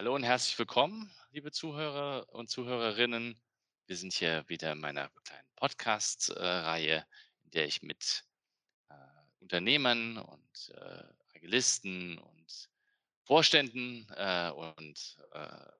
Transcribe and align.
Hallo 0.00 0.14
und 0.14 0.22
herzlich 0.22 0.58
willkommen, 0.58 1.14
liebe 1.30 1.52
Zuhörer 1.52 2.26
und 2.30 2.48
Zuhörerinnen. 2.48 3.38
Wir 3.86 3.96
sind 3.98 4.14
hier 4.14 4.48
wieder 4.48 4.72
in 4.72 4.80
meiner 4.80 5.10
kleinen 5.24 5.46
Podcast-Reihe, 5.56 7.04
in 7.44 7.50
der 7.50 7.66
ich 7.66 7.82
mit 7.82 8.24
äh, 8.88 8.94
Unternehmern 9.40 10.16
und 10.16 10.72
äh, 10.74 11.02
Agilisten 11.36 12.16
und 12.16 12.70
Vorständen 13.24 14.06
äh, 14.16 14.48
und 14.48 15.18
äh, 15.32 15.70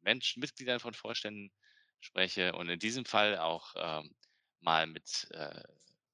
Menschen, 0.00 0.40
Mitgliedern 0.40 0.80
von 0.80 0.94
Vorständen 0.94 1.52
spreche 2.00 2.54
und 2.54 2.70
in 2.70 2.78
diesem 2.78 3.04
Fall 3.04 3.36
auch 3.36 3.74
ähm, 3.76 4.14
mal 4.60 4.86
mit 4.86 5.28
äh, 5.32 5.62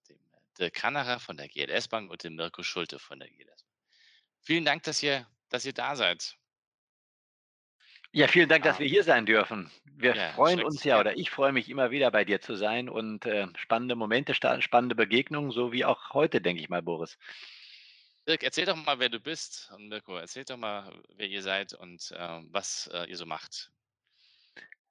dem 0.08 0.18
Dirk 0.58 0.74
Kannerer 0.74 1.20
von 1.20 1.36
der 1.36 1.46
GLS 1.46 1.86
Bank 1.86 2.10
und 2.10 2.24
dem 2.24 2.34
Mirko 2.34 2.64
Schulte 2.64 2.98
von 2.98 3.20
der 3.20 3.28
GLS 3.28 3.62
Bank. 3.62 3.78
Vielen 4.40 4.64
Dank, 4.64 4.82
dass 4.82 5.04
ihr, 5.04 5.30
dass 5.50 5.64
ihr 5.64 5.72
da 5.72 5.94
seid. 5.94 6.36
Ja, 8.18 8.26
vielen 8.26 8.48
Dank, 8.48 8.64
dass 8.64 8.80
wir 8.80 8.88
hier 8.88 9.04
sein 9.04 9.26
dürfen. 9.26 9.70
Wir 9.96 10.16
ja, 10.16 10.30
freuen 10.30 10.60
uns 10.60 10.82
ja, 10.82 10.98
oder 10.98 11.16
ich 11.16 11.30
freue 11.30 11.52
mich 11.52 11.70
immer 11.70 11.92
wieder 11.92 12.10
bei 12.10 12.24
dir 12.24 12.40
zu 12.40 12.56
sein 12.56 12.88
und 12.88 13.24
äh, 13.26 13.46
spannende 13.54 13.94
Momente, 13.94 14.34
spannende 14.34 14.96
Begegnungen, 14.96 15.52
so 15.52 15.70
wie 15.70 15.84
auch 15.84 16.14
heute, 16.14 16.40
denke 16.40 16.60
ich 16.60 16.68
mal, 16.68 16.82
Boris. 16.82 17.16
Dirk, 18.26 18.42
erzähl 18.42 18.66
doch 18.66 18.74
mal, 18.74 18.98
wer 18.98 19.08
du 19.08 19.20
bist. 19.20 19.70
Und 19.72 19.88
Mirko, 19.88 20.16
erzähl 20.16 20.42
doch 20.42 20.56
mal, 20.56 20.92
wer 21.14 21.28
ihr 21.28 21.42
seid 21.42 21.74
und 21.74 22.12
ähm, 22.18 22.48
was 22.50 22.90
äh, 22.92 23.08
ihr 23.08 23.16
so 23.16 23.24
macht. 23.24 23.70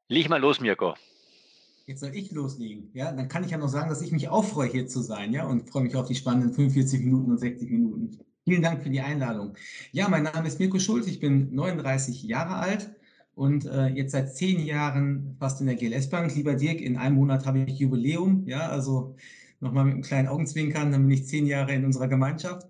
Leg 0.08 0.30
mal 0.30 0.39
los, 0.39 0.62
Mirko. 0.62 0.95
Jetzt 1.86 2.00
soll 2.00 2.16
ich 2.16 2.31
loslegen. 2.31 2.91
Ja, 2.94 3.12
dann 3.12 3.28
kann 3.28 3.44
ich 3.44 3.52
ja 3.52 3.58
noch 3.58 3.67
sagen, 3.67 3.89
dass 3.89 4.02
ich 4.02 4.14
mich 4.14 4.30
auch 4.30 4.45
freue, 4.45 4.69
hier 4.69 4.88
zu 4.88 5.02
sein, 5.02 5.34
ja, 5.34 5.45
und 5.45 5.69
freue 5.69 5.84
mich 5.84 5.97
auf 5.97 6.08
die 6.08 6.16
spannenden 6.16 6.53
45 6.53 7.02
Minuten 7.02 7.31
und 7.31 7.39
60 7.39 7.69
Minuten. 7.69 8.22
Vielen 8.45 8.62
Dank 8.62 8.84
für 8.84 8.89
die 8.89 9.02
Einladung. 9.02 9.58
Ja, 9.91 10.08
mein 10.08 10.23
Name 10.23 10.47
ist 10.47 10.62
Mirko 10.62 10.80
Schulz, 10.80 11.08
ich 11.08 11.19
bin 11.19 11.53
39 11.53 12.23
Jahre 12.23 12.56
alt 12.56 12.89
und 13.38 13.67
äh, 13.67 13.89
jetzt 13.89 14.13
seit 14.13 14.35
zehn 14.35 14.66
Jahren 14.66 15.35
fast 15.39 15.61
in 15.61 15.67
der 15.67 15.75
GLS 15.75 16.09
Bank. 16.09 16.35
Lieber 16.35 16.55
Dirk, 16.55 16.81
in 16.81 16.97
einem 16.97 17.17
Monat 17.17 17.45
habe 17.45 17.59
ich 17.59 17.77
Jubiläum, 17.77 18.47
ja, 18.47 18.67
also 18.67 19.16
nochmal 19.59 19.85
mit 19.85 19.94
einem 19.94 20.02
kleinen 20.02 20.27
Augenzwinkern, 20.27 20.91
dann 20.91 21.03
bin 21.03 21.11
ich 21.11 21.27
zehn 21.27 21.45
Jahre 21.45 21.73
in 21.73 21.85
unserer 21.85 22.07
Gemeinschaft. 22.07 22.67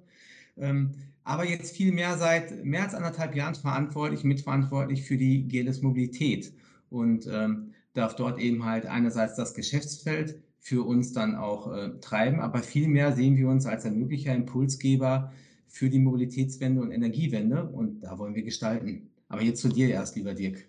Ähm, 0.57 0.91
aber 1.23 1.47
jetzt 1.47 1.73
viel 1.73 1.93
mehr 1.93 2.17
seit 2.17 2.65
mehr 2.65 2.83
als 2.83 2.93
anderthalb 2.93 3.33
Jahren 3.33 3.55
verantwortlich, 3.55 4.25
mitverantwortlich 4.25 5.03
für 5.03 5.15
die 5.15 5.47
GLS 5.47 5.81
Mobilität 5.83 6.51
und 6.89 7.29
ähm, 7.31 7.71
darf 7.93 8.17
dort 8.17 8.37
eben 8.37 8.65
halt 8.65 8.87
einerseits 8.87 9.37
das 9.37 9.53
Geschäftsfeld 9.53 10.41
für 10.59 10.85
uns 10.85 11.13
dann 11.13 11.35
auch 11.35 11.73
äh, 11.73 11.91
treiben, 12.01 12.41
aber 12.41 12.59
vielmehr 12.59 13.13
sehen 13.13 13.37
wir 13.37 13.47
uns 13.47 13.65
als 13.65 13.85
ein 13.85 13.97
möglicher 13.97 14.35
Impulsgeber 14.35 15.31
für 15.69 15.89
die 15.89 15.99
Mobilitätswende 15.99 16.81
und 16.81 16.91
Energiewende 16.91 17.63
und 17.63 18.01
da 18.01 18.19
wollen 18.19 18.35
wir 18.35 18.43
gestalten. 18.43 19.09
Aber 19.29 19.41
jetzt 19.41 19.61
zu 19.61 19.69
dir 19.69 19.89
erst, 19.89 20.15
lieber 20.15 20.33
Dirk. 20.33 20.67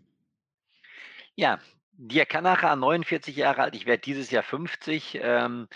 Ja, 1.35 1.61
Dirk 1.93 2.29
Kanacher, 2.31 2.75
49 2.77 3.37
Jahre 3.37 3.63
alt, 3.63 3.75
ich 3.75 3.87
werde 3.87 4.03
dieses 4.03 4.31
Jahr 4.31 4.43
50. 4.43 5.19
Ähm, 5.21 5.69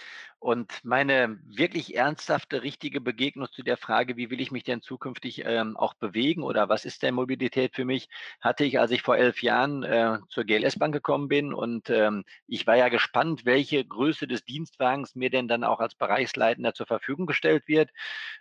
und 0.42 0.80
meine 0.82 1.38
wirklich 1.44 1.94
ernsthafte, 1.94 2.64
richtige 2.64 3.00
Begegnung 3.00 3.46
zu 3.52 3.62
der 3.62 3.76
Frage, 3.76 4.16
wie 4.16 4.28
will 4.28 4.40
ich 4.40 4.50
mich 4.50 4.64
denn 4.64 4.82
zukünftig 4.82 5.44
ähm, 5.44 5.76
auch 5.76 5.94
bewegen 5.94 6.42
oder 6.42 6.68
was 6.68 6.84
ist 6.84 7.04
denn 7.04 7.14
Mobilität 7.14 7.76
für 7.76 7.84
mich, 7.84 8.08
hatte 8.40 8.64
ich, 8.64 8.80
als 8.80 8.90
ich 8.90 9.02
vor 9.02 9.16
elf 9.16 9.40
Jahren 9.40 9.84
äh, 9.84 10.18
zur 10.28 10.42
GLS 10.42 10.80
Bank 10.80 10.94
gekommen 10.94 11.28
bin. 11.28 11.54
Und 11.54 11.90
ähm, 11.90 12.24
ich 12.48 12.66
war 12.66 12.76
ja 12.76 12.88
gespannt, 12.88 13.44
welche 13.44 13.84
Größe 13.84 14.26
des 14.26 14.44
Dienstwagens 14.44 15.14
mir 15.14 15.30
denn 15.30 15.46
dann 15.46 15.62
auch 15.62 15.78
als 15.78 15.94
Bereichsleitender 15.94 16.74
zur 16.74 16.86
Verfügung 16.86 17.26
gestellt 17.26 17.68
wird. 17.68 17.90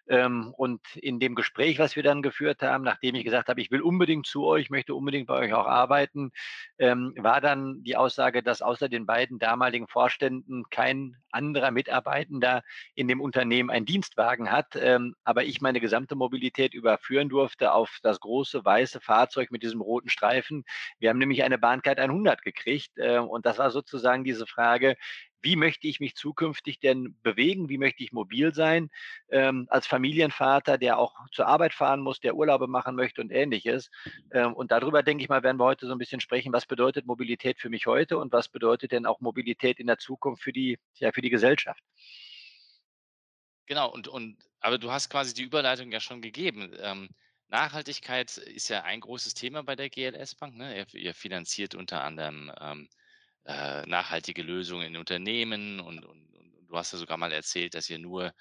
Ähm, 0.08 0.56
und 0.58 0.82
in 0.96 1.20
dem 1.20 1.36
Gespräch, 1.36 1.78
was 1.78 1.96
wir 1.96 2.02
dann 2.02 2.24
geführt 2.24 2.64
haben, 2.64 2.84
nachdem 2.84 3.14
ich 3.14 3.26
gesagt 3.26 3.48
habe, 3.48 3.62
ich 3.62 3.70
will 3.70 3.82
unbedingt 3.82 4.26
zu 4.26 4.44
euch, 4.46 4.72
möchte 4.72 4.96
unbedingt 4.96 5.28
bei 5.28 5.36
euch 5.36 5.54
auch 5.54 5.68
arbeiten, 5.68 6.32
ähm, 6.80 7.14
war 7.16 7.42
dann 7.42 7.84
die 7.84 7.96
Aussage, 7.96 8.42
dass 8.42 8.64
außer 8.64 8.90
den 8.90 9.06
beiden 9.06 9.38
damaligen 9.38 9.88
Vorständen 9.88 10.64
kein 10.72 11.16
anderer 11.30 11.70
Mitarbeitender 11.92 12.64
in 12.96 13.10
dem 13.10 13.20
Unternehmen 13.20 13.70
einen 13.70 13.86
Dienstwagen 13.86 14.50
hat, 14.50 14.76
ähm, 14.76 15.16
aber 15.26 15.44
ich 15.44 15.60
meine 15.60 15.82
gesamte 15.82 16.16
Mobilität 16.16 16.74
überführen 16.74 17.28
durfte 17.28 17.74
auf 17.74 18.00
das 18.02 18.22
große 18.22 18.64
weiße 18.64 19.02
Fahrzeug 19.02 19.52
mit 19.52 19.62
diesem 19.62 19.82
roten 19.82 20.10
Streifen. 20.10 20.64
Wir 21.00 21.10
haben 21.10 21.20
nämlich 21.20 21.44
eine 21.44 21.58
Bahncard 21.58 22.00
100 22.00 22.44
gekriegt 22.44 22.92
äh, 22.96 23.18
und 23.18 23.46
das 23.46 23.58
war 23.58 23.72
sozusagen 23.72 24.24
diese 24.24 24.48
Frage, 24.48 24.96
wie 25.42 25.56
möchte 25.56 25.88
ich 25.88 26.00
mich 26.00 26.16
zukünftig 26.16 26.80
denn 26.80 27.16
bewegen? 27.24 27.70
Wie 27.70 27.78
möchte 27.78 28.04
ich 28.04 28.12
mobil 28.12 28.54
sein? 28.54 28.90
Ähm, 29.30 29.68
als 29.70 29.88
Familienvater, 29.88 30.78
der 30.78 30.98
auch 30.98 31.16
zur 31.32 31.48
Arbeit 31.48 31.74
fahren 31.74 32.02
muss, 32.02 32.20
der 32.20 32.36
Urlaube 32.36 32.68
machen 32.68 32.96
möchte 32.96 33.22
und 33.22 33.32
ähnliches. 33.32 33.90
Ähm, 34.32 34.54
und 34.54 34.72
darüber, 34.72 35.04
denke 35.04 35.24
ich 35.24 35.30
mal, 35.30 35.44
werden 35.44 35.58
wir 35.58 35.66
heute 35.66 35.88
so 35.88 35.92
ein 35.94 35.98
bisschen 35.98 36.22
sprechen. 36.22 36.54
Was 36.54 36.66
bedeutet 36.66 37.06
Mobilität 37.06 37.60
für 37.60 37.70
mich 37.70 37.88
heute 37.88 38.18
und 38.18 38.32
was 38.32 38.50
bedeutet 38.50 38.92
denn 38.92 39.06
auch 39.06 39.20
Mobilität 39.20 39.80
in 39.80 39.88
der 39.88 39.98
Zukunft 39.98 40.44
für 40.44 40.54
die, 40.54 40.78
ja, 40.96 41.12
für 41.12 41.22
die 41.22 41.30
Gesellschaft? 41.30 41.84
Genau, 43.66 43.90
und, 43.90 44.08
und 44.08 44.38
aber 44.60 44.78
du 44.78 44.92
hast 44.92 45.10
quasi 45.10 45.34
die 45.34 45.44
Überleitung 45.44 45.92
ja 45.92 46.00
schon 46.00 46.22
gegeben. 46.22 46.72
Ähm, 46.80 47.10
Nachhaltigkeit 47.48 48.38
ist 48.38 48.70
ja 48.70 48.84
ein 48.84 49.02
großes 49.02 49.34
Thema 49.34 49.64
bei 49.64 49.76
der 49.76 49.90
GLS 49.90 50.36
Bank. 50.36 50.56
Ne? 50.56 50.78
Ihr, 50.78 50.94
ihr 50.94 51.14
finanziert 51.14 51.76
unter 51.76 52.04
anderem 52.04 52.52
ähm, 52.60 52.90
äh, 53.46 53.86
nachhaltige 53.88 54.44
Lösungen 54.44 54.88
in 54.88 54.98
Unternehmen 54.98 55.80
und, 55.80 56.06
und, 56.06 56.26
und 56.36 56.68
du 56.68 56.78
hast 56.78 56.94
ja 56.94 57.00
sogar 57.00 57.18
mal 57.18 57.32
erzählt, 57.34 57.74
dass 57.76 57.90
ihr 57.90 58.00
nur 58.00 58.34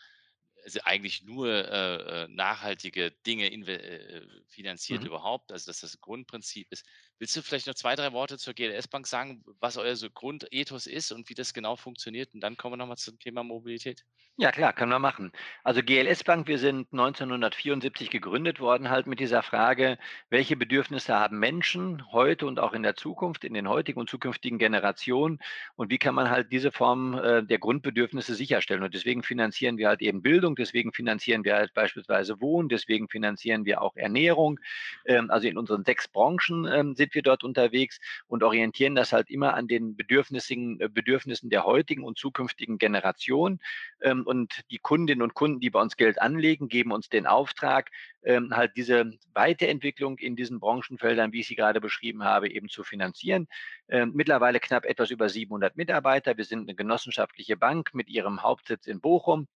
also 0.64 0.80
eigentlich 0.84 1.22
nur 1.22 1.48
äh, 1.48 2.24
äh, 2.24 2.28
nachhaltige 2.28 3.12
Dinge 3.26 3.50
äh, 3.50 4.26
finanziert 4.48 5.02
Mhm. 5.02 5.06
überhaupt, 5.06 5.52
also 5.52 5.70
dass 5.70 5.80
das 5.80 6.00
Grundprinzip 6.00 6.68
ist. 6.72 6.86
Willst 7.20 7.36
du 7.36 7.42
vielleicht 7.42 7.66
noch 7.66 7.74
zwei, 7.74 7.96
drei 7.96 8.12
Worte 8.12 8.38
zur 8.38 8.54
GLS 8.54 8.88
Bank 8.88 9.06
sagen, 9.06 9.44
was 9.60 9.76
euer 9.76 9.94
so 9.94 10.08
Grundethos 10.08 10.86
ist 10.86 11.12
und 11.12 11.28
wie 11.28 11.34
das 11.34 11.52
genau 11.52 11.76
funktioniert? 11.76 12.32
Und 12.32 12.40
dann 12.40 12.56
kommen 12.56 12.72
wir 12.72 12.76
nochmal 12.78 12.96
zum 12.96 13.18
Thema 13.18 13.44
Mobilität. 13.44 14.06
Ja, 14.38 14.52
klar, 14.52 14.72
können 14.72 14.90
wir 14.90 14.98
machen. 14.98 15.32
Also 15.62 15.82
GLS 15.82 16.24
Bank, 16.24 16.48
wir 16.48 16.58
sind 16.58 16.90
1974 16.92 18.08
gegründet 18.08 18.58
worden, 18.58 18.88
halt 18.88 19.06
mit 19.06 19.20
dieser 19.20 19.42
Frage, 19.42 19.98
welche 20.30 20.56
Bedürfnisse 20.56 21.14
haben 21.14 21.38
Menschen 21.38 22.10
heute 22.10 22.46
und 22.46 22.58
auch 22.58 22.72
in 22.72 22.82
der 22.82 22.96
Zukunft, 22.96 23.44
in 23.44 23.52
den 23.52 23.68
heutigen 23.68 24.00
und 24.00 24.08
zukünftigen 24.08 24.58
Generationen 24.58 25.40
und 25.76 25.90
wie 25.90 25.98
kann 25.98 26.14
man 26.14 26.30
halt 26.30 26.50
diese 26.52 26.72
Form 26.72 27.18
äh, 27.18 27.42
der 27.42 27.58
Grundbedürfnisse 27.58 28.34
sicherstellen. 28.34 28.82
Und 28.82 28.94
deswegen 28.94 29.22
finanzieren 29.22 29.76
wir 29.76 29.88
halt 29.88 30.00
eben 30.00 30.22
Bildung, 30.22 30.56
deswegen 30.56 30.94
finanzieren 30.94 31.44
wir 31.44 31.56
halt 31.56 31.74
beispielsweise 31.74 32.40
Wohnen, 32.40 32.70
deswegen 32.70 33.10
finanzieren 33.10 33.66
wir 33.66 33.82
auch 33.82 33.94
Ernährung. 33.94 34.58
Ähm, 35.04 35.30
also 35.30 35.48
in 35.48 35.58
unseren 35.58 35.84
sechs 35.84 36.08
Branchen 36.08 36.64
ähm, 36.64 36.94
sind 36.94 37.09
wir 37.14 37.22
dort 37.22 37.44
unterwegs 37.44 37.98
und 38.26 38.42
orientieren 38.42 38.94
das 38.94 39.12
halt 39.12 39.30
immer 39.30 39.54
an 39.54 39.68
den 39.68 39.96
Bedürfnissen, 39.96 40.80
äh, 40.80 40.88
Bedürfnissen 40.88 41.50
der 41.50 41.64
heutigen 41.64 42.04
und 42.04 42.18
zukünftigen 42.18 42.78
Generation. 42.78 43.60
Ähm, 44.00 44.26
und 44.26 44.62
die 44.70 44.78
Kundinnen 44.78 45.22
und 45.22 45.34
Kunden, 45.34 45.60
die 45.60 45.70
bei 45.70 45.80
uns 45.80 45.96
Geld 45.96 46.20
anlegen, 46.20 46.68
geben 46.68 46.92
uns 46.92 47.08
den 47.08 47.26
Auftrag, 47.26 47.90
ähm, 48.22 48.54
halt 48.54 48.72
diese 48.76 49.12
Weiterentwicklung 49.34 50.18
in 50.18 50.36
diesen 50.36 50.60
Branchenfeldern, 50.60 51.32
wie 51.32 51.40
ich 51.40 51.48
sie 51.48 51.56
gerade 51.56 51.80
beschrieben 51.80 52.24
habe, 52.24 52.50
eben 52.50 52.68
zu 52.68 52.84
finanzieren. 52.84 53.48
Ähm, 53.88 54.12
mittlerweile 54.14 54.60
knapp 54.60 54.84
etwas 54.84 55.10
über 55.10 55.28
700 55.28 55.76
Mitarbeiter. 55.76 56.36
Wir 56.36 56.44
sind 56.44 56.60
eine 56.60 56.74
genossenschaftliche 56.74 57.56
Bank 57.56 57.94
mit 57.94 58.08
ihrem 58.08 58.42
Hauptsitz 58.42 58.86
in 58.86 59.00
Bochum 59.00 59.48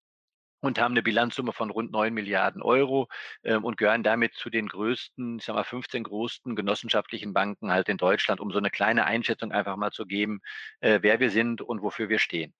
und 0.63 0.79
haben 0.79 0.93
eine 0.93 1.03
Bilanzsumme 1.03 1.53
von 1.53 1.71
rund 1.71 1.91
9 1.91 2.15
Milliarden 2.15 2.63
Euro 2.63 3.09
ähm, 3.43 3.65
und 3.65 3.77
gehören 3.77 4.03
damit 4.03 4.35
zu 4.35 4.49
den 4.49 4.69
größten, 4.69 5.39
ich 5.39 5.45
sag 5.45 5.55
mal 5.55 5.65
15 5.65 6.05
größten 6.05 6.57
genossenschaftlichen 6.57 7.33
Banken 7.35 7.71
halt 7.73 7.89
in 7.89 7.99
Deutschland, 7.99 8.41
um 8.41 8.53
so 8.53 8.59
eine 8.59 8.71
kleine 8.71 9.05
Einschätzung 9.05 9.53
einfach 9.53 9.77
mal 9.77 9.91
zu 9.91 10.07
geben, 10.07 10.41
äh, 10.81 11.01
wer 11.03 11.21
wir 11.21 11.31
sind 11.31 11.61
und 11.61 11.83
wofür 11.83 12.09
wir 12.09 12.21
stehen. 12.21 12.55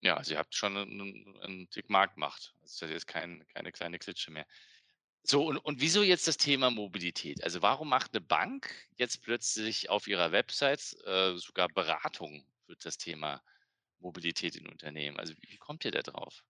Ja, 0.00 0.16
also 0.16 0.34
ihr 0.34 0.38
habt 0.38 0.54
schon 0.54 0.76
einen, 0.76 1.38
einen 1.42 1.70
Tick 1.70 1.90
Marktmacht. 1.90 2.54
Das 2.60 2.80
ist 2.82 2.90
jetzt 2.90 3.06
kein, 3.06 3.44
keine 3.48 3.72
kleine 3.72 3.98
Klitsche 3.98 4.30
mehr. 4.30 4.46
So, 5.24 5.46
und, 5.46 5.56
und 5.56 5.80
wieso 5.80 6.02
jetzt 6.02 6.28
das 6.28 6.36
Thema 6.36 6.70
Mobilität? 6.70 7.42
Also 7.42 7.62
warum 7.62 7.88
macht 7.88 8.14
eine 8.14 8.20
Bank 8.20 8.72
jetzt 8.96 9.22
plötzlich 9.22 9.90
auf 9.90 10.06
ihrer 10.06 10.30
Website 10.30 10.94
äh, 11.04 11.36
sogar 11.36 11.68
Beratung 11.68 12.44
für 12.66 12.76
das 12.76 12.98
Thema 12.98 13.32
Mobilität 13.32 13.57
in 14.00 14.66
Unternehmen? 14.66 15.18
Also 15.18 15.34
wie, 15.34 15.52
wie 15.52 15.58
kommt 15.58 15.84
ihr 15.84 15.90
da 15.90 16.02
drauf? 16.02 16.42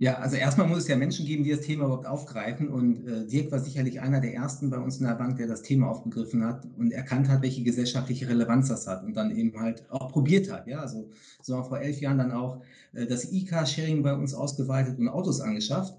Ja, 0.00 0.18
also 0.18 0.36
erstmal 0.36 0.68
muss 0.68 0.78
es 0.78 0.88
ja 0.88 0.96
Menschen 0.96 1.26
geben, 1.26 1.42
die 1.42 1.50
das 1.50 1.62
Thema 1.62 1.86
überhaupt 1.86 2.06
aufgreifen. 2.06 2.68
Und 2.68 3.04
äh, 3.08 3.26
Dirk 3.26 3.50
war 3.50 3.58
sicherlich 3.58 4.00
einer 4.00 4.20
der 4.20 4.32
ersten 4.32 4.70
bei 4.70 4.78
uns 4.78 4.98
in 4.98 5.06
der 5.06 5.16
Bank, 5.16 5.38
der 5.38 5.48
das 5.48 5.62
Thema 5.62 5.88
aufgegriffen 5.88 6.44
hat 6.44 6.68
und 6.76 6.92
erkannt 6.92 7.28
hat, 7.28 7.42
welche 7.42 7.64
gesellschaftliche 7.64 8.28
Relevanz 8.28 8.68
das 8.68 8.86
hat 8.86 9.02
und 9.02 9.14
dann 9.14 9.36
eben 9.36 9.58
halt 9.58 9.90
auch 9.90 10.12
probiert 10.12 10.52
hat. 10.52 10.68
Ja, 10.68 10.78
also 10.78 11.10
so 11.42 11.54
haben 11.54 11.64
wir 11.64 11.68
vor 11.68 11.80
elf 11.80 12.00
Jahren 12.00 12.18
dann 12.18 12.30
auch 12.30 12.62
äh, 12.92 13.06
das 13.06 13.32
E-Car-Sharing 13.32 14.04
bei 14.04 14.14
uns 14.14 14.34
ausgeweitet 14.34 15.00
und 15.00 15.08
Autos 15.08 15.40
angeschafft. 15.40 15.96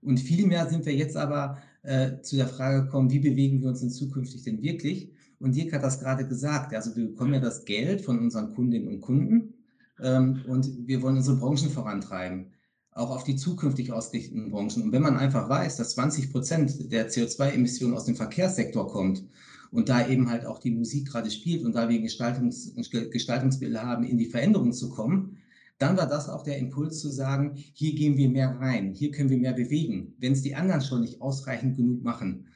Und 0.00 0.18
vielmehr 0.18 0.66
sind 0.70 0.86
wir 0.86 0.94
jetzt 0.94 1.18
aber 1.18 1.58
äh, 1.82 2.22
zu 2.22 2.36
der 2.36 2.48
Frage 2.48 2.84
gekommen, 2.84 3.10
wie 3.10 3.20
bewegen 3.20 3.60
wir 3.60 3.68
uns 3.68 3.82
in 3.82 3.90
zukünftig 3.90 4.44
denn 4.44 4.62
wirklich? 4.62 5.10
Und 5.42 5.54
Dirk 5.54 5.72
hat 5.72 5.82
das 5.82 6.00
gerade 6.00 6.26
gesagt. 6.26 6.74
Also 6.74 6.96
wir 6.96 7.06
bekommen 7.06 7.34
ja 7.34 7.40
das 7.40 7.64
Geld 7.64 8.00
von 8.00 8.18
unseren 8.18 8.54
Kundinnen 8.54 8.88
und 8.88 9.00
Kunden 9.00 9.54
ähm, 10.00 10.42
und 10.46 10.86
wir 10.86 11.02
wollen 11.02 11.16
unsere 11.16 11.36
Branchen 11.36 11.70
vorantreiben 11.70 12.52
auch 12.94 13.10
auf 13.10 13.24
die 13.24 13.36
zukünftig 13.36 13.92
ausgerichteten 13.92 14.50
Branchen. 14.50 14.82
Und 14.82 14.92
wenn 14.92 15.02
man 15.02 15.16
einfach 15.16 15.48
weiß, 15.48 15.76
dass 15.76 15.94
20 15.94 16.30
Prozent 16.30 16.92
der 16.92 17.10
CO2-Emissionen 17.10 17.94
aus 17.94 18.04
dem 18.04 18.16
Verkehrssektor 18.16 18.86
kommt 18.86 19.24
und 19.70 19.88
da 19.88 20.06
eben 20.06 20.30
halt 20.30 20.44
auch 20.44 20.58
die 20.58 20.70
Musik 20.70 21.08
gerade 21.08 21.30
spielt 21.30 21.64
und 21.64 21.74
da 21.74 21.88
wir 21.88 22.00
Gestaltungs 22.00 22.74
Gestaltungsbilder 22.74 23.82
haben, 23.82 24.04
in 24.04 24.18
die 24.18 24.26
Veränderung 24.26 24.72
zu 24.72 24.90
kommen, 24.90 25.38
dann 25.78 25.96
war 25.96 26.06
das 26.06 26.28
auch 26.28 26.44
der 26.44 26.58
Impuls 26.58 27.00
zu 27.00 27.08
sagen, 27.08 27.56
hier 27.72 27.94
gehen 27.94 28.16
wir 28.16 28.28
mehr 28.28 28.60
rein, 28.60 28.92
hier 28.92 29.10
können 29.10 29.30
wir 29.30 29.38
mehr 29.38 29.54
bewegen, 29.54 30.14
wenn 30.18 30.32
es 30.32 30.42
die 30.42 30.54
anderen 30.54 30.82
schon 30.82 31.00
nicht 31.00 31.20
ausreichend 31.20 31.76
genug 31.76 32.04
machen. 32.04 32.46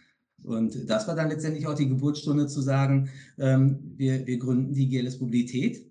Und 0.46 0.88
das 0.88 1.08
war 1.08 1.16
dann 1.16 1.28
letztendlich 1.28 1.66
auch 1.66 1.75
die 1.75 1.88
Geburtsstunde 1.88 2.46
zu 2.46 2.60
sagen, 2.60 3.10
ähm, 3.38 3.94
wir, 3.96 4.26
wir 4.26 4.38
gründen 4.38 4.75
die 4.75 4.88
GLS 4.88 5.20
Mobilität 5.20 5.90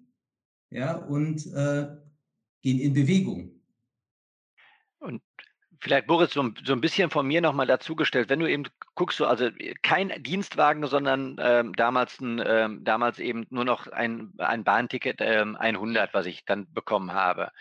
ja, 0.69 0.95
und 0.95 1.45
äh, 1.53 1.87
gehen 2.61 2.79
in 2.79 2.93
Bewegung. 2.93 3.51
Und 4.99 5.21
vielleicht, 5.81 6.07
Boris, 6.07 6.31
so, 6.31 6.49
so 6.65 6.73
ein 6.73 6.81
bisschen 6.81 7.09
von 7.09 7.27
mir 7.27 7.41
nochmal 7.41 7.67
dazugestellt. 7.67 8.29
Wenn 8.29 8.39
du 8.39 8.49
eben 8.49 8.63
guckst, 8.95 9.21
also 9.21 9.49
kein 9.83 10.11
Dienstwagen, 10.23 10.87
sondern 10.87 11.35
ähm, 11.39 11.73
damals, 11.73 12.19
ein, 12.19 12.41
ähm, 12.45 12.83
damals 12.83 13.19
eben 13.19 13.45
nur 13.49 13.65
noch 13.65 13.87
ein, 13.87 14.33
ein 14.37 14.63
Bahnticket 14.63 15.17
ähm, 15.19 15.55
100, 15.55 16.13
was 16.13 16.25
ich 16.25 16.45
dann 16.45 16.71
bekommen 16.73 17.13
habe. 17.13 17.51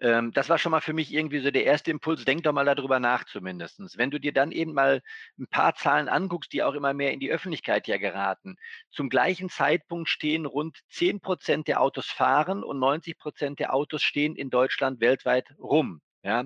Ähm, 0.00 0.32
das 0.32 0.48
war 0.48 0.58
schon 0.58 0.72
mal 0.72 0.80
für 0.80 0.94
mich 0.94 1.12
irgendwie 1.12 1.40
so 1.40 1.50
der 1.50 1.64
erste 1.64 1.90
Impuls. 1.90 2.24
Denk 2.24 2.42
doch 2.44 2.52
mal 2.52 2.64
darüber 2.64 3.00
nach, 3.00 3.24
zumindest. 3.24 3.98
Wenn 3.98 4.10
du 4.10 4.18
dir 4.18 4.32
dann 4.32 4.50
eben 4.50 4.72
mal 4.72 5.02
ein 5.38 5.46
paar 5.46 5.74
Zahlen 5.74 6.08
anguckst, 6.08 6.52
die 6.52 6.62
auch 6.62 6.74
immer 6.74 6.94
mehr 6.94 7.12
in 7.12 7.20
die 7.20 7.30
Öffentlichkeit 7.30 7.86
ja 7.86 7.98
geraten. 7.98 8.56
Zum 8.90 9.10
gleichen 9.10 9.50
Zeitpunkt 9.50 10.08
stehen 10.08 10.46
rund 10.46 10.78
10 10.88 11.20
Prozent 11.20 11.68
der 11.68 11.80
Autos 11.80 12.06
fahren 12.06 12.64
und 12.64 12.78
90 12.78 13.18
Prozent 13.18 13.58
der 13.58 13.74
Autos 13.74 14.02
stehen 14.02 14.36
in 14.36 14.50
Deutschland 14.50 15.00
weltweit 15.00 15.54
rum. 15.58 16.00
Ja, 16.22 16.44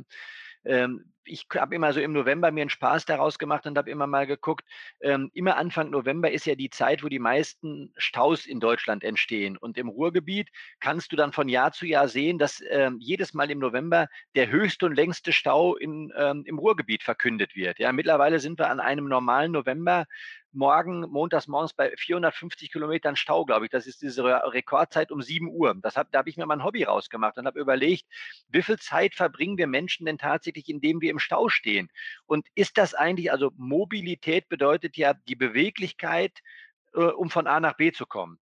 ähm, 0.65 1.05
ich 1.27 1.47
habe 1.55 1.75
immer 1.75 1.93
so 1.93 2.01
im 2.01 2.13
November 2.13 2.51
mir 2.51 2.63
einen 2.63 2.71
Spaß 2.71 3.07
daraus 3.07 3.39
gemacht 3.39 3.67
und 3.67 3.79
habe 3.79 3.91
immer 3.91 4.07
mal 4.07 4.27
geguckt, 4.27 4.65
ähm, 5.01 5.31
immer 5.35 5.57
Anfang 5.57 5.91
November 5.91 6.31
ist 6.31 6.47
ja 6.47 6.55
die 6.55 6.71
Zeit, 6.71 7.03
wo 7.03 7.09
die 7.09 7.19
meisten 7.19 7.93
Staus 7.97 8.47
in 8.47 8.61
Deutschland 8.61 9.05
entstehen. 9.05 9.57
Und 9.57 9.79
im 9.79 9.89
Ruhrgebiet 9.89 10.51
kannst 10.81 11.13
du 11.13 11.17
dann 11.17 11.33
von 11.33 11.49
Jahr 11.49 11.73
zu 11.73 11.87
Jahr 11.87 12.09
sehen, 12.09 12.39
dass 12.39 12.63
ähm, 12.69 12.99
jedes 13.01 13.35
Mal 13.35 13.51
im 13.51 13.59
November 13.59 14.09
der 14.35 14.51
höchste 14.51 14.87
und 14.87 14.95
längste 14.95 15.33
Stau 15.33 15.77
in, 15.77 16.13
ähm, 16.17 16.45
im 16.47 16.59
Ruhrgebiet 16.59 17.03
verkündet 17.03 17.55
wird. 17.57 17.79
Ja, 17.79 17.93
mittlerweile 17.93 18.39
sind 18.39 18.59
wir 18.59 18.71
an 18.71 18.81
einem 18.81 19.09
normalen 19.09 19.53
November 19.53 20.07
morgen, 20.55 21.01
montags 21.11 21.47
morgens 21.47 21.73
bei 21.73 21.95
450 21.97 22.73
Kilometern 22.73 23.17
Stau, 23.17 23.45
glaube 23.45 23.67
ich. 23.67 23.71
Das 23.71 23.87
ist 23.87 24.03
diese 24.03 24.25
Rekordzeit 24.25 25.11
um 25.11 25.23
7 25.23 25.49
Uhr. 25.49 25.75
Das 25.83 25.97
hab, 25.97 26.11
da 26.13 26.19
habe 26.19 26.31
ich 26.31 26.37
mir 26.37 26.47
mal 26.47 26.55
ein 26.55 26.65
Hobby 26.65 26.85
rausgemacht 26.85 27.39
und 27.39 27.47
habe 27.47 27.61
überlegt, 27.61 28.05
wie 28.49 28.63
viel 28.63 28.79
Zeit 28.79 29.15
verbringen 29.15 29.59
wir 29.59 29.67
Menschen 29.67 30.07
denn 30.07 30.19
tatsächlich, 30.19 30.69
indem 30.69 31.01
wir 31.01 31.11
im 31.11 31.19
Stau 31.19 31.49
stehen? 31.49 31.91
Und 32.27 32.47
ist 32.55 32.79
das 32.79 32.95
eigentlich, 32.95 33.33
also 33.33 33.53
Mobilität 33.57 34.49
bedeutet 34.49 34.97
ja 34.97 35.15
die 35.15 35.37
Beweglichkeit, 35.37 36.41
äh, 36.95 37.01
um 37.01 37.31
von 37.31 37.47
A 37.47 37.61
nach 37.61 37.77
B 37.77 37.93
zu 37.93 38.07
kommen. 38.07 38.39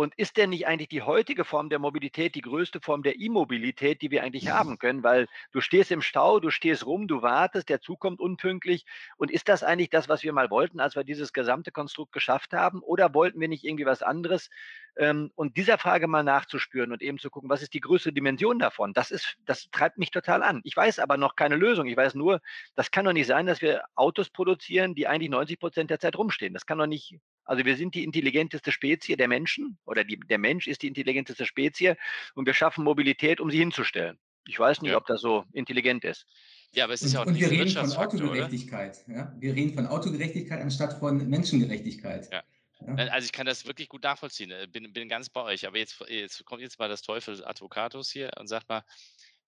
Und 0.00 0.14
ist 0.14 0.38
denn 0.38 0.48
nicht 0.48 0.66
eigentlich 0.66 0.88
die 0.88 1.02
heutige 1.02 1.44
Form 1.44 1.68
der 1.68 1.78
Mobilität 1.78 2.34
die 2.34 2.40
größte 2.40 2.80
Form 2.80 3.02
der 3.02 3.20
Immobilität, 3.20 4.00
die 4.00 4.10
wir 4.10 4.22
eigentlich 4.22 4.48
haben 4.48 4.78
können? 4.78 5.02
Weil 5.02 5.28
du 5.52 5.60
stehst 5.60 5.90
im 5.90 6.00
Stau, 6.00 6.40
du 6.40 6.48
stehst 6.48 6.86
rum, 6.86 7.06
du 7.06 7.20
wartest, 7.20 7.68
der 7.68 7.82
Zug 7.82 8.00
kommt 8.00 8.18
unpünktlich. 8.18 8.86
Und 9.18 9.30
ist 9.30 9.50
das 9.50 9.62
eigentlich 9.62 9.90
das, 9.90 10.08
was 10.08 10.22
wir 10.22 10.32
mal 10.32 10.48
wollten, 10.48 10.80
als 10.80 10.96
wir 10.96 11.04
dieses 11.04 11.34
gesamte 11.34 11.70
Konstrukt 11.70 12.12
geschafft 12.12 12.54
haben? 12.54 12.80
Oder 12.80 13.12
wollten 13.12 13.40
wir 13.40 13.48
nicht 13.48 13.62
irgendwie 13.62 13.84
was 13.84 14.02
anderes? 14.02 14.48
Ähm, 14.96 15.32
und 15.34 15.58
dieser 15.58 15.76
Frage 15.76 16.08
mal 16.08 16.24
nachzuspüren 16.24 16.92
und 16.92 17.02
eben 17.02 17.18
zu 17.18 17.28
gucken, 17.28 17.50
was 17.50 17.60
ist 17.60 17.74
die 17.74 17.80
größte 17.80 18.10
Dimension 18.10 18.58
davon? 18.58 18.94
Das 18.94 19.10
ist, 19.10 19.36
das 19.44 19.68
treibt 19.70 19.98
mich 19.98 20.10
total 20.10 20.42
an. 20.42 20.62
Ich 20.64 20.74
weiß 20.74 20.98
aber 20.98 21.18
noch 21.18 21.36
keine 21.36 21.56
Lösung. 21.56 21.86
Ich 21.86 21.96
weiß 21.98 22.14
nur, 22.14 22.40
das 22.74 22.90
kann 22.90 23.04
doch 23.04 23.12
nicht 23.12 23.26
sein, 23.26 23.44
dass 23.44 23.60
wir 23.60 23.84
Autos 23.96 24.30
produzieren, 24.30 24.94
die 24.94 25.08
eigentlich 25.08 25.28
90 25.28 25.60
Prozent 25.60 25.90
der 25.90 26.00
Zeit 26.00 26.16
rumstehen. 26.16 26.54
Das 26.54 26.64
kann 26.64 26.78
doch 26.78 26.86
nicht 26.86 27.18
also 27.50 27.64
wir 27.64 27.76
sind 27.76 27.96
die 27.96 28.04
intelligenteste 28.04 28.70
Spezie 28.70 29.16
der 29.16 29.26
Menschen 29.26 29.76
oder 29.84 30.04
die, 30.04 30.20
der 30.20 30.38
Mensch 30.38 30.68
ist 30.68 30.82
die 30.82 30.86
intelligenteste 30.86 31.44
Spezie 31.44 31.96
und 32.34 32.46
wir 32.46 32.54
schaffen 32.54 32.84
Mobilität, 32.84 33.40
um 33.40 33.50
sie 33.50 33.58
hinzustellen. 33.58 34.20
Ich 34.46 34.56
weiß 34.56 34.82
nicht, 34.82 34.92
ja. 34.92 34.96
ob 34.96 35.06
das 35.06 35.20
so 35.20 35.44
intelligent 35.52 36.04
ist. 36.04 36.26
Ja, 36.72 36.84
aber 36.84 36.92
es 36.92 37.02
ist 37.02 37.08
und, 37.08 37.14
ja 37.14 37.22
auch 37.22 37.26
und 37.26 37.40
wir 37.40 37.50
reden 37.50 37.70
von 37.72 37.90
Autogerechtigkeit. 37.90 38.98
Ja? 39.08 39.34
Wir 39.40 39.52
reden 39.56 39.74
von 39.74 39.88
Autogerechtigkeit 39.88 40.60
anstatt 40.60 41.00
von 41.00 41.28
Menschengerechtigkeit. 41.28 42.28
Ja. 42.32 42.44
Ja. 42.86 42.94
Also 43.08 43.24
ich 43.24 43.32
kann 43.32 43.46
das 43.46 43.66
wirklich 43.66 43.88
gut 43.88 44.04
nachvollziehen. 44.04 44.52
Äh, 44.52 44.68
bin, 44.70 44.92
bin 44.92 45.08
ganz 45.08 45.28
bei 45.28 45.42
euch. 45.42 45.66
Aber 45.66 45.76
jetzt, 45.76 46.00
jetzt 46.08 46.44
kommt 46.44 46.62
jetzt 46.62 46.78
mal 46.78 46.88
das 46.88 47.02
Teufel 47.02 47.44
Advocatus 47.44 48.12
hier 48.12 48.30
und 48.38 48.46
sagt 48.46 48.68
mal, 48.68 48.84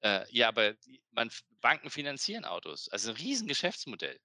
äh, 0.00 0.24
ja, 0.28 0.48
aber 0.48 0.74
man, 1.12 1.30
Banken 1.60 1.88
finanzieren 1.88 2.44
Autos. 2.44 2.88
Also 2.88 3.10
ein 3.10 3.16
Riesengeschäftsmodell. 3.16 4.18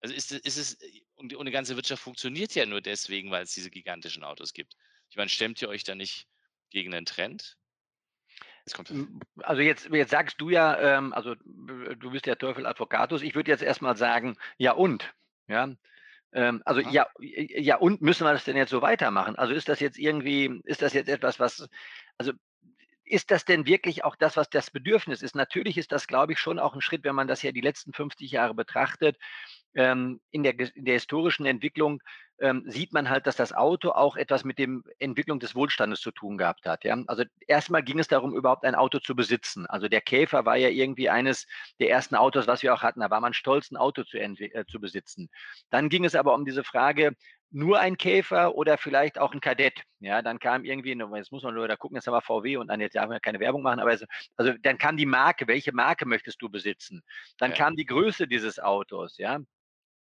Also 0.00 0.14
ist, 0.14 0.32
ist 0.32 0.56
es, 0.56 0.78
und 1.24 1.32
die, 1.32 1.36
und 1.36 1.46
die 1.46 1.52
ganze 1.52 1.74
Wirtschaft 1.74 2.02
funktioniert 2.02 2.54
ja 2.54 2.66
nur 2.66 2.82
deswegen, 2.82 3.30
weil 3.30 3.44
es 3.44 3.54
diese 3.54 3.70
gigantischen 3.70 4.24
Autos 4.24 4.52
gibt. 4.52 4.76
Ich 5.08 5.16
meine, 5.16 5.30
stemmt 5.30 5.60
ihr 5.62 5.70
euch 5.70 5.82
da 5.82 5.94
nicht 5.94 6.28
gegen 6.68 6.90
den 6.90 7.06
Trend? 7.06 7.56
Also 9.42 9.62
jetzt, 9.62 9.88
jetzt 9.90 10.10
sagst 10.10 10.38
du 10.38 10.50
ja, 10.50 10.98
ähm, 10.98 11.14
also 11.14 11.34
du 11.34 12.10
bist 12.10 12.26
der 12.26 12.36
Teufel 12.36 12.66
Advocatus. 12.66 13.22
Ich 13.22 13.34
würde 13.34 13.50
jetzt 13.50 13.62
erstmal 13.62 13.96
sagen, 13.96 14.36
ja 14.58 14.72
und, 14.72 15.14
ja. 15.48 15.74
Ähm, 16.32 16.62
also 16.66 16.80
ja, 16.80 17.06
ja 17.20 17.76
und 17.76 18.02
müssen 18.02 18.24
wir 18.24 18.32
das 18.34 18.44
denn 18.44 18.56
jetzt 18.56 18.70
so 18.70 18.82
weitermachen? 18.82 19.36
Also 19.36 19.54
ist 19.54 19.68
das 19.70 19.80
jetzt 19.80 19.98
irgendwie, 19.98 20.60
ist 20.64 20.82
das 20.82 20.92
jetzt 20.92 21.08
etwas, 21.08 21.40
was, 21.40 21.66
also 22.18 22.32
ist 23.04 23.30
das 23.30 23.44
denn 23.44 23.66
wirklich 23.66 24.04
auch 24.04 24.16
das, 24.16 24.36
was 24.36 24.48
das 24.48 24.70
Bedürfnis 24.70 25.22
ist? 25.22 25.34
Natürlich 25.34 25.78
ist 25.78 25.92
das, 25.92 26.06
glaube 26.06 26.32
ich, 26.32 26.38
schon 26.38 26.58
auch 26.58 26.74
ein 26.74 26.80
Schritt, 26.80 27.04
wenn 27.04 27.14
man 27.14 27.28
das 27.28 27.42
ja 27.42 27.52
die 27.52 27.60
letzten 27.60 27.92
50 27.92 28.30
Jahre 28.30 28.54
betrachtet, 28.54 29.16
ähm, 29.74 30.20
in, 30.30 30.42
der, 30.42 30.58
in 30.58 30.84
der 30.84 30.94
historischen 30.94 31.46
Entwicklung 31.46 32.00
ähm, 32.40 32.64
sieht 32.66 32.92
man 32.92 33.10
halt, 33.10 33.26
dass 33.26 33.36
das 33.36 33.52
Auto 33.52 33.90
auch 33.90 34.16
etwas 34.16 34.44
mit 34.44 34.58
dem 34.58 34.84
Entwicklung 34.98 35.38
des 35.38 35.54
Wohlstandes 35.54 36.00
zu 36.00 36.10
tun 36.10 36.36
gehabt 36.36 36.66
hat. 36.66 36.84
Ja? 36.84 36.96
Also 37.06 37.24
erstmal 37.46 37.82
ging 37.82 37.98
es 37.98 38.08
darum, 38.08 38.34
überhaupt 38.34 38.64
ein 38.64 38.74
Auto 38.74 38.98
zu 38.98 39.14
besitzen. 39.14 39.66
Also 39.66 39.88
der 39.88 40.00
Käfer 40.00 40.44
war 40.44 40.56
ja 40.56 40.68
irgendwie 40.68 41.10
eines 41.10 41.46
der 41.78 41.90
ersten 41.90 42.16
Autos, 42.16 42.46
was 42.46 42.62
wir 42.62 42.74
auch 42.74 42.82
hatten. 42.82 43.00
Da 43.00 43.10
war 43.10 43.20
man 43.20 43.34
stolz, 43.34 43.70
ein 43.70 43.76
Auto 43.76 44.04
zu, 44.04 44.18
äh, 44.18 44.64
zu 44.66 44.80
besitzen. 44.80 45.28
Dann 45.70 45.88
ging 45.88 46.04
es 46.04 46.14
aber 46.14 46.34
um 46.34 46.44
diese 46.44 46.64
Frage, 46.64 47.14
nur 47.54 47.78
ein 47.78 47.96
Käfer 47.96 48.56
oder 48.56 48.76
vielleicht 48.76 49.18
auch 49.18 49.32
ein 49.32 49.40
Kadett. 49.40 49.82
Ja, 50.00 50.22
dann 50.22 50.40
kam 50.40 50.64
irgendwie, 50.64 50.98
jetzt 51.16 51.30
muss 51.32 51.44
man 51.44 51.54
nur 51.54 51.68
da 51.68 51.76
gucken, 51.76 51.96
jetzt 51.96 52.06
haben 52.06 52.14
wir 52.14 52.20
VW 52.20 52.56
und 52.56 52.66
dann 52.66 52.80
jetzt 52.80 52.96
darf 52.96 53.08
man 53.08 53.20
keine 53.20 53.38
Werbung 53.38 53.62
machen, 53.62 53.78
aber 53.78 53.92
es, 53.92 54.04
also 54.36 54.52
dann 54.62 54.76
kam 54.76 54.96
die 54.96 55.06
Marke, 55.06 55.46
welche 55.46 55.72
Marke 55.72 56.04
möchtest 56.04 56.42
du 56.42 56.48
besitzen? 56.48 57.02
Dann 57.38 57.52
ja. 57.52 57.56
kam 57.56 57.76
die 57.76 57.86
Größe 57.86 58.26
dieses 58.26 58.58
Autos, 58.58 59.18
ja. 59.18 59.38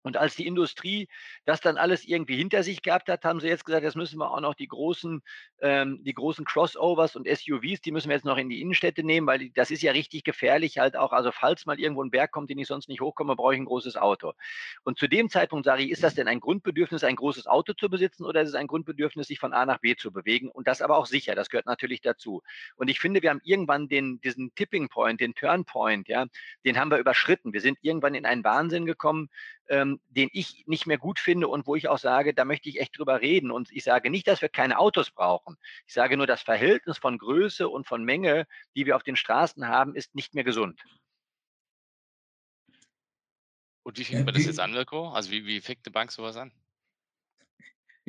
Und 0.08 0.16
als 0.16 0.38
die 0.38 0.48
Industrie 0.48 1.10
das 1.44 1.60
dann 1.60 1.76
alles 1.76 2.06
irgendwie 2.06 2.38
hinter 2.38 2.64
sich 2.64 2.82
gehabt 2.82 3.10
hat, 3.10 3.26
haben 3.26 3.42
sie 3.42 3.50
jetzt 3.50 3.66
gesagt, 3.66 3.84
jetzt 3.84 3.98
müssen 3.98 4.18
wir 4.20 4.32
auch 4.32 4.40
noch 4.40 4.54
die 4.54 4.70
großen, 4.70 5.22
ähm, 5.62 6.02
die 6.04 6.14
großen 6.14 6.46
Crossovers 6.46 7.18
und 7.18 7.28
SUVs, 7.28 7.82
die 7.82 7.92
müssen 7.92 8.08
wir 8.08 8.16
jetzt 8.16 8.24
noch 8.24 8.38
in 8.38 8.48
die 8.48 8.62
Innenstädte 8.62 9.04
nehmen, 9.04 9.28
weil 9.28 9.50
das 9.50 9.70
ist 9.70 9.82
ja 9.82 9.92
richtig 9.92 10.24
gefährlich 10.24 10.78
halt 10.78 10.96
auch. 10.96 11.12
Also 11.12 11.32
falls 11.34 11.66
mal 11.66 11.78
irgendwo 11.78 12.04
ein 12.04 12.10
Berg 12.10 12.32
kommt, 12.32 12.50
den 12.50 12.58
ich 12.58 12.68
sonst 12.68 12.88
nicht 12.88 13.02
hochkomme, 13.02 13.36
brauche 13.36 13.54
ich 13.54 13.60
ein 13.60 13.66
großes 13.66 13.98
Auto. 13.98 14.32
Und 14.86 14.98
zu 14.98 15.10
dem 15.10 15.30
Zeitpunkt 15.30 15.66
sage 15.66 15.84
ich, 15.84 15.92
ist 15.92 16.04
das 16.04 16.16
denn 16.16 16.30
ein 16.30 16.40
Grundbedürfnis, 16.40 17.04
ein 17.04 17.18
großes 17.18 17.46
Auto 17.48 17.74
zu 17.74 17.90
besitzen 17.90 18.24
oder 18.24 18.42
ist 18.42 18.50
es 18.50 18.56
ein 18.56 18.68
Grundbedürfnis, 18.68 19.28
sich 19.28 19.40
von 19.40 19.52
A 19.52 19.66
nach 19.66 19.80
B 19.80 19.98
zu 19.98 20.14
bewegen? 20.14 20.50
Und 20.50 20.68
das 20.68 20.82
aber 20.82 20.98
auch 20.98 21.06
sicher, 21.06 21.36
das 21.36 21.50
gehört 21.50 21.66
natürlich 21.66 22.00
dazu. 22.00 22.44
Und 22.78 22.88
ich 22.88 23.02
finde, 23.02 23.22
wir 23.22 23.30
haben 23.30 23.42
irgendwann 23.44 23.90
den, 23.90 24.22
diesen 24.22 24.56
Tipping 24.56 24.88
Point, 24.88 25.20
den 25.20 25.36
Turn 25.36 25.66
Point, 25.66 26.08
ja, 26.08 26.28
den 26.64 26.80
haben 26.80 26.92
wir 26.92 26.98
überschritten. 26.98 27.52
Wir 27.52 27.62
sind 27.62 27.78
irgendwann 27.82 28.16
in 28.16 28.26
einen 28.26 28.46
Wahnsinn 28.46 28.86
gekommen, 28.86 29.30
ähm, 29.70 30.00
den 30.10 30.30
ich 30.32 30.64
nicht 30.68 30.88
mehr 30.88 30.98
gut 30.98 31.20
finde 31.20 31.48
und 31.48 31.68
wo 31.68 31.76
ich 31.76 31.88
auch 31.88 31.98
sage, 31.98 32.34
da 32.34 32.46
möchte 32.46 32.70
ich 32.70 32.80
echt 32.80 32.98
drüber 32.98 33.22
reden. 33.22 33.52
Und 33.52 33.72
ich 33.72 33.84
sage 33.84 34.10
nicht, 34.10 34.28
dass 34.28 34.42
wir 34.42 34.50
keine 34.50 34.80
Autos 34.80 35.12
brauchen. 35.12 35.58
Ich 35.86 35.94
sage 35.94 36.18
nur, 36.18 36.28
das 36.28 36.42
Verhältnis 36.42 36.98
von 36.98 37.18
Größe 37.18 37.68
und 37.70 37.88
von 37.88 38.04
Menge, 38.04 38.48
die 38.76 38.86
wir 38.86 38.96
auf 38.96 39.04
den 39.04 39.16
Straßen 39.16 39.68
haben, 39.68 39.96
ist 39.96 40.16
nicht 40.16 40.34
mehr 40.34 40.44
gesund. 40.44 40.82
Und 43.84 43.98
wie 43.98 44.04
fängt 44.04 44.26
man 44.26 44.34
das 44.34 44.46
jetzt 44.46 44.60
an, 44.60 44.74
Mirko? 44.74 45.10
Also 45.10 45.32
wie, 45.32 45.46
wie 45.46 45.62
fängt 45.62 45.86
eine 45.86 45.94
Bank 45.94 46.12
sowas 46.12 46.36
an? 46.36 46.52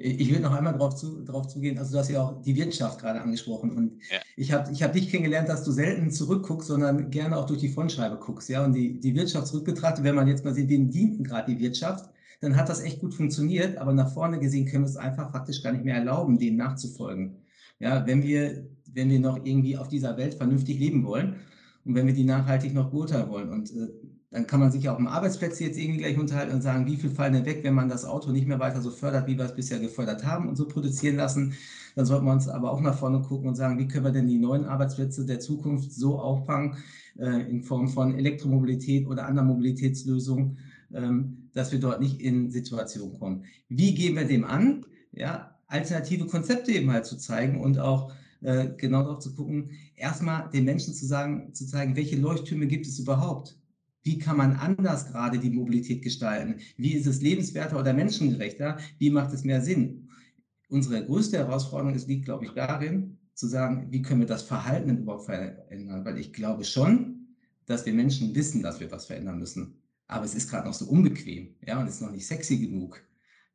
Ich 0.00 0.32
will 0.32 0.40
noch 0.40 0.54
einmal 0.54 0.74
darauf 0.74 0.94
zu, 0.94 1.24
drauf 1.24 1.48
zugehen, 1.48 1.76
also 1.76 1.92
du 1.92 1.98
hast 1.98 2.08
ja 2.08 2.22
auch 2.22 2.40
die 2.42 2.54
Wirtschaft 2.54 3.00
gerade 3.00 3.20
angesprochen. 3.20 3.72
Und 3.72 3.92
ja. 4.10 4.18
ich 4.36 4.52
habe 4.52 4.70
ich 4.70 4.82
hab 4.82 4.92
dich 4.92 5.10
kennengelernt, 5.10 5.48
dass 5.48 5.64
du 5.64 5.72
selten 5.72 6.10
zurückguckst, 6.10 6.68
sondern 6.68 7.10
gerne 7.10 7.36
auch 7.36 7.46
durch 7.46 7.60
die 7.60 7.68
Frontscheibe 7.68 8.16
guckst, 8.16 8.48
ja, 8.48 8.64
und 8.64 8.74
die, 8.74 9.00
die 9.00 9.14
Wirtschaft 9.14 9.48
zurückbetrachtet, 9.48 10.04
wenn 10.04 10.14
man 10.14 10.28
jetzt 10.28 10.44
mal 10.44 10.54
sieht, 10.54 10.68
wem 10.68 10.90
dienten 10.90 11.24
gerade 11.24 11.52
die 11.52 11.58
Wirtschaft, 11.60 12.10
dann 12.40 12.56
hat 12.56 12.68
das 12.68 12.80
echt 12.82 13.00
gut 13.00 13.14
funktioniert, 13.14 13.78
aber 13.78 13.92
nach 13.92 14.12
vorne 14.12 14.38
gesehen 14.38 14.66
können 14.66 14.84
wir 14.84 14.88
es 14.88 14.96
einfach 14.96 15.32
faktisch 15.32 15.62
gar 15.62 15.72
nicht 15.72 15.84
mehr 15.84 15.96
erlauben, 15.96 16.38
dem 16.38 16.56
nachzufolgen. 16.56 17.36
Ja, 17.80 18.06
wenn 18.06 18.22
wir, 18.22 18.68
wenn 18.92 19.10
wir 19.10 19.18
noch 19.18 19.44
irgendwie 19.44 19.76
auf 19.76 19.88
dieser 19.88 20.16
Welt 20.16 20.34
vernünftig 20.34 20.78
leben 20.78 21.04
wollen 21.04 21.36
und 21.84 21.94
wenn 21.94 22.06
wir 22.06 22.14
die 22.14 22.24
nachhaltig 22.24 22.74
noch 22.74 22.90
beurteilen 22.90 23.28
wollen. 23.30 23.50
Und 23.50 23.70
äh, 23.70 23.88
dann 24.30 24.46
kann 24.46 24.60
man 24.60 24.70
sich 24.70 24.82
ja 24.82 24.94
auch 24.94 24.98
um 24.98 25.06
Arbeitsplätze 25.06 25.64
jetzt 25.64 25.78
irgendwie 25.78 26.00
gleich 26.00 26.18
unterhalten 26.18 26.54
und 26.54 26.62
sagen, 26.62 26.86
wie 26.86 26.96
viel 26.96 27.10
fallen 27.10 27.32
denn 27.32 27.46
weg, 27.46 27.60
wenn 27.62 27.74
man 27.74 27.88
das 27.88 28.04
Auto 28.04 28.30
nicht 28.30 28.46
mehr 28.46 28.58
weiter 28.58 28.82
so 28.82 28.90
fördert, 28.90 29.26
wie 29.26 29.38
wir 29.38 29.46
es 29.46 29.54
bisher 29.54 29.78
gefördert 29.78 30.24
haben 30.26 30.48
und 30.48 30.56
so 30.56 30.68
produzieren 30.68 31.16
lassen. 31.16 31.54
Dann 31.96 32.04
sollten 32.04 32.26
wir 32.26 32.32
uns 32.32 32.46
aber 32.46 32.70
auch 32.70 32.80
nach 32.82 32.98
vorne 32.98 33.22
gucken 33.22 33.48
und 33.48 33.54
sagen, 33.54 33.78
wie 33.78 33.88
können 33.88 34.04
wir 34.04 34.12
denn 34.12 34.28
die 34.28 34.38
neuen 34.38 34.66
Arbeitsplätze 34.66 35.24
der 35.24 35.40
Zukunft 35.40 35.92
so 35.92 36.18
auffangen, 36.18 36.76
äh, 37.18 37.50
in 37.50 37.62
Form 37.62 37.88
von 37.88 38.14
Elektromobilität 38.14 39.06
oder 39.06 39.26
anderen 39.26 39.48
Mobilitätslösungen, 39.48 40.58
ähm, 40.92 41.48
dass 41.54 41.72
wir 41.72 41.80
dort 41.80 42.00
nicht 42.00 42.20
in 42.20 42.50
Situationen 42.50 43.18
kommen. 43.18 43.44
Wie 43.70 43.94
gehen 43.94 44.14
wir 44.14 44.26
dem 44.26 44.44
an? 44.44 44.84
Ja, 45.12 45.56
alternative 45.68 46.26
Konzepte 46.26 46.72
eben 46.72 46.92
halt 46.92 47.06
zu 47.06 47.16
zeigen 47.16 47.60
und 47.60 47.78
auch 47.78 48.12
äh, 48.42 48.68
genau 48.76 49.02
darauf 49.02 49.20
zu 49.20 49.34
gucken, 49.34 49.70
erstmal 49.96 50.50
den 50.50 50.64
Menschen 50.64 50.92
zu 50.92 51.06
sagen, 51.06 51.54
zu 51.54 51.66
zeigen, 51.66 51.96
welche 51.96 52.16
Leuchttürme 52.16 52.66
gibt 52.66 52.86
es 52.86 52.98
überhaupt? 52.98 53.56
Wie 54.02 54.18
kann 54.18 54.36
man 54.36 54.56
anders 54.56 55.06
gerade 55.06 55.38
die 55.38 55.50
Mobilität 55.50 56.02
gestalten? 56.02 56.60
Wie 56.76 56.94
ist 56.94 57.06
es 57.06 57.20
lebenswerter 57.20 57.78
oder 57.78 57.92
menschengerechter? 57.92 58.78
Wie 58.98 59.10
macht 59.10 59.32
es 59.32 59.44
mehr 59.44 59.60
Sinn? 59.60 60.08
Unsere 60.68 61.04
größte 61.04 61.38
Herausforderung 61.38 61.94
ist, 61.94 62.08
liegt, 62.08 62.26
glaube 62.26 62.44
ich, 62.44 62.52
darin, 62.52 63.18
zu 63.34 63.46
sagen, 63.46 63.86
wie 63.90 64.02
können 64.02 64.20
wir 64.20 64.26
das 64.26 64.42
Verhalten 64.42 64.98
überhaupt 64.98 65.26
verändern? 65.26 66.04
Weil 66.04 66.18
ich 66.18 66.32
glaube 66.32 66.64
schon, 66.64 67.36
dass 67.66 67.86
wir 67.86 67.92
Menschen 67.92 68.34
wissen, 68.34 68.62
dass 68.62 68.80
wir 68.80 68.90
was 68.90 69.06
verändern 69.06 69.38
müssen. 69.38 69.82
Aber 70.06 70.24
es 70.24 70.34
ist 70.34 70.50
gerade 70.50 70.66
noch 70.66 70.74
so 70.74 70.86
unbequem, 70.86 71.54
ja, 71.66 71.80
und 71.80 71.86
ist 71.86 72.00
noch 72.00 72.10
nicht 72.10 72.26
sexy 72.26 72.58
genug. 72.58 73.02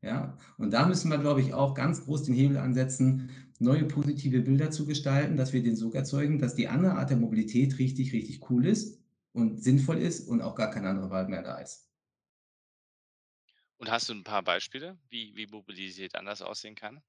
Ja, 0.02 0.38
und 0.58 0.72
da 0.72 0.86
müssen 0.86 1.10
wir, 1.10 1.18
glaube 1.18 1.42
ich, 1.42 1.54
auch 1.54 1.74
ganz 1.74 2.04
groß 2.04 2.24
den 2.24 2.36
Hebel 2.36 2.58
ansetzen, 2.58 3.30
neue 3.60 3.86
positive 3.86 4.42
Bilder 4.42 4.70
zu 4.70 4.86
gestalten, 4.86 5.38
dass 5.38 5.54
wir 5.54 5.64
den 5.64 5.76
so 5.76 5.92
erzeugen, 5.94 6.40
dass 6.40 6.56
die 6.56 6.68
andere 6.68 6.96
Art 6.96 7.10
der 7.10 7.18
Mobilität 7.18 7.80
richtig, 7.80 8.14
richtig 8.14 8.50
cool 8.50 8.66
ist 8.66 9.02
und 9.34 9.62
sinnvoll 9.63 9.98
ist 9.98 10.28
und 10.28 10.42
auch 10.42 10.56
gar 10.56 10.72
keine 10.72 10.90
andere 10.90 11.10
Wahl 11.10 11.28
mehr 11.28 11.44
da 11.44 11.58
ist. 11.58 11.90
Und 13.78 13.92
hast 13.92 14.08
du 14.08 14.13
ein 14.13 14.24
paar 14.24 14.44
Beispiele, 14.44 14.98
wie, 15.10 15.36
wie 15.36 15.48
Mobilität 15.48 16.16
anders 16.16 16.42
aussehen 16.42 16.75
kann? 16.75 17.02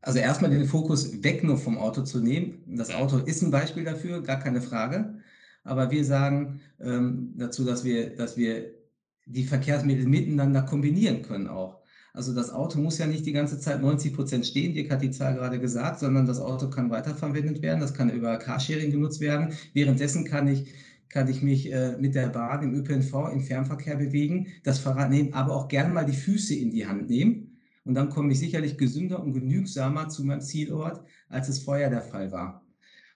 Also 0.00 0.18
erstmal 0.18 0.50
den 0.50 0.66
Fokus 0.66 1.22
weg 1.22 1.44
nur 1.44 1.56
vom 1.56 1.78
Auto 1.78 2.02
zu 2.02 2.20
nehmen. 2.20 2.64
Das 2.76 2.88
mhm. 2.88 2.96
Auto 2.96 3.18
ist 3.18 3.42
ein 3.42 3.52
Beispiel 3.52 3.84
dafür, 3.84 4.22
gar 4.22 4.40
keine 4.40 4.60
Frage. 4.60 5.22
Aber 5.62 5.90
wir 5.92 6.04
sagen 6.04 6.60
ähm, 6.80 7.34
dazu, 7.36 7.64
dass 7.64 7.84
wir, 7.84 8.16
dass 8.16 8.36
wir 8.36 8.74
die 9.26 9.44
Verkehrsmittel 9.44 10.06
miteinander 10.06 10.62
kombinieren 10.62 11.22
können 11.22 11.46
auch. 11.46 11.81
Also 12.14 12.34
das 12.34 12.50
Auto 12.50 12.78
muss 12.78 12.98
ja 12.98 13.06
nicht 13.06 13.24
die 13.24 13.32
ganze 13.32 13.58
Zeit 13.58 13.80
90 13.80 14.12
Prozent 14.12 14.46
stehen, 14.46 14.74
Dirk 14.74 14.90
hat 14.90 15.00
die 15.00 15.10
Zahl 15.10 15.34
gerade 15.34 15.58
gesagt, 15.58 16.00
sondern 16.00 16.26
das 16.26 16.40
Auto 16.40 16.68
kann 16.68 16.90
weiterverwendet 16.90 17.62
werden, 17.62 17.80
das 17.80 17.94
kann 17.94 18.10
über 18.10 18.36
Carsharing 18.36 18.90
genutzt 18.90 19.20
werden. 19.20 19.54
Währenddessen 19.72 20.24
kann 20.24 20.46
ich, 20.46 20.70
kann 21.08 21.28
ich 21.28 21.42
mich 21.42 21.72
äh, 21.72 21.96
mit 21.98 22.14
der 22.14 22.28
Bahn 22.28 22.62
im 22.62 22.74
ÖPNV 22.74 23.32
im 23.32 23.40
Fernverkehr 23.40 23.96
bewegen, 23.96 24.48
das 24.62 24.78
Fahrrad 24.78 25.10
nehmen, 25.10 25.32
aber 25.32 25.56
auch 25.56 25.68
gerne 25.68 25.92
mal 25.92 26.04
die 26.04 26.12
Füße 26.12 26.54
in 26.54 26.70
die 26.70 26.86
Hand 26.86 27.08
nehmen. 27.08 27.56
Und 27.84 27.94
dann 27.94 28.10
komme 28.10 28.32
ich 28.32 28.38
sicherlich 28.38 28.76
gesünder 28.76 29.22
und 29.22 29.32
genügsamer 29.32 30.08
zu 30.08 30.22
meinem 30.24 30.42
Zielort, 30.42 31.02
als 31.28 31.48
es 31.48 31.60
vorher 31.60 31.88
der 31.88 32.02
Fall 32.02 32.30
war. 32.30 32.62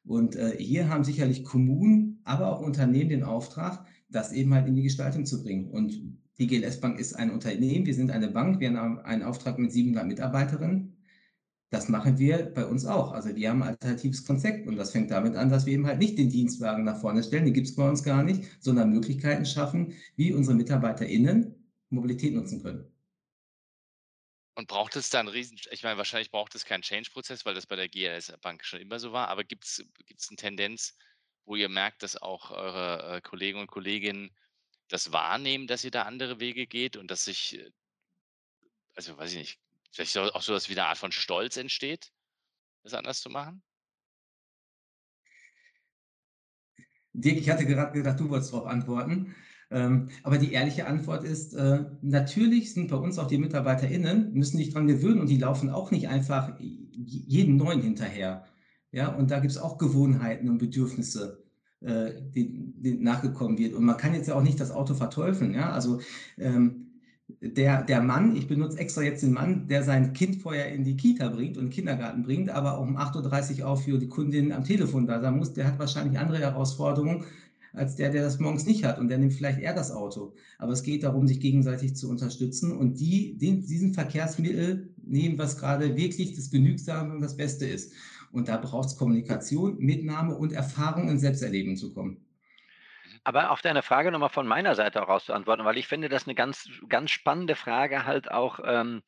Und 0.04 0.36
äh, 0.36 0.56
hier 0.58 0.88
haben 0.88 1.04
sicherlich 1.04 1.44
Kommunen, 1.44 2.20
aber 2.24 2.46
auch 2.46 2.60
Unternehmen 2.60 3.10
den 3.10 3.24
Auftrag, 3.24 3.84
das 4.08 4.32
eben 4.32 4.54
halt 4.54 4.66
in 4.66 4.76
die 4.76 4.82
Gestaltung 4.82 5.26
zu 5.26 5.42
bringen. 5.42 5.70
Und 5.70 6.00
die 6.38 6.46
GLS 6.46 6.80
Bank 6.80 6.98
ist 6.98 7.14
ein 7.14 7.30
Unternehmen, 7.30 7.86
wir 7.86 7.94
sind 7.94 8.10
eine 8.10 8.28
Bank, 8.28 8.60
wir 8.60 8.72
haben 8.72 8.98
einen 9.00 9.22
Auftrag 9.22 9.58
mit 9.58 9.72
700 9.72 10.06
Mitarbeiterinnen. 10.06 10.96
Das 11.70 11.88
machen 11.88 12.18
wir 12.18 12.44
bei 12.54 12.64
uns 12.64 12.86
auch. 12.86 13.12
Also 13.12 13.34
wir 13.34 13.50
haben 13.50 13.62
ein 13.62 13.70
alternatives 13.70 14.24
Konzept 14.24 14.68
und 14.68 14.76
das 14.76 14.92
fängt 14.92 15.10
damit 15.10 15.34
an, 15.34 15.50
dass 15.50 15.66
wir 15.66 15.72
eben 15.72 15.86
halt 15.86 15.98
nicht 15.98 16.16
den 16.16 16.30
Dienstwagen 16.30 16.84
nach 16.84 17.00
vorne 17.00 17.22
stellen, 17.22 17.44
den 17.44 17.54
gibt 17.54 17.66
es 17.66 17.74
bei 17.74 17.88
uns 17.88 18.04
gar 18.04 18.22
nicht, 18.22 18.44
sondern 18.60 18.90
Möglichkeiten 18.90 19.44
schaffen, 19.44 19.94
wie 20.14 20.32
unsere 20.32 20.56
MitarbeiterInnen 20.56 21.54
Mobilität 21.90 22.34
nutzen 22.34 22.62
können. 22.62 22.92
Und 24.54 24.68
braucht 24.68 24.96
es 24.96 25.10
da 25.10 25.20
einen 25.20 25.28
riesen, 25.28 25.58
ich 25.70 25.82
meine, 25.82 25.98
wahrscheinlich 25.98 26.30
braucht 26.30 26.54
es 26.54 26.64
keinen 26.64 26.82
Change-Prozess, 26.82 27.44
weil 27.44 27.54
das 27.54 27.66
bei 27.66 27.76
der 27.76 27.88
GLS 27.88 28.32
Bank 28.40 28.64
schon 28.64 28.80
immer 28.80 28.98
so 28.98 29.12
war, 29.12 29.28
aber 29.28 29.44
gibt 29.44 29.64
es 29.64 29.84
eine 30.28 30.36
Tendenz, 30.36 30.96
wo 31.46 31.56
ihr 31.56 31.68
merkt, 31.68 32.02
dass 32.02 32.20
auch 32.20 32.50
eure 32.50 33.16
äh, 33.16 33.20
Kollegen 33.20 33.60
und 33.60 33.68
Kolleginnen 33.68 34.30
das 34.88 35.12
wahrnehmen, 35.12 35.66
dass 35.66 35.84
ihr 35.84 35.90
da 35.90 36.02
andere 36.02 36.40
Wege 36.40 36.66
geht 36.66 36.96
und 36.96 37.10
dass 37.10 37.24
sich, 37.24 37.58
äh, 37.58 37.70
also 38.94 39.16
weiß 39.16 39.32
ich 39.32 39.38
nicht, 39.38 39.60
vielleicht 39.92 40.16
auch 40.18 40.42
so, 40.42 40.52
dass 40.52 40.68
wieder 40.68 40.82
eine 40.82 40.90
Art 40.90 40.98
von 40.98 41.12
Stolz 41.12 41.56
entsteht, 41.56 42.12
das 42.82 42.94
anders 42.94 43.20
zu 43.20 43.30
machen? 43.30 43.62
Dirk, 47.12 47.38
ich 47.38 47.48
hatte 47.48 47.64
gerade 47.64 47.92
gedacht, 47.92 48.20
du 48.20 48.28
wolltest 48.28 48.52
darauf 48.52 48.66
antworten. 48.66 49.34
Ähm, 49.70 50.10
aber 50.22 50.38
die 50.38 50.52
ehrliche 50.52 50.86
Antwort 50.86 51.24
ist, 51.24 51.54
äh, 51.54 51.84
natürlich 52.00 52.72
sind 52.72 52.88
bei 52.88 52.96
uns 52.96 53.18
auch 53.18 53.26
die 53.26 53.38
MitarbeiterInnen, 53.38 54.32
müssen 54.32 54.58
sich 54.58 54.70
daran 54.70 54.86
gewöhnen 54.86 55.20
und 55.20 55.28
die 55.28 55.38
laufen 55.38 55.70
auch 55.70 55.90
nicht 55.90 56.08
einfach 56.08 56.56
jeden 56.60 57.56
Neuen 57.56 57.82
hinterher. 57.82 58.46
Ja, 58.92 59.08
und 59.08 59.30
da 59.30 59.40
gibt 59.40 59.52
es 59.52 59.58
auch 59.58 59.78
Gewohnheiten 59.78 60.48
und 60.48 60.58
Bedürfnisse 60.58 61.46
äh, 61.80 62.12
die, 62.34 62.72
die 62.76 62.94
nachgekommen 62.94 63.58
wird. 63.58 63.74
Und 63.74 63.84
man 63.84 63.96
kann 63.96 64.14
jetzt 64.14 64.28
ja 64.28 64.34
auch 64.34 64.42
nicht 64.42 64.58
das 64.58 64.70
Auto 64.70 64.94
verteufeln. 64.94 65.54
Ja? 65.54 65.70
Also 65.70 66.00
ähm, 66.38 66.86
der, 67.40 67.82
der 67.82 68.02
Mann, 68.02 68.36
ich 68.36 68.48
benutze 68.48 68.78
extra 68.78 69.02
jetzt 69.02 69.22
den 69.22 69.32
Mann, 69.32 69.68
der 69.68 69.82
sein 69.82 70.12
Kind 70.12 70.36
vorher 70.36 70.72
in 70.72 70.84
die 70.84 70.96
Kita 70.96 71.28
bringt 71.28 71.58
und 71.58 71.70
Kindergarten 71.70 72.22
bringt, 72.22 72.50
aber 72.50 72.80
um 72.80 72.96
8.30 72.96 73.60
Uhr 73.60 73.68
auch 73.68 73.80
für 73.80 73.98
die 73.98 74.08
Kundin 74.08 74.52
am 74.52 74.64
Telefon 74.64 75.06
da 75.06 75.20
sein 75.20 75.36
muss, 75.36 75.52
der 75.52 75.66
hat 75.66 75.78
wahrscheinlich 75.78 76.18
andere 76.18 76.38
Herausforderungen 76.38 77.24
als 77.72 77.94
der, 77.96 78.10
der 78.10 78.22
das 78.22 78.38
morgens 78.38 78.64
nicht 78.64 78.84
hat 78.84 78.98
und 78.98 79.08
der 79.08 79.18
nimmt 79.18 79.34
vielleicht 79.34 79.58
eher 79.58 79.74
das 79.74 79.90
Auto. 79.90 80.32
Aber 80.56 80.72
es 80.72 80.82
geht 80.82 81.02
darum, 81.02 81.26
sich 81.26 81.40
gegenseitig 81.40 81.94
zu 81.94 82.08
unterstützen 82.08 82.72
und 82.72 82.98
die, 82.98 83.36
den, 83.36 83.66
diesen 83.66 83.92
Verkehrsmittel 83.92 84.94
nehmen, 85.04 85.36
was 85.36 85.58
gerade 85.58 85.94
wirklich 85.94 86.34
das 86.34 86.50
Genügsame 86.50 87.12
und 87.12 87.20
das 87.20 87.36
Beste 87.36 87.66
ist. 87.66 87.92
Und 88.32 88.48
da 88.48 88.56
braucht 88.56 88.88
es 88.88 88.96
Kommunikation, 88.96 89.78
Mitnahme 89.78 90.34
und 90.34 90.52
Erfahrung 90.52 91.08
in 91.08 91.18
Selbsterleben 91.18 91.76
zu 91.76 91.92
kommen. 91.92 92.24
Aber 93.24 93.50
auf 93.50 93.60
deine 93.60 93.82
Frage 93.82 94.12
nochmal 94.12 94.28
von 94.28 94.46
meiner 94.46 94.74
Seite 94.74 95.00
heraus 95.00 95.24
zu 95.24 95.32
antworten, 95.32 95.64
weil 95.64 95.78
ich 95.78 95.88
finde, 95.88 96.08
das 96.08 96.26
eine 96.26 96.36
ganz, 96.36 96.68
ganz 96.88 97.10
spannende 97.10 97.56
Frage 97.56 98.06
halt 98.06 98.30
auch, 98.30 98.60
ähm, 98.64 99.02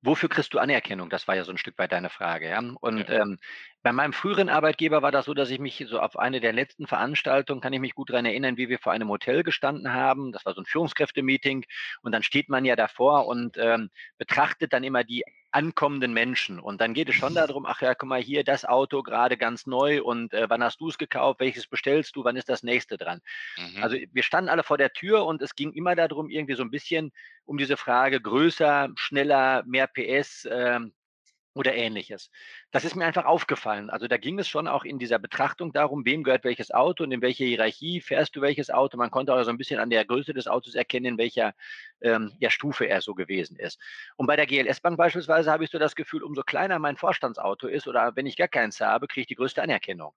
wofür 0.00 0.28
kriegst 0.28 0.54
du 0.54 0.58
Anerkennung? 0.58 1.10
Das 1.10 1.26
war 1.26 1.34
ja 1.34 1.44
so 1.44 1.50
ein 1.50 1.58
Stück 1.58 1.76
weit 1.78 1.90
deine 1.90 2.10
Frage. 2.10 2.48
Ja? 2.48 2.60
Und 2.80 3.08
ja. 3.08 3.22
Ähm, 3.22 3.38
bei 3.84 3.92
meinem 3.92 4.14
früheren 4.14 4.48
Arbeitgeber 4.48 5.02
war 5.02 5.12
das 5.12 5.26
so, 5.26 5.34
dass 5.34 5.50
ich 5.50 5.58
mich 5.58 5.84
so 5.86 6.00
auf 6.00 6.18
eine 6.18 6.40
der 6.40 6.54
letzten 6.54 6.86
Veranstaltungen, 6.86 7.60
kann 7.60 7.74
ich 7.74 7.80
mich 7.80 7.94
gut 7.94 8.08
daran 8.08 8.24
erinnern, 8.24 8.56
wie 8.56 8.70
wir 8.70 8.78
vor 8.78 8.92
einem 8.92 9.10
Hotel 9.10 9.42
gestanden 9.42 9.92
haben. 9.92 10.32
Das 10.32 10.46
war 10.46 10.54
so 10.54 10.62
ein 10.62 10.64
Führungskräftemeeting. 10.64 11.66
Und 12.00 12.12
dann 12.12 12.22
steht 12.22 12.48
man 12.48 12.64
ja 12.64 12.76
davor 12.76 13.26
und 13.26 13.58
ähm, 13.58 13.90
betrachtet 14.16 14.72
dann 14.72 14.84
immer 14.84 15.04
die 15.04 15.22
ankommenden 15.50 16.14
Menschen. 16.14 16.60
Und 16.60 16.80
dann 16.80 16.94
geht 16.94 17.10
es 17.10 17.14
schon 17.14 17.34
darum, 17.34 17.66
ach 17.66 17.82
ja, 17.82 17.94
guck 17.94 18.08
mal 18.08 18.22
hier, 18.22 18.42
das 18.42 18.64
Auto 18.64 19.02
gerade 19.02 19.36
ganz 19.36 19.66
neu 19.66 20.02
und 20.02 20.32
äh, 20.32 20.48
wann 20.48 20.64
hast 20.64 20.80
du 20.80 20.88
es 20.88 20.96
gekauft, 20.96 21.40
welches 21.40 21.66
bestellst 21.66 22.16
du, 22.16 22.24
wann 22.24 22.36
ist 22.36 22.48
das 22.48 22.62
nächste 22.62 22.96
dran? 22.96 23.20
Mhm. 23.58 23.82
Also 23.82 23.98
wir 24.10 24.22
standen 24.22 24.48
alle 24.48 24.62
vor 24.62 24.78
der 24.78 24.94
Tür 24.94 25.26
und 25.26 25.42
es 25.42 25.54
ging 25.56 25.74
immer 25.74 25.94
darum, 25.94 26.30
irgendwie 26.30 26.54
so 26.54 26.62
ein 26.62 26.70
bisschen 26.70 27.12
um 27.44 27.58
diese 27.58 27.76
Frage 27.76 28.18
größer, 28.18 28.88
schneller, 28.96 29.62
mehr 29.66 29.88
PS, 29.88 30.48
ähm, 30.50 30.94
oder 31.54 31.74
ähnliches. 31.74 32.30
Das 32.72 32.84
ist 32.84 32.96
mir 32.96 33.06
einfach 33.06 33.24
aufgefallen. 33.24 33.88
Also 33.88 34.08
da 34.08 34.16
ging 34.16 34.38
es 34.38 34.48
schon 34.48 34.66
auch 34.66 34.84
in 34.84 34.98
dieser 34.98 35.18
Betrachtung 35.18 35.72
darum, 35.72 36.04
wem 36.04 36.24
gehört 36.24 36.44
welches 36.44 36.72
Auto 36.72 37.04
und 37.04 37.12
in 37.12 37.22
welcher 37.22 37.44
Hierarchie 37.44 38.00
fährst 38.00 38.34
du 38.36 38.40
welches 38.40 38.70
Auto. 38.70 38.96
Man 38.96 39.10
konnte 39.10 39.32
auch 39.32 39.42
so 39.44 39.50
ein 39.50 39.56
bisschen 39.56 39.78
an 39.78 39.90
der 39.90 40.04
Größe 40.04 40.34
des 40.34 40.48
Autos 40.48 40.74
erkennen, 40.74 41.06
in 41.06 41.18
welcher 41.18 41.54
ähm, 42.00 42.32
ja, 42.40 42.50
Stufe 42.50 42.86
er 42.86 43.00
so 43.00 43.14
gewesen 43.14 43.56
ist. 43.56 43.78
Und 44.16 44.26
bei 44.26 44.36
der 44.36 44.46
GLS 44.46 44.80
Bank 44.80 44.98
beispielsweise 44.98 45.50
habe 45.50 45.64
ich 45.64 45.70
so 45.70 45.78
das 45.78 45.94
Gefühl, 45.94 46.24
umso 46.24 46.42
kleiner 46.42 46.78
mein 46.78 46.96
Vorstandsauto 46.96 47.68
ist 47.68 47.86
oder 47.86 48.16
wenn 48.16 48.26
ich 48.26 48.36
gar 48.36 48.48
keins 48.48 48.80
habe, 48.80 49.06
kriege 49.06 49.22
ich 49.22 49.28
die 49.28 49.36
größte 49.36 49.62
Anerkennung. 49.62 50.12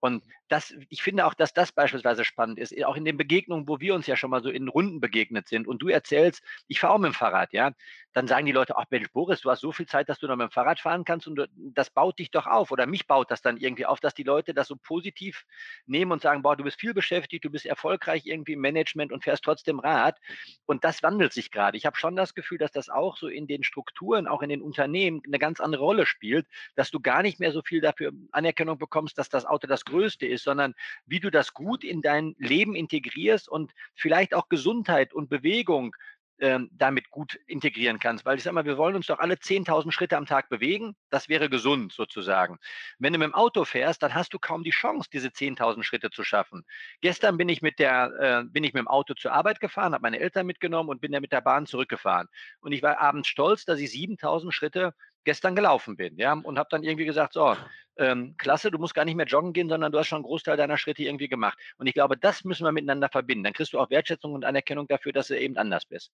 Und 0.00 0.22
das, 0.48 0.74
ich 0.88 1.02
finde 1.02 1.26
auch, 1.26 1.34
dass 1.34 1.52
das 1.52 1.72
beispielsweise 1.72 2.24
spannend 2.24 2.58
ist, 2.58 2.74
auch 2.84 2.96
in 2.96 3.04
den 3.04 3.16
Begegnungen, 3.16 3.66
wo 3.66 3.80
wir 3.80 3.94
uns 3.94 4.06
ja 4.06 4.16
schon 4.16 4.30
mal 4.30 4.42
so 4.42 4.50
in 4.50 4.68
Runden 4.68 5.00
begegnet 5.00 5.48
sind 5.48 5.66
und 5.66 5.80
du 5.80 5.88
erzählst, 5.88 6.42
ich 6.68 6.80
fahre 6.80 6.94
auch 6.94 6.98
mit 6.98 7.12
dem 7.12 7.14
Fahrrad, 7.14 7.52
ja, 7.52 7.72
dann 8.12 8.28
sagen 8.28 8.46
die 8.46 8.52
Leute, 8.52 8.76
ach 8.76 8.84
Mensch, 8.90 9.10
Boris, 9.12 9.40
du 9.40 9.50
hast 9.50 9.60
so 9.60 9.72
viel 9.72 9.86
Zeit, 9.86 10.08
dass 10.08 10.18
du 10.18 10.26
noch 10.26 10.36
mit 10.36 10.48
dem 10.48 10.50
Fahrrad 10.50 10.78
fahren 10.78 11.04
kannst 11.04 11.26
und 11.26 11.48
das 11.56 11.90
baut 11.90 12.18
dich 12.18 12.30
doch 12.30 12.46
auf 12.46 12.70
oder 12.70 12.86
mich 12.86 13.06
baut 13.06 13.30
das 13.30 13.42
dann 13.42 13.56
irgendwie 13.56 13.86
auf, 13.86 14.00
dass 14.00 14.14
die 14.14 14.22
Leute 14.22 14.54
das 14.54 14.68
so 14.68 14.76
positiv 14.76 15.44
nehmen 15.86 16.12
und 16.12 16.22
sagen, 16.22 16.42
boah, 16.42 16.56
du 16.56 16.64
bist 16.64 16.78
viel 16.78 16.94
beschäftigt, 16.94 17.44
du 17.44 17.50
bist 17.50 17.66
erfolgreich 17.66 18.26
irgendwie 18.26 18.52
im 18.52 18.60
Management 18.60 19.12
und 19.12 19.24
fährst 19.24 19.44
trotzdem 19.44 19.80
Rad 19.80 20.18
und 20.66 20.84
das 20.84 21.02
wandelt 21.02 21.32
sich 21.32 21.50
gerade. 21.50 21.76
Ich 21.76 21.86
habe 21.86 21.96
schon 21.96 22.14
das 22.14 22.34
Gefühl, 22.34 22.58
dass 22.58 22.70
das 22.70 22.88
auch 22.88 23.16
so 23.16 23.28
in 23.28 23.46
den 23.46 23.64
Strukturen, 23.64 24.28
auch 24.28 24.42
in 24.42 24.48
den 24.48 24.62
Unternehmen 24.62 25.22
eine 25.26 25.38
ganz 25.38 25.60
andere 25.60 25.82
Rolle 25.82 26.06
spielt, 26.06 26.46
dass 26.76 26.90
du 26.90 27.00
gar 27.00 27.22
nicht 27.22 27.40
mehr 27.40 27.52
so 27.52 27.62
viel 27.62 27.80
dafür 27.80 28.12
Anerkennung 28.30 28.78
bekommst, 28.78 29.18
dass 29.18 29.28
das 29.28 29.44
Auto 29.44 29.66
das 29.66 29.84
Größte 29.84 30.26
ist, 30.26 30.43
sondern 30.44 30.74
wie 31.06 31.20
du 31.20 31.30
das 31.30 31.54
gut 31.54 31.82
in 31.82 32.02
dein 32.02 32.34
Leben 32.38 32.76
integrierst 32.76 33.48
und 33.48 33.72
vielleicht 33.94 34.34
auch 34.34 34.48
Gesundheit 34.48 35.12
und 35.12 35.28
Bewegung 35.28 35.96
ähm, 36.40 36.68
damit 36.72 37.10
gut 37.10 37.38
integrieren 37.46 37.98
kannst. 37.98 38.24
Weil 38.24 38.36
ich 38.36 38.42
sage 38.42 38.54
mal, 38.54 38.64
wir 38.64 38.76
wollen 38.76 38.96
uns 38.96 39.06
doch 39.06 39.20
alle 39.20 39.34
10.000 39.34 39.92
Schritte 39.92 40.16
am 40.16 40.26
Tag 40.26 40.48
bewegen. 40.48 40.96
Das 41.10 41.28
wäre 41.28 41.48
gesund 41.48 41.92
sozusagen. 41.92 42.58
Wenn 42.98 43.12
du 43.12 43.18
mit 43.18 43.26
dem 43.26 43.34
Auto 43.34 43.64
fährst, 43.64 44.02
dann 44.02 44.14
hast 44.14 44.34
du 44.34 44.38
kaum 44.38 44.64
die 44.64 44.70
Chance, 44.70 45.08
diese 45.12 45.28
10.000 45.28 45.84
Schritte 45.84 46.10
zu 46.10 46.24
schaffen. 46.24 46.64
Gestern 47.00 47.36
bin 47.36 47.48
ich 47.48 47.62
mit 47.62 47.78
der, 47.78 48.12
äh, 48.18 48.44
bin 48.50 48.64
ich 48.64 48.74
mit 48.74 48.80
dem 48.80 48.88
Auto 48.88 49.14
zur 49.14 49.32
Arbeit 49.32 49.60
gefahren, 49.60 49.94
habe 49.94 50.02
meine 50.02 50.18
Eltern 50.18 50.46
mitgenommen 50.46 50.88
und 50.88 51.00
bin 51.00 51.12
dann 51.12 51.22
mit 51.22 51.32
der 51.32 51.40
Bahn 51.40 51.66
zurückgefahren. 51.66 52.28
Und 52.60 52.72
ich 52.72 52.82
war 52.82 52.98
abends 52.98 53.28
stolz, 53.28 53.64
dass 53.64 53.78
ich 53.78 53.90
7.000 53.90 54.50
Schritte 54.52 54.92
gestern 55.24 55.56
gelaufen 55.56 55.96
bin, 55.96 56.16
ja, 56.18 56.32
und 56.32 56.58
habe 56.58 56.68
dann 56.70 56.84
irgendwie 56.84 57.04
gesagt, 57.04 57.34
so, 57.34 57.56
ähm, 57.96 58.36
klasse, 58.36 58.70
du 58.70 58.78
musst 58.78 58.94
gar 58.94 59.04
nicht 59.04 59.14
mehr 59.14 59.26
joggen 59.26 59.52
gehen, 59.52 59.68
sondern 59.68 59.92
du 59.92 59.98
hast 59.98 60.08
schon 60.08 60.16
einen 60.16 60.24
Großteil 60.24 60.56
deiner 60.56 60.78
Schritte 60.78 61.02
irgendwie 61.02 61.28
gemacht. 61.28 61.58
Und 61.76 61.86
ich 61.86 61.94
glaube, 61.94 62.16
das 62.16 62.44
müssen 62.44 62.64
wir 62.64 62.72
miteinander 62.72 63.08
verbinden. 63.08 63.44
Dann 63.44 63.52
kriegst 63.52 63.72
du 63.72 63.78
auch 63.78 63.90
Wertschätzung 63.90 64.32
und 64.32 64.44
Anerkennung 64.44 64.86
dafür, 64.88 65.12
dass 65.12 65.28
du 65.28 65.38
eben 65.38 65.56
anders 65.56 65.86
bist. 65.86 66.12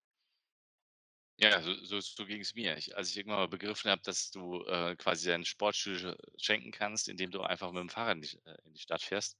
Ja, 1.38 1.62
so, 1.62 1.72
so, 1.84 2.00
so 2.00 2.26
ging 2.26 2.42
es 2.42 2.54
mir. 2.54 2.76
Ich, 2.76 2.94
als 2.94 3.10
ich 3.10 3.16
irgendwann 3.16 3.38
mal 3.38 3.48
begriffen 3.48 3.90
habe, 3.90 4.02
dass 4.04 4.30
du 4.30 4.62
äh, 4.64 4.94
quasi 4.96 5.28
deinen 5.28 5.46
Sportstudio 5.46 6.14
schenken 6.36 6.70
kannst, 6.70 7.08
indem 7.08 7.30
du 7.30 7.40
einfach 7.40 7.72
mit 7.72 7.80
dem 7.80 7.88
Fahrrad 7.88 8.16
in 8.16 8.22
die, 8.22 8.36
äh, 8.44 8.56
in 8.66 8.74
die 8.74 8.80
Stadt 8.80 9.00
fährst, 9.00 9.38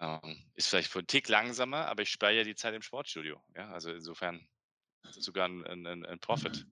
ähm, 0.00 0.44
ist 0.56 0.68
vielleicht 0.68 0.90
für 0.90 0.98
einen 0.98 1.06
Tick 1.06 1.28
langsamer, 1.28 1.86
aber 1.86 2.02
ich 2.02 2.10
spare 2.10 2.34
ja 2.34 2.42
die 2.42 2.56
Zeit 2.56 2.74
im 2.74 2.82
Sportstudio. 2.82 3.40
Ja, 3.54 3.70
also 3.70 3.92
insofern 3.92 4.48
sogar 5.12 5.48
ein, 5.48 5.86
ein, 5.86 6.04
ein 6.04 6.18
Profit 6.18 6.66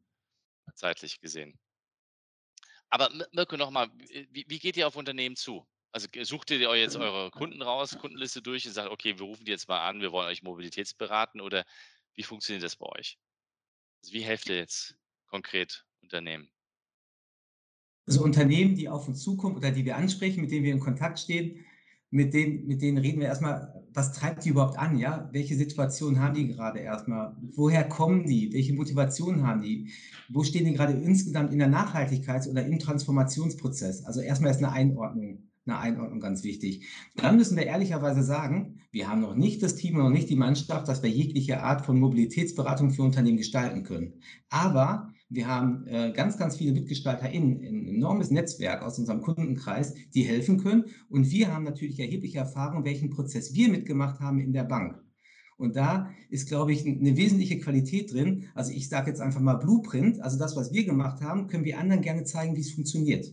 zeitlich 0.75 1.21
gesehen. 1.21 1.57
Aber 2.91 3.11
Mirko, 3.33 3.57
nochmal, 3.57 3.91
wie, 4.31 4.45
wie 4.49 4.59
geht 4.59 4.77
ihr 4.77 4.87
auf 4.87 4.97
Unternehmen 4.97 5.37
zu? 5.37 5.67
Also 5.93 6.09
sucht 6.23 6.51
ihr 6.51 6.69
euch 6.69 6.81
jetzt 6.81 6.97
eure 6.97 7.31
Kunden 7.31 7.63
raus, 7.63 7.97
Kundenliste 7.99 8.43
durch 8.43 8.67
und 8.67 8.73
sagt, 8.73 8.91
okay, 8.91 9.19
wir 9.19 9.27
rufen 9.27 9.45
die 9.45 9.53
jetzt 9.53 9.69
mal 9.69 9.87
an, 9.89 10.01
wir 10.01 10.11
wollen 10.11 10.27
euch 10.27 10.43
mobilitätsberaten 10.43 11.41
oder 11.41 11.65
wie 12.15 12.25
funktioniert 12.25 12.65
das 12.65 12.77
bei 12.77 12.87
euch? 12.87 13.19
Also 14.03 14.13
wie 14.13 14.23
helft 14.23 14.49
ihr 14.49 14.57
jetzt 14.57 14.97
konkret 15.27 15.85
Unternehmen? 16.03 16.51
Also 18.07 18.23
Unternehmen, 18.23 18.75
die 18.75 18.89
auf 18.89 19.09
uns 19.09 19.23
zukommen 19.23 19.57
oder 19.57 19.71
die 19.71 19.85
wir 19.85 19.97
ansprechen, 19.97 20.41
mit 20.41 20.51
denen 20.51 20.65
wir 20.65 20.73
in 20.73 20.81
Kontakt 20.81 21.19
stehen, 21.19 21.65
mit 22.15 22.33
denen, 22.33 22.69
mit 22.69 22.81
denen 22.81 22.99
reden 22.99 23.19
wir 23.19 23.27
erstmal, 23.27 23.83
was 23.93 24.13
treibt 24.13 24.45
die 24.45 24.51
überhaupt 24.51 24.79
an, 24.79 24.97
ja? 24.97 25.29
Welche 25.33 25.57
Situation 25.57 26.21
haben 26.21 26.35
die 26.35 26.47
gerade 26.47 26.79
erstmal? 26.79 27.35
Woher 27.57 27.83
kommen 27.83 28.25
die? 28.25 28.53
Welche 28.53 28.73
Motivation 28.73 29.45
haben 29.45 29.63
die? 29.63 29.91
Wo 30.29 30.45
stehen 30.45 30.65
die 30.65 30.75
gerade 30.75 30.93
insgesamt 30.93 31.53
in 31.53 31.59
der 31.59 31.69
Nachhaltigkeits- 31.69 32.49
oder 32.49 32.65
im 32.65 32.79
Transformationsprozess? 32.79 34.05
Also 34.05 34.21
erstmal 34.21 34.53
ist 34.53 34.59
eine 34.59 34.71
Einordnung, 34.71 35.49
eine 35.67 35.79
Einordnung 35.79 36.21
ganz 36.21 36.45
wichtig. 36.45 36.87
Dann 37.17 37.37
müssen 37.37 37.57
wir 37.57 37.67
ehrlicherweise 37.67 38.23
sagen, 38.23 38.79
wir 38.93 39.09
haben 39.09 39.21
noch 39.21 39.35
nicht 39.35 39.61
das 39.65 39.75
Team 39.75 39.97
und 39.97 40.05
noch 40.05 40.11
nicht 40.11 40.31
die 40.31 40.37
Mannschaft, 40.37 40.87
dass 40.87 41.03
wir 41.03 41.11
jegliche 41.11 41.65
Art 41.65 41.85
von 41.85 41.99
Mobilitätsberatung 41.99 42.91
für 42.91 43.03
Unternehmen 43.03 43.39
gestalten 43.39 43.83
können. 43.83 44.21
Aber 44.51 45.14
wir 45.31 45.49
haben 45.49 45.87
äh, 45.87 46.13
ganz, 46.13 46.39
ganz 46.39 46.57
viele 46.57 46.73
MitgestalterInnen, 46.73 47.61
ein 47.61 47.89
enormes 47.89 48.31
Netzwerk 48.31 48.83
aus 48.83 48.99
unserem 48.99 49.23
Kundenkreis, 49.23 49.95
die 50.15 50.23
helfen 50.23 50.59
können. 50.59 50.85
Und 51.09 51.31
wir 51.31 51.53
haben 51.53 51.65
natürlich 51.65 51.99
erhebliche 51.99 52.39
Erfahrung, 52.39 52.85
welchen 52.85 53.11
Prozess 53.11 53.55
wir 53.55 53.69
mitgemacht 53.69 54.21
haben 54.21 54.39
in 54.39 54.53
der 54.53 54.65
Bank. 54.65 55.03
Und 55.57 55.77
da 55.77 56.11
ist, 56.31 56.49
glaube 56.49 56.73
ich, 56.73 56.85
eine 56.85 57.17
wesentliche 57.17 57.59
Qualität 57.59 58.13
drin. 58.13 58.47
Also 58.55 58.73
ich 58.73 58.89
sage 58.89 59.11
jetzt 59.11 59.21
einfach 59.21 59.41
mal 59.41 59.55
Blueprint, 59.55 60.21
also 60.21 60.39
das, 60.39 60.57
was 60.57 60.73
wir 60.73 60.85
gemacht 60.85 61.23
haben, 61.23 61.47
können 61.47 61.65
wir 61.65 61.79
anderen 61.79 62.03
gerne 62.03 62.25
zeigen, 62.25 62.57
wie 62.57 62.61
es 62.61 62.73
funktioniert. 62.73 63.27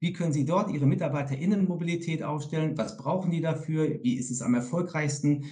Wie 0.00 0.12
können 0.12 0.32
Sie 0.32 0.44
dort 0.44 0.72
Ihre 0.72 0.86
MitarbeiterInnenmobilität 0.86 2.24
aufstellen? 2.24 2.76
Was 2.76 2.96
brauchen 2.96 3.30
die 3.30 3.40
dafür? 3.40 4.00
Wie 4.02 4.14
ist 4.14 4.32
es 4.32 4.42
am 4.42 4.54
erfolgreichsten? 4.54 5.44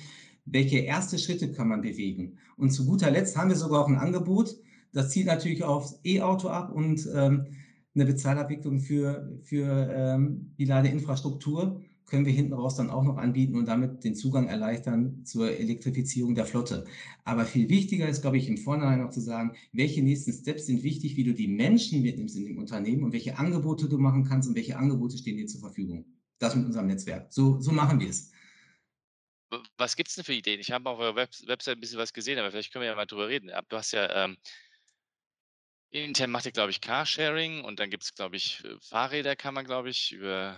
Welche 0.45 0.79
erste 0.79 1.19
Schritte 1.19 1.53
kann 1.53 1.69
man 1.69 1.83
bewegen? 1.83 2.39
Und 2.57 2.71
zu 2.71 2.85
guter 2.85 3.13
Letzt 3.13 3.37
haben 3.37 3.51
wir 3.51 3.57
sogar 3.57 3.85
auch 3.85 3.89
ein 3.89 3.97
Angebot, 3.97 4.57
das 4.93 5.11
zielt 5.11 5.27
natürlich 5.27 5.63
aufs 5.63 6.01
E-Auto 6.05 6.49
ab 6.49 6.73
und 6.73 7.09
ähm, 7.15 7.47
eine 7.95 8.07
Bezahlabwicklung 8.07 8.81
für, 8.81 9.41
für 9.43 9.91
ähm, 9.93 10.55
die 10.59 10.65
Ladeinfrastruktur 10.65 11.81
können 12.11 12.26
wir 12.26 12.33
hinten 12.33 12.53
raus 12.53 12.75
dann 12.75 12.91
auch 12.91 13.05
noch 13.05 13.17
anbieten 13.17 13.57
und 13.57 13.67
damit 13.67 14.03
den 14.03 14.17
Zugang 14.17 14.49
erleichtern 14.49 15.25
zur 15.25 15.57
Elektrifizierung 15.57 16.35
der 16.35 16.45
Flotte. 16.45 16.85
Aber 17.25 17.45
viel 17.45 17.69
wichtiger 17.69 18.09
ist, 18.09 18.21
glaube 18.21 18.37
ich, 18.37 18.49
im 18.49 18.59
Vornherein 18.59 19.00
noch 19.00 19.11
zu 19.11 19.21
sagen, 19.21 19.53
welche 19.73 20.03
nächsten 20.03 20.33
Steps 20.33 20.67
sind 20.67 20.83
wichtig, 20.83 21.17
wie 21.17 21.25
du 21.25 21.33
die 21.33 21.47
Menschen 21.47 22.03
mitnimmst 22.03 22.37
in 22.37 22.45
dem 22.45 22.59
Unternehmen 22.59 23.05
und 23.05 23.13
welche 23.13 23.39
Angebote 23.39 23.89
du 23.89 23.97
machen 23.97 24.25
kannst 24.25 24.49
und 24.49 24.57
welche 24.57 24.76
Angebote 24.76 25.17
stehen 25.17 25.37
dir 25.37 25.47
zur 25.47 25.61
Verfügung. 25.61 26.05
Das 26.41 26.57
mit 26.57 26.67
unserem 26.67 26.89
Netzwerk. 26.89 27.33
So, 27.33 27.61
so 27.61 27.71
machen 27.71 28.00
wir 28.00 28.09
es. 28.09 28.33
Was 29.79 29.97
gibt 29.97 30.09
es 30.09 30.17
denn 30.17 30.25
für 30.25 30.35
Ideen? 30.35 30.61
Ich 30.61 30.73
habe 30.73 30.89
auf 30.91 30.99
eurer 30.99 31.17
Web 31.17 31.31
Website 31.47 31.76
ein 31.76 31.81
bisschen 31.81 31.99
was 31.99 32.13
gesehen, 32.13 32.39
aber 32.39 32.50
vielleicht 32.50 32.73
können 32.73 32.83
wir 32.83 32.89
ja 32.89 32.97
mal 32.97 33.07
drüber 33.07 33.29
reden. 33.29 33.50
Du 33.69 33.76
hast 33.76 33.93
ja 33.93 34.25
ähm, 34.25 34.37
Intern 35.91 36.31
macht 36.31 36.47
ihr, 36.47 36.53
glaube 36.53 36.71
ich, 36.71 36.81
Carsharing 36.81 37.65
und 37.65 37.81
dann 37.81 37.91
gibt 37.91 38.05
es, 38.05 38.15
glaube 38.15 38.37
ich, 38.37 38.65
äh, 38.65 38.76
Fahrräder 38.81 39.37
kann 39.37 39.55
man, 39.55 39.65
glaube 39.65 39.91
ich, 39.91 40.13
über 40.13 40.57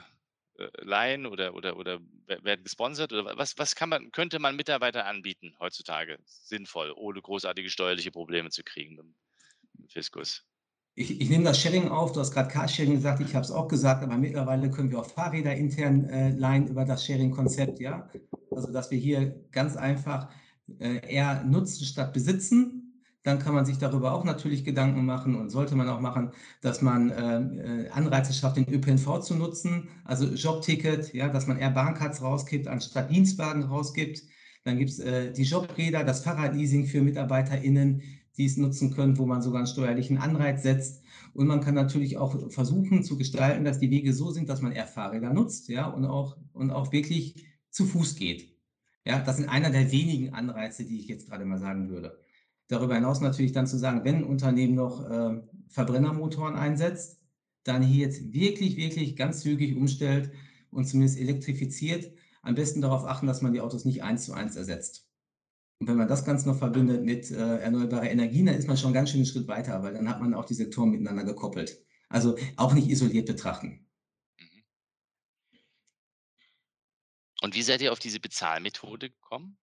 äh, 0.58 0.68
leihen 0.82 1.26
oder, 1.26 1.54
oder, 1.54 1.76
oder 1.76 2.00
werden 2.26 2.62
gesponsert? 2.62 3.12
Oder 3.12 3.36
was, 3.36 3.56
was 3.56 3.74
kann 3.74 3.88
man, 3.88 4.10
könnte 4.12 4.38
man 4.38 4.56
Mitarbeiter 4.56 5.06
anbieten 5.06 5.54
heutzutage 5.58 6.18
sinnvoll, 6.24 6.92
ohne 6.94 7.22
großartige 7.22 7.70
steuerliche 7.70 8.10
Probleme 8.10 8.50
zu 8.50 8.62
kriegen 8.62 8.96
mit 8.96 9.06
dem 9.06 9.88
Fiskus? 9.88 10.44
Ich, 10.94 11.18
ich, 11.22 11.30
nehme 11.30 11.44
das 11.44 11.58
Sharing 11.58 11.88
auf. 11.88 12.12
Du 12.12 12.20
hast 12.20 12.32
gerade 12.32 12.50
Carsharing 12.50 12.96
gesagt, 12.96 13.20
ich 13.20 13.34
habe 13.34 13.46
es 13.46 13.50
auch 13.50 13.68
gesagt, 13.68 14.04
aber 14.04 14.18
mittlerweile 14.18 14.70
können 14.70 14.90
wir 14.90 14.98
auch 14.98 15.06
Fahrräder 15.06 15.54
intern 15.54 16.04
äh, 16.10 16.30
leihen 16.30 16.68
über 16.68 16.84
das 16.84 17.06
Sharing-Konzept, 17.06 17.80
ja. 17.80 18.10
Also, 18.50 18.70
dass 18.70 18.90
wir 18.90 18.98
hier 18.98 19.42
ganz 19.50 19.76
einfach 19.76 20.30
äh, 20.78 21.00
eher 21.10 21.42
nutzen 21.44 21.86
statt 21.86 22.12
besitzen 22.12 22.81
dann 23.22 23.38
kann 23.38 23.54
man 23.54 23.64
sich 23.64 23.78
darüber 23.78 24.12
auch 24.12 24.24
natürlich 24.24 24.64
Gedanken 24.64 25.04
machen 25.04 25.36
und 25.36 25.50
sollte 25.50 25.76
man 25.76 25.88
auch 25.88 26.00
machen, 26.00 26.32
dass 26.60 26.82
man 26.82 27.10
äh, 27.10 27.88
Anreize 27.90 28.32
schafft, 28.32 28.56
den 28.56 28.68
ÖPNV 28.68 29.20
zu 29.20 29.34
nutzen, 29.34 29.88
also 30.04 30.26
Jobticket, 30.26 31.12
ja, 31.14 31.28
dass 31.28 31.46
man 31.46 31.58
eher 31.58 31.70
Bahncards 31.70 32.22
rauskippt, 32.22 32.66
anstatt 32.66 33.10
Dienstwagen 33.10 33.62
rausgibt. 33.64 34.22
Dann 34.64 34.78
gibt 34.78 34.90
es 34.90 34.98
äh, 34.98 35.32
die 35.32 35.44
Jobräder, 35.44 36.04
das 36.04 36.24
Fahrradleasing 36.24 36.86
für 36.86 37.00
MitarbeiterInnen, 37.00 38.02
die 38.36 38.46
es 38.46 38.56
nutzen 38.56 38.92
können, 38.92 39.18
wo 39.18 39.26
man 39.26 39.42
sogar 39.42 39.58
einen 39.58 39.66
steuerlichen 39.66 40.18
Anreiz 40.18 40.62
setzt. 40.62 41.02
Und 41.34 41.46
man 41.46 41.60
kann 41.60 41.74
natürlich 41.74 42.18
auch 42.18 42.50
versuchen 42.50 43.04
zu 43.04 43.16
gestalten, 43.16 43.64
dass 43.64 43.78
die 43.78 43.90
Wege 43.90 44.12
so 44.12 44.30
sind, 44.30 44.48
dass 44.48 44.62
man 44.62 44.72
eher 44.72 44.86
Fahrräder 44.86 45.32
nutzt, 45.32 45.68
ja, 45.68 45.86
und 45.86 46.04
auch, 46.04 46.36
und 46.52 46.70
auch 46.70 46.92
wirklich 46.92 47.46
zu 47.70 47.86
Fuß 47.86 48.16
geht. 48.16 48.52
Ja, 49.04 49.18
das 49.20 49.38
sind 49.38 49.48
einer 49.48 49.70
der 49.70 49.90
wenigen 49.92 50.34
Anreize, 50.34 50.84
die 50.84 50.98
ich 50.98 51.08
jetzt 51.08 51.28
gerade 51.28 51.44
mal 51.44 51.58
sagen 51.58 51.88
würde. 51.88 52.21
Darüber 52.72 52.94
hinaus 52.94 53.20
natürlich 53.20 53.52
dann 53.52 53.66
zu 53.66 53.76
sagen, 53.76 54.02
wenn 54.04 54.16
ein 54.16 54.24
Unternehmen 54.24 54.74
noch 54.74 55.04
äh, 55.10 55.42
Verbrennermotoren 55.68 56.56
einsetzt, 56.56 57.20
dann 57.64 57.82
hier 57.82 58.06
jetzt 58.06 58.32
wirklich, 58.32 58.78
wirklich 58.78 59.14
ganz 59.14 59.40
zügig 59.40 59.76
umstellt 59.76 60.32
und 60.70 60.86
zumindest 60.86 61.20
elektrifiziert. 61.20 62.14
Am 62.40 62.54
besten 62.54 62.80
darauf 62.80 63.04
achten, 63.04 63.26
dass 63.26 63.42
man 63.42 63.52
die 63.52 63.60
Autos 63.60 63.84
nicht 63.84 64.02
eins 64.02 64.24
zu 64.24 64.32
eins 64.32 64.56
ersetzt. 64.56 65.06
Und 65.80 65.86
wenn 65.86 65.98
man 65.98 66.08
das 66.08 66.24
Ganze 66.24 66.48
noch 66.48 66.56
verbindet 66.56 67.04
mit 67.04 67.30
äh, 67.30 67.58
erneuerbarer 67.58 68.10
Energien, 68.10 68.46
dann 68.46 68.54
ist 68.54 68.68
man 68.68 68.78
schon 68.78 68.94
ganz 68.94 69.10
schön 69.10 69.18
einen 69.18 69.26
Schritt 69.26 69.48
weiter, 69.48 69.82
weil 69.82 69.92
dann 69.92 70.08
hat 70.08 70.22
man 70.22 70.32
auch 70.32 70.46
die 70.46 70.54
Sektoren 70.54 70.92
miteinander 70.92 71.24
gekoppelt. 71.24 71.78
Also 72.08 72.38
auch 72.56 72.72
nicht 72.72 72.88
isoliert 72.88 73.26
betrachten. 73.26 73.86
Mhm. 74.38 74.64
Und 77.42 77.54
wie 77.54 77.62
seid 77.62 77.82
ihr 77.82 77.92
auf 77.92 77.98
diese 77.98 78.18
Bezahlmethode 78.18 79.10
gekommen? 79.10 79.58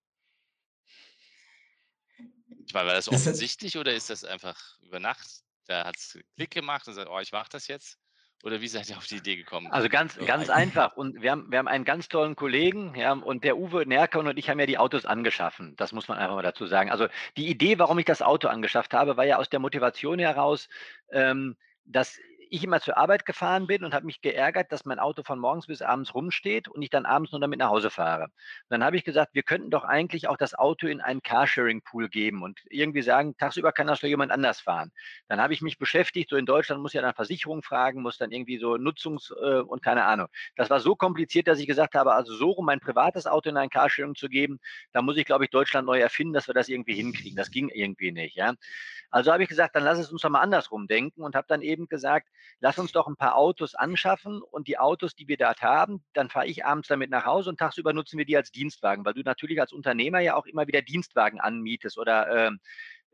War, 2.74 2.86
war 2.86 2.94
das 2.94 3.10
offensichtlich 3.10 3.78
oder 3.78 3.94
ist 3.94 4.10
das 4.10 4.24
einfach 4.24 4.58
über 4.82 5.00
Nacht? 5.00 5.28
Da 5.68 5.86
hat 5.86 5.98
es 5.98 6.18
Klick 6.36 6.52
gemacht 6.52 6.88
und 6.88 6.94
sagt, 6.94 7.10
oh, 7.10 7.20
ich 7.20 7.32
mache 7.32 7.50
das 7.52 7.68
jetzt. 7.68 7.98
Oder 8.44 8.62
wie 8.62 8.70
seid 8.70 8.90
ihr 8.90 8.98
auf 8.98 9.06
die 9.06 9.18
Idee 9.18 9.36
gekommen? 9.36 9.68
Also 9.68 9.90
ganz, 9.90 10.16
so 10.16 10.26
ganz 10.26 10.50
einfach. 10.50 10.96
Und 10.96 11.22
wir 11.22 11.32
haben, 11.32 11.52
wir 11.52 11.60
haben 11.60 11.68
einen 11.68 11.84
ganz 11.84 12.08
tollen 12.08 12.38
Kollegen, 12.38 12.96
ja, 12.96 13.12
und 13.12 13.44
der 13.44 13.58
Uwe 13.58 13.86
Nerker 13.86 14.20
und 14.20 14.38
ich 14.38 14.50
haben 14.50 14.60
ja 14.60 14.66
die 14.66 14.78
Autos 14.78 15.06
angeschaffen. 15.06 15.76
Das 15.76 15.92
muss 15.92 16.08
man 16.08 16.18
einfach 16.18 16.36
mal 16.36 16.42
dazu 16.42 16.66
sagen. 16.66 16.90
Also 16.90 17.08
die 17.36 17.50
Idee, 17.50 17.80
warum 17.80 18.00
ich 18.00 18.06
das 18.06 18.22
Auto 18.22 18.48
angeschafft 18.48 18.94
habe, 18.94 19.18
war 19.18 19.26
ja 19.26 19.38
aus 19.38 19.50
der 19.50 19.60
Motivation 19.60 20.20
heraus, 20.20 20.70
ähm, 21.12 21.58
dass 21.84 22.18
ich 22.50 22.64
immer 22.64 22.82
zur 22.82 22.98
Arbeit 22.98 23.26
gefahren 23.26 23.68
bin 23.68 23.84
und 23.84 23.94
habe 23.94 24.06
mich 24.06 24.22
geärgert, 24.22 24.72
dass 24.72 24.86
mein 24.86 25.00
Auto 25.00 25.24
von 25.24 25.40
morgens 25.40 25.68
bis 25.68 25.82
abends 25.82 26.14
rumsteht 26.14 26.68
und 26.68 26.82
ich 26.82 26.90
dann 26.90 27.06
abends 27.06 27.32
nur 27.32 27.42
damit 27.42 27.60
nach 27.60 27.70
Hause 27.70 27.90
fahre. 27.90 28.26
Und 28.26 28.32
dann 28.70 28.84
habe 28.84 28.98
ich 28.98 29.04
gesagt, 29.04 29.34
wir 29.34 29.44
könnten 29.44 29.70
doch 29.70 29.84
eigentlich 29.84 30.28
auch 30.28 30.38
das 30.38 30.56
Auto 30.56 30.88
in 30.88 31.02
einen 31.02 31.22
Carsharing-Pool 31.22 32.10
geben 32.10 32.44
und 32.44 32.60
irgendwie 32.70 33.02
sagen, 33.02 33.36
tagsüber 33.38 33.72
kann 33.72 33.88
das 33.88 34.02
doch 34.02 34.08
jemand 34.08 34.32
anders 34.32 34.60
fahren. 34.60 34.92
Dann 35.28 35.42
habe 35.42 35.54
ich 35.54 35.62
mich 35.62 35.78
beschäftigt, 35.78 36.30
so 36.30 36.36
in 36.38 36.46
Deutschland 36.46 36.82
muss 36.82 36.94
ja 36.94 37.02
dann 37.02 37.14
Versicherung 37.14 37.64
fragen, 37.64 38.02
muss 38.02 38.18
dann 38.18 38.32
irgendwie 38.32 38.58
so 38.58 38.74
Nutzungs- 38.76 39.32
äh, 39.32 39.62
und 39.62 39.82
keine 39.84 40.06
Ahnung. 40.06 40.28
Das 40.56 40.70
war 40.70 40.80
so 40.80 40.96
kompliziert, 40.96 41.48
dass 41.48 41.60
ich 41.60 41.68
gesagt 41.68 41.96
habe, 41.96 42.14
also 42.14 42.34
so 42.36 42.52
um 42.52 42.66
mein 42.66 42.80
privates 42.80 43.28
Auto 43.28 43.50
in 43.50 43.58
ein 43.58 43.70
Carsharing 43.70 44.16
zu 44.16 44.30
geben, 44.30 44.60
da 44.92 45.02
muss 45.02 45.18
ich, 45.18 45.26
glaube 45.26 45.46
ich, 45.46 45.52
Deutschland 45.52 45.86
neu 45.86 46.00
erfinden, 46.00 46.34
dass 46.34 46.48
wir 46.48 46.54
das 46.54 46.70
irgendwie 46.70 46.94
hinkriegen. 46.96 47.36
Das 47.38 47.52
ging 47.52 47.70
irgendwie 47.70 48.12
nicht, 48.12 48.36
ja. 48.36 48.54
Also 49.12 49.32
habe 49.32 49.44
ich 49.44 49.50
gesagt, 49.50 49.76
dann 49.76 49.84
lass 49.84 49.98
es 50.00 50.12
uns 50.12 50.22
doch 50.22 50.30
mal 50.30 50.42
andersrum 50.42 50.88
denken 50.88 51.24
und 51.24 51.36
habe 51.36 51.48
dann 51.48 51.62
eben 51.62 51.88
gesagt, 51.88 52.28
lass 52.60 52.78
uns 52.80 52.92
doch 52.92 53.08
ein 53.08 53.16
paar 53.16 53.36
Autos 53.36 53.76
anschaffen 53.76 54.42
und 54.42 54.68
die 54.68 54.78
Autos, 54.78 55.16
die 55.16 55.28
wir 55.28 55.38
dort 55.38 55.62
haben, 55.62 56.04
dann 56.14 56.30
fahre 56.30 56.48
ich 56.48 56.66
abends 56.66 56.88
damit 56.88 57.10
nach 57.10 57.26
Hause 57.26 57.50
und 57.50 57.58
tagsüber 57.58 57.94
nutzen 57.94 58.18
wir 58.18 58.26
die 58.26 58.38
als 58.38 58.52
Dienstwagen, 58.52 59.06
weil 59.06 59.14
du 59.14 59.22
natürlich 59.22 59.60
als 59.60 59.74
Unternehmer 59.74 60.20
ja 60.20 60.36
auch 60.36 60.46
immer 60.46 60.68
wieder 60.68 60.82
Dienstwagen 60.82 61.40
anmietest 61.40 61.98
oder 61.98 62.48
ähm, 62.48 62.60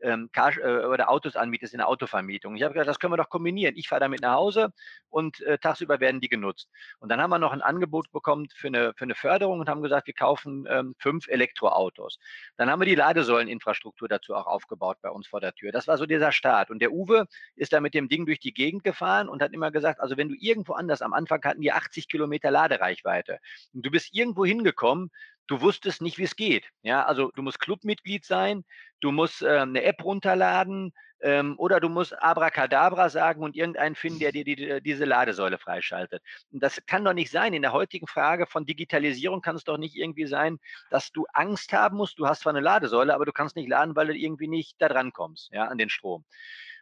ähm, 0.00 0.30
Car 0.32 0.56
äh, 0.58 0.84
oder 0.86 1.10
Autos 1.10 1.36
anmietest 1.36 1.74
in 1.74 1.78
der 1.78 1.88
Autovermietung. 1.88 2.56
Ich 2.56 2.62
habe 2.62 2.74
gesagt, 2.74 2.88
das 2.88 2.98
können 2.98 3.12
wir 3.12 3.16
doch 3.16 3.28
kombinieren. 3.28 3.76
Ich 3.76 3.88
fahre 3.88 4.00
damit 4.00 4.20
nach 4.20 4.34
Hause 4.34 4.72
und 5.08 5.40
äh, 5.40 5.58
tagsüber 5.58 6.00
werden 6.00 6.20
die 6.20 6.28
genutzt. 6.28 6.68
Und 6.98 7.10
dann 7.10 7.20
haben 7.20 7.30
wir 7.30 7.38
noch 7.38 7.52
ein 7.52 7.62
Angebot 7.62 8.10
bekommen 8.12 8.48
für 8.54 8.68
eine, 8.68 8.92
für 8.94 9.04
eine 9.04 9.14
Förderung 9.14 9.60
und 9.60 9.68
haben 9.68 9.82
gesagt, 9.82 10.06
wir 10.06 10.14
kaufen 10.14 10.66
ähm, 10.68 10.94
fünf 10.98 11.28
Elektroautos. 11.28 12.18
Dann 12.56 12.70
haben 12.70 12.80
wir 12.80 12.86
die 12.86 12.94
Ladesäuleninfrastruktur 12.94 14.08
dazu 14.08 14.34
auch 14.34 14.46
aufgebaut 14.46 14.98
bei 15.02 15.10
uns 15.10 15.26
vor 15.26 15.40
der 15.40 15.54
Tür. 15.54 15.72
Das 15.72 15.86
war 15.86 15.98
so 15.98 16.06
dieser 16.06 16.32
Start. 16.32 16.70
Und 16.70 16.80
der 16.80 16.92
Uwe 16.92 17.26
ist 17.54 17.72
da 17.72 17.80
mit 17.80 17.94
dem 17.94 18.08
Ding 18.08 18.26
durch 18.26 18.40
die 18.40 18.54
Gegend 18.54 18.84
gefahren 18.84 19.28
und 19.28 19.42
hat 19.42 19.52
immer 19.52 19.70
gesagt, 19.70 20.00
also 20.00 20.16
wenn 20.16 20.28
du 20.28 20.34
irgendwo 20.38 20.74
anders, 20.74 21.02
am 21.02 21.12
Anfang 21.12 21.42
hatten 21.44 21.60
die 21.60 21.72
80 21.72 22.08
Kilometer 22.08 22.50
Ladereichweite 22.50 23.38
und 23.72 23.84
du 23.84 23.90
bist 23.90 24.14
irgendwo 24.14 24.44
hingekommen, 24.44 25.10
du 25.46 25.60
wusstest 25.60 26.02
nicht, 26.02 26.18
wie 26.18 26.24
es 26.24 26.36
geht. 26.36 26.68
Ja, 26.82 27.04
also 27.04 27.30
du 27.34 27.42
musst 27.42 27.60
Clubmitglied 27.60 28.24
sein, 28.24 28.64
du 29.00 29.12
musst 29.12 29.42
äh, 29.42 29.58
eine 29.60 29.82
App 29.82 30.04
runterladen 30.04 30.92
ähm, 31.20 31.54
oder 31.58 31.80
du 31.80 31.88
musst 31.88 32.20
Abracadabra 32.20 33.08
sagen 33.08 33.42
und 33.42 33.56
irgendeinen 33.56 33.94
finden, 33.94 34.18
der 34.18 34.32
dir 34.32 34.44
die, 34.44 34.56
die, 34.56 34.80
diese 34.82 35.04
Ladesäule 35.04 35.58
freischaltet. 35.58 36.22
Und 36.50 36.62
das 36.62 36.84
kann 36.86 37.04
doch 37.04 37.12
nicht 37.12 37.30
sein. 37.30 37.54
In 37.54 37.62
der 37.62 37.72
heutigen 37.72 38.06
Frage 38.06 38.46
von 38.46 38.66
Digitalisierung 38.66 39.40
kann 39.40 39.56
es 39.56 39.64
doch 39.64 39.78
nicht 39.78 39.96
irgendwie 39.96 40.26
sein, 40.26 40.58
dass 40.90 41.12
du 41.12 41.26
Angst 41.32 41.72
haben 41.72 41.96
musst. 41.96 42.18
Du 42.18 42.26
hast 42.26 42.42
zwar 42.42 42.52
eine 42.52 42.60
Ladesäule, 42.60 43.14
aber 43.14 43.24
du 43.24 43.32
kannst 43.32 43.56
nicht 43.56 43.68
laden, 43.68 43.96
weil 43.96 44.08
du 44.08 44.16
irgendwie 44.16 44.48
nicht 44.48 44.76
da 44.78 44.88
dran 44.88 45.12
kommst, 45.12 45.50
ja, 45.52 45.64
an 45.66 45.78
den 45.78 45.90
Strom. 45.90 46.24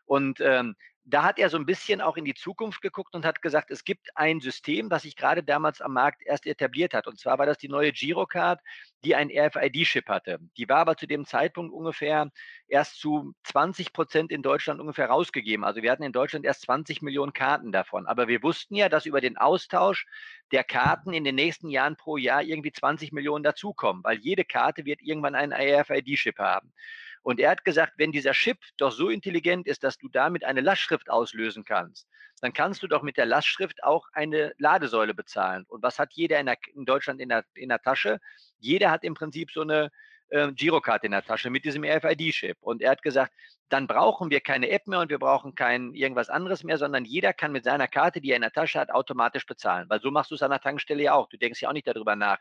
Und 0.06 0.40
ähm, 0.40 0.74
da 1.06 1.22
hat 1.22 1.38
er 1.38 1.50
so 1.50 1.58
ein 1.58 1.66
bisschen 1.66 2.00
auch 2.00 2.16
in 2.16 2.24
die 2.24 2.34
Zukunft 2.34 2.80
geguckt 2.80 3.14
und 3.14 3.26
hat 3.26 3.42
gesagt, 3.42 3.70
es 3.70 3.84
gibt 3.84 4.08
ein 4.16 4.40
System, 4.40 4.90
was 4.90 5.02
sich 5.02 5.16
gerade 5.16 5.42
damals 5.42 5.82
am 5.82 5.92
Markt 5.92 6.22
erst 6.24 6.46
etabliert 6.46 6.94
hat. 6.94 7.06
Und 7.06 7.18
zwar 7.18 7.38
war 7.38 7.44
das 7.44 7.58
die 7.58 7.68
neue 7.68 7.92
Girocard, 7.92 8.60
die 9.04 9.14
ein 9.14 9.30
RFID-Chip 9.30 10.08
hatte. 10.08 10.38
Die 10.56 10.66
war 10.68 10.78
aber 10.78 10.96
zu 10.96 11.06
dem 11.06 11.26
Zeitpunkt 11.26 11.74
ungefähr 11.74 12.30
erst 12.68 13.00
zu 13.00 13.34
20 13.44 13.92
Prozent 13.92 14.32
in 14.32 14.42
Deutschland 14.42 14.80
ungefähr 14.80 15.08
rausgegeben. 15.08 15.64
Also 15.64 15.82
wir 15.82 15.92
hatten 15.92 16.04
in 16.04 16.12
Deutschland 16.12 16.46
erst 16.46 16.62
20 16.62 17.02
Millionen 17.02 17.34
Karten 17.34 17.70
davon. 17.70 18.06
Aber 18.06 18.26
wir 18.26 18.42
wussten 18.42 18.74
ja, 18.74 18.88
dass 18.88 19.04
über 19.04 19.20
den 19.20 19.36
Austausch 19.36 20.06
der 20.52 20.64
Karten 20.64 21.12
in 21.12 21.24
den 21.24 21.34
nächsten 21.34 21.68
Jahren 21.68 21.96
pro 21.96 22.16
Jahr 22.16 22.42
irgendwie 22.42 22.72
20 22.72 23.12
Millionen 23.12 23.44
dazukommen, 23.44 24.02
weil 24.04 24.18
jede 24.18 24.44
Karte 24.44 24.86
wird 24.86 25.02
irgendwann 25.02 25.34
einen 25.34 25.52
RFID-Chip 25.52 26.38
haben. 26.38 26.72
Und 27.24 27.40
er 27.40 27.50
hat 27.50 27.64
gesagt, 27.64 27.94
wenn 27.96 28.12
dieser 28.12 28.32
Chip 28.32 28.58
doch 28.76 28.92
so 28.92 29.08
intelligent 29.08 29.66
ist, 29.66 29.82
dass 29.82 29.96
du 29.96 30.08
damit 30.08 30.44
eine 30.44 30.60
Lastschrift 30.60 31.08
auslösen 31.08 31.64
kannst, 31.64 32.06
dann 32.42 32.52
kannst 32.52 32.82
du 32.82 32.86
doch 32.86 33.02
mit 33.02 33.16
der 33.16 33.24
Lastschrift 33.24 33.82
auch 33.82 34.06
eine 34.12 34.52
Ladesäule 34.58 35.14
bezahlen. 35.14 35.64
Und 35.66 35.82
was 35.82 35.98
hat 35.98 36.12
jeder 36.12 36.38
in, 36.38 36.46
der, 36.46 36.58
in 36.74 36.84
Deutschland 36.84 37.22
in 37.22 37.30
der, 37.30 37.46
in 37.54 37.70
der 37.70 37.80
Tasche? 37.80 38.20
Jeder 38.58 38.90
hat 38.90 39.04
im 39.04 39.14
Prinzip 39.14 39.50
so 39.50 39.62
eine 39.62 39.90
äh, 40.28 40.52
Girocard 40.52 41.04
in 41.04 41.12
der 41.12 41.24
Tasche 41.24 41.50
mit 41.50 41.64
diesem 41.64 41.84
RFID-Chip. 41.84 42.56
Und 42.60 42.82
er 42.82 42.92
hat 42.92 43.02
gesagt, 43.02 43.32
dann 43.68 43.86
brauchen 43.86 44.30
wir 44.30 44.40
keine 44.40 44.68
App 44.70 44.86
mehr 44.86 45.00
und 45.00 45.10
wir 45.10 45.18
brauchen 45.18 45.54
kein 45.54 45.94
irgendwas 45.94 46.28
anderes 46.28 46.64
mehr, 46.64 46.78
sondern 46.78 47.04
jeder 47.04 47.32
kann 47.32 47.50
mit 47.50 47.64
seiner 47.64 47.88
Karte, 47.88 48.20
die 48.20 48.30
er 48.30 48.36
in 48.36 48.42
der 48.42 48.52
Tasche 48.52 48.78
hat, 48.78 48.90
automatisch 48.90 49.46
bezahlen. 49.46 49.88
Weil 49.88 50.00
so 50.00 50.10
machst 50.10 50.30
du 50.30 50.34
es 50.34 50.42
an 50.42 50.50
der 50.50 50.60
Tankstelle 50.60 51.02
ja 51.02 51.14
auch. 51.14 51.28
Du 51.28 51.38
denkst 51.38 51.60
ja 51.62 51.68
auch 51.68 51.72
nicht 51.72 51.86
darüber 51.86 52.14
nach, 52.14 52.38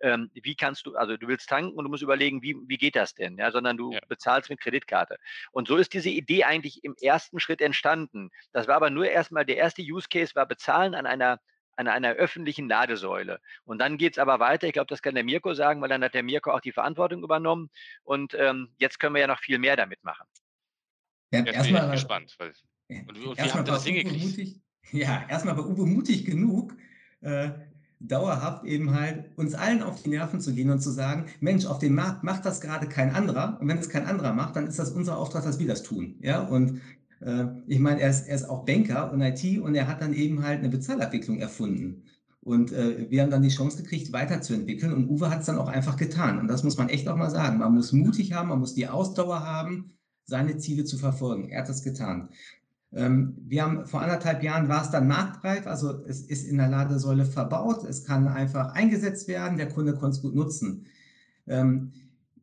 ähm, 0.00 0.30
wie 0.34 0.56
kannst 0.56 0.86
du, 0.86 0.94
also 0.96 1.16
du 1.16 1.28
willst 1.28 1.48
tanken 1.48 1.78
und 1.78 1.84
du 1.84 1.90
musst 1.90 2.02
überlegen, 2.02 2.42
wie, 2.42 2.56
wie 2.66 2.76
geht 2.76 2.96
das 2.96 3.14
denn? 3.14 3.38
Ja, 3.38 3.50
sondern 3.50 3.76
du 3.76 3.92
ja. 3.92 4.00
bezahlst 4.08 4.50
mit 4.50 4.60
Kreditkarte. 4.60 5.16
Und 5.52 5.68
so 5.68 5.76
ist 5.76 5.92
diese 5.94 6.10
Idee 6.10 6.44
eigentlich 6.44 6.82
im 6.84 6.96
ersten 7.00 7.40
Schritt 7.40 7.60
entstanden. 7.60 8.30
Das 8.52 8.68
war 8.68 8.76
aber 8.76 8.90
nur 8.90 9.06
erstmal, 9.06 9.44
der 9.44 9.56
erste 9.56 9.82
Use 9.82 10.08
Case 10.08 10.34
war 10.34 10.46
bezahlen 10.46 10.94
an 10.94 11.06
einer 11.06 11.40
an 11.76 11.88
einer 11.88 12.12
öffentlichen 12.12 12.68
Ladesäule. 12.68 13.40
Und 13.64 13.78
dann 13.78 13.98
geht 13.98 14.14
es 14.14 14.18
aber 14.18 14.40
weiter. 14.40 14.66
Ich 14.66 14.72
glaube, 14.72 14.88
das 14.88 15.02
kann 15.02 15.14
der 15.14 15.24
Mirko 15.24 15.54
sagen, 15.54 15.80
weil 15.80 15.88
dann 15.88 16.02
hat 16.04 16.14
der 16.14 16.22
Mirko 16.22 16.50
auch 16.52 16.60
die 16.60 16.72
Verantwortung 16.72 17.22
übernommen. 17.22 17.70
Und 18.02 18.34
ähm, 18.34 18.68
jetzt 18.78 19.00
können 19.00 19.14
wir 19.14 19.20
ja 19.20 19.26
noch 19.26 19.40
viel 19.40 19.58
mehr 19.58 19.76
damit 19.76 20.02
machen. 20.04 20.26
Ja, 21.32 21.44
erstmal 21.44 21.90
gespannt. 21.90 22.34
Weil, 22.38 22.52
und, 22.88 23.08
und 23.08 23.38
wie 23.38 23.42
habt 23.42 23.56
ihr 23.56 23.62
das 23.72 23.84
hingekriegt? 23.84 24.60
Ja, 24.92 25.24
erstmal 25.28 25.56
war 25.56 25.66
Uwe 25.66 25.86
mutig 25.86 26.24
genug, 26.24 26.76
äh, 27.22 27.50
dauerhaft 28.00 28.64
eben 28.64 28.94
halt 28.94 29.36
uns 29.36 29.54
allen 29.54 29.82
auf 29.82 30.02
die 30.02 30.10
Nerven 30.10 30.40
zu 30.40 30.54
gehen 30.54 30.70
und 30.70 30.80
zu 30.80 30.90
sagen, 30.90 31.26
Mensch, 31.40 31.64
auf 31.66 31.78
dem 31.78 31.94
Markt 31.94 32.22
macht 32.22 32.44
das 32.44 32.60
gerade 32.60 32.86
kein 32.86 33.14
anderer. 33.14 33.58
Und 33.60 33.68
wenn 33.68 33.78
es 33.78 33.88
kein 33.88 34.06
anderer 34.06 34.32
macht, 34.32 34.56
dann 34.56 34.66
ist 34.66 34.78
das 34.78 34.90
unser 34.90 35.16
Auftrag, 35.16 35.44
dass 35.44 35.58
wir 35.58 35.66
das 35.66 35.82
tun. 35.82 36.16
Ja, 36.20 36.42
und 36.42 36.82
ich 37.66 37.78
meine, 37.78 38.00
er 38.00 38.10
ist, 38.10 38.28
er 38.28 38.34
ist 38.34 38.48
auch 38.48 38.64
Banker 38.64 39.12
und 39.12 39.20
IT 39.22 39.60
und 39.60 39.74
er 39.74 39.88
hat 39.88 40.02
dann 40.02 40.12
eben 40.12 40.42
halt 40.42 40.58
eine 40.58 40.68
Bezahlabwicklung 40.68 41.38
erfunden. 41.38 42.02
Und 42.40 42.72
äh, 42.72 43.10
wir 43.10 43.22
haben 43.22 43.30
dann 43.30 43.42
die 43.42 43.48
Chance 43.48 43.82
gekriegt, 43.82 44.12
weiterzuentwickeln. 44.12 44.92
Und 44.92 45.08
Uwe 45.08 45.30
hat 45.30 45.40
es 45.40 45.46
dann 45.46 45.58
auch 45.58 45.68
einfach 45.68 45.96
getan. 45.96 46.38
Und 46.38 46.48
das 46.48 46.62
muss 46.62 46.76
man 46.76 46.90
echt 46.90 47.08
auch 47.08 47.16
mal 47.16 47.30
sagen. 47.30 47.58
Man 47.58 47.72
muss 47.72 47.92
mutig 47.92 48.34
haben, 48.34 48.50
man 48.50 48.58
muss 48.58 48.74
die 48.74 48.86
Ausdauer 48.86 49.40
haben, 49.40 49.94
seine 50.24 50.58
Ziele 50.58 50.84
zu 50.84 50.98
verfolgen. 50.98 51.48
Er 51.48 51.62
hat 51.62 51.70
das 51.70 51.82
getan. 51.82 52.28
Ähm, 52.92 53.34
wir 53.40 53.62
haben 53.62 53.86
vor 53.86 54.02
anderthalb 54.02 54.42
Jahren 54.42 54.68
war 54.68 54.82
es 54.82 54.90
dann 54.90 55.08
marktreif, 55.08 55.66
also 55.66 56.04
es 56.06 56.20
ist 56.20 56.46
in 56.46 56.58
der 56.58 56.68
Ladesäule 56.68 57.24
verbaut, 57.24 57.84
es 57.84 58.04
kann 58.04 58.28
einfach 58.28 58.72
eingesetzt 58.74 59.26
werden, 59.26 59.58
der 59.58 59.68
Kunde 59.68 59.94
konnte 59.94 60.16
es 60.16 60.22
gut 60.22 60.34
nutzen. 60.34 60.86
Ähm, 61.46 61.92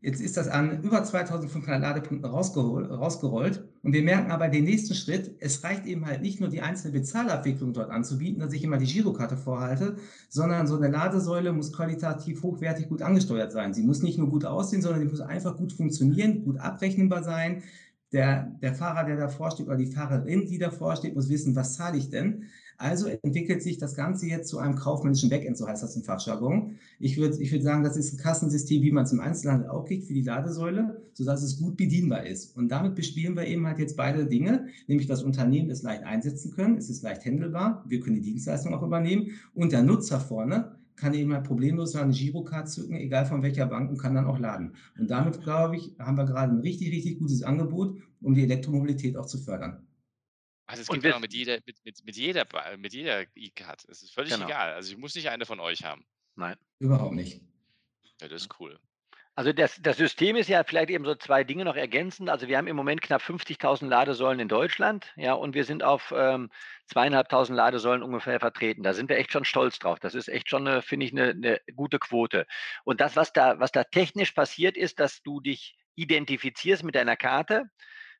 Jetzt 0.04 0.20
ist 0.20 0.36
das 0.36 0.48
an 0.48 0.82
über 0.82 1.04
2500 1.04 1.80
Ladepunkten 1.80 2.32
rausgerollt. 2.32 3.64
Und 3.84 3.94
wir 3.94 4.02
merken 4.02 4.32
aber 4.32 4.48
den 4.48 4.64
nächsten 4.64 4.96
Schritt, 4.96 5.36
es 5.40 5.64
reicht 5.64 5.86
eben 5.86 6.08
halt 6.08 6.24
nicht 6.24 6.40
nur 6.40 6.50
die 6.50 6.62
einzelne 6.62 6.94
Bezahlabwicklung 6.94 7.72
dort 7.72 7.92
anzubieten, 7.92 8.40
dass 8.40 8.52
ich 8.52 8.64
immer 8.64 8.78
die 8.78 8.92
Girokarte 8.92 9.38
vorhalte, 9.38 9.98
sondern 10.28 10.66
so 10.66 10.76
eine 10.76 10.88
Ladesäule 10.88 11.54
muss 11.54 11.72
qualitativ 11.72 12.42
hochwertig 12.42 12.90
gut 12.90 13.04
angesteuert 13.04 13.52
sein. 13.52 13.76
Sie 13.76 13.84
muss 13.84 14.02
nicht 14.02 14.18
nur 14.18 14.30
gut 14.32 14.44
aussehen, 14.44 14.82
sondern 14.82 15.02
sie 15.02 15.08
muss 15.08 15.22
einfach 15.22 15.56
gut 15.56 15.72
funktionieren, 15.72 16.44
gut 16.46 16.58
abrechenbar 16.58 17.24
sein. 17.24 17.62
Der, 18.12 18.58
der 18.60 18.74
Fahrer, 18.74 19.06
der 19.06 19.18
davor 19.18 19.52
steht, 19.52 19.68
oder 19.68 19.78
die 19.78 19.86
Fahrerin, 19.92 20.48
die 20.48 20.58
davor 20.58 20.96
steht, 20.96 21.14
muss 21.14 21.30
wissen, 21.30 21.56
was 21.56 21.76
zahle 21.76 21.98
ich 22.00 22.10
denn? 22.10 22.46
Also 22.82 23.08
entwickelt 23.08 23.62
sich 23.62 23.78
das 23.78 23.94
Ganze 23.94 24.26
jetzt 24.26 24.50
zu 24.50 24.58
einem 24.58 24.76
kaufmännischen 24.76 25.30
Backend, 25.30 25.56
so 25.56 25.68
heißt 25.68 25.84
das 25.84 25.96
im 25.96 26.02
Fachjargon. 26.02 26.80
Ich 27.00 27.16
würde 27.16 27.38
ich 27.40 27.52
würd 27.52 27.62
sagen, 27.62 27.84
das 27.84 27.96
ist 27.96 28.14
ein 28.14 28.18
Kassensystem, 28.18 28.82
wie 28.82 28.92
man 28.92 29.04
es 29.04 29.12
im 29.12 29.20
Einzelhandel 29.20 29.70
auch 29.70 29.86
kriegt 29.86 30.08
für 30.08 30.16
die 30.16 30.24
Ladesäule, 30.24 31.00
sodass 31.14 31.44
es 31.44 31.60
gut 31.60 31.78
bedienbar 31.78 32.26
ist. 32.26 32.58
Und 32.58 32.70
damit 32.70 32.96
bespielen 32.96 33.36
wir 33.36 33.46
eben 33.46 33.68
halt 33.68 33.78
jetzt 33.78 33.98
beide 33.98 34.26
Dinge, 34.26 34.66
nämlich 34.88 35.06
das 35.06 35.22
Unternehmen 35.22 35.70
es 35.70 35.84
leicht 35.84 36.02
einsetzen 36.04 36.54
können, 36.54 36.78
es 36.78 36.90
ist 36.90 37.04
leicht 37.04 37.24
handelbar, 37.24 37.86
wir 37.88 38.00
können 38.00 38.16
die 38.16 38.24
Dienstleistung 38.24 38.74
auch 38.74 38.82
übernehmen 38.82 39.28
und 39.54 39.72
der 39.72 39.84
Nutzer 39.84 40.20
vorne 40.20 40.72
kann 40.96 41.14
eben 41.14 41.34
halt 41.34 41.44
problemlos 41.44 41.96
eine 41.96 42.14
Girocard 42.14 42.68
zücken, 42.68 42.96
egal 42.96 43.28
von 43.28 43.44
welcher 43.44 43.68
Bank 43.68 43.92
und 43.92 44.00
kann 44.00 44.16
dann 44.16 44.26
auch 44.26 44.40
laden. 44.40 44.74
Und 44.98 45.12
damit, 45.12 45.44
glaube 45.44 45.76
ich, 45.76 45.96
haben 46.00 46.18
wir 46.18 46.26
gerade 46.26 46.52
ein 46.52 46.62
richtig, 46.62 46.92
richtig 46.92 47.20
gutes 47.20 47.44
Angebot, 47.44 48.00
um 48.22 48.34
die 48.34 48.42
Elektromobilität 48.42 49.18
auch 49.18 49.28
zu 49.28 49.38
fördern. 49.38 49.84
Also 50.72 50.84
es 50.84 50.88
gibt 50.88 51.04
ja 51.04 51.20
mit 51.20 51.34
jeder, 51.34 51.60
mit, 51.66 51.84
mit, 51.84 52.06
mit 52.06 52.16
jeder, 52.16 52.48
mit 52.78 52.94
jeder 52.94 53.26
E-Card. 53.36 53.84
Es 53.90 54.02
ist 54.04 54.14
völlig 54.14 54.32
genau. 54.32 54.46
egal. 54.46 54.74
Also 54.74 54.94
ich 54.94 54.98
muss 54.98 55.14
nicht 55.16 55.30
eine 55.30 55.46
von 55.46 55.60
euch 55.60 55.84
haben. 55.84 56.06
Nein. 56.36 56.56
Überhaupt 56.80 57.14
nicht. 57.14 57.42
Ja, 58.22 58.30
das 58.30 58.44
ist 58.44 58.60
cool. 58.60 58.80
Also 59.36 59.52
das, 59.52 59.82
das 59.82 59.98
System 59.98 60.38
ist 60.38 60.48
ja 60.48 60.64
vielleicht 60.64 60.90
eben 60.90 61.04
so 61.04 61.14
zwei 61.16 61.44
Dinge 61.44 61.66
noch 61.66 61.76
ergänzend. 61.76 62.30
Also 62.30 62.48
wir 62.48 62.58
haben 62.58 62.68
im 62.68 62.76
Moment 62.78 63.02
knapp 63.02 63.22
50.000 63.22 63.88
Ladesäulen 63.88 64.40
in 64.40 64.48
Deutschland, 64.48 65.12
ja, 65.18 65.34
und 65.34 65.56
wir 65.56 65.66
sind 65.66 65.84
auf 65.84 66.14
ähm, 66.16 66.50
zweieinhalbtausend 66.88 67.58
Ladesäulen 67.58 68.02
ungefähr 68.02 68.40
vertreten. 68.40 68.84
Da 68.84 68.94
sind 68.94 69.10
wir 69.10 69.18
echt 69.18 69.34
schon 69.34 69.44
stolz 69.44 69.78
drauf. 69.80 70.00
Das 70.00 70.16
ist 70.16 70.30
echt 70.30 70.50
schon, 70.50 70.82
finde 70.82 71.06
ich, 71.06 71.12
eine, 71.12 71.32
eine 71.32 71.60
gute 71.76 72.00
Quote. 72.00 72.46
Und 72.86 73.02
das, 73.02 73.18
was 73.18 73.34
da, 73.34 73.60
was 73.60 73.74
da 73.74 73.84
technisch 73.84 74.32
passiert, 74.32 74.78
ist, 74.78 75.00
dass 75.02 75.22
du 75.22 75.42
dich 75.42 75.78
identifizierst 75.96 76.84
mit 76.84 76.96
deiner 76.96 77.18
Karte 77.18 77.70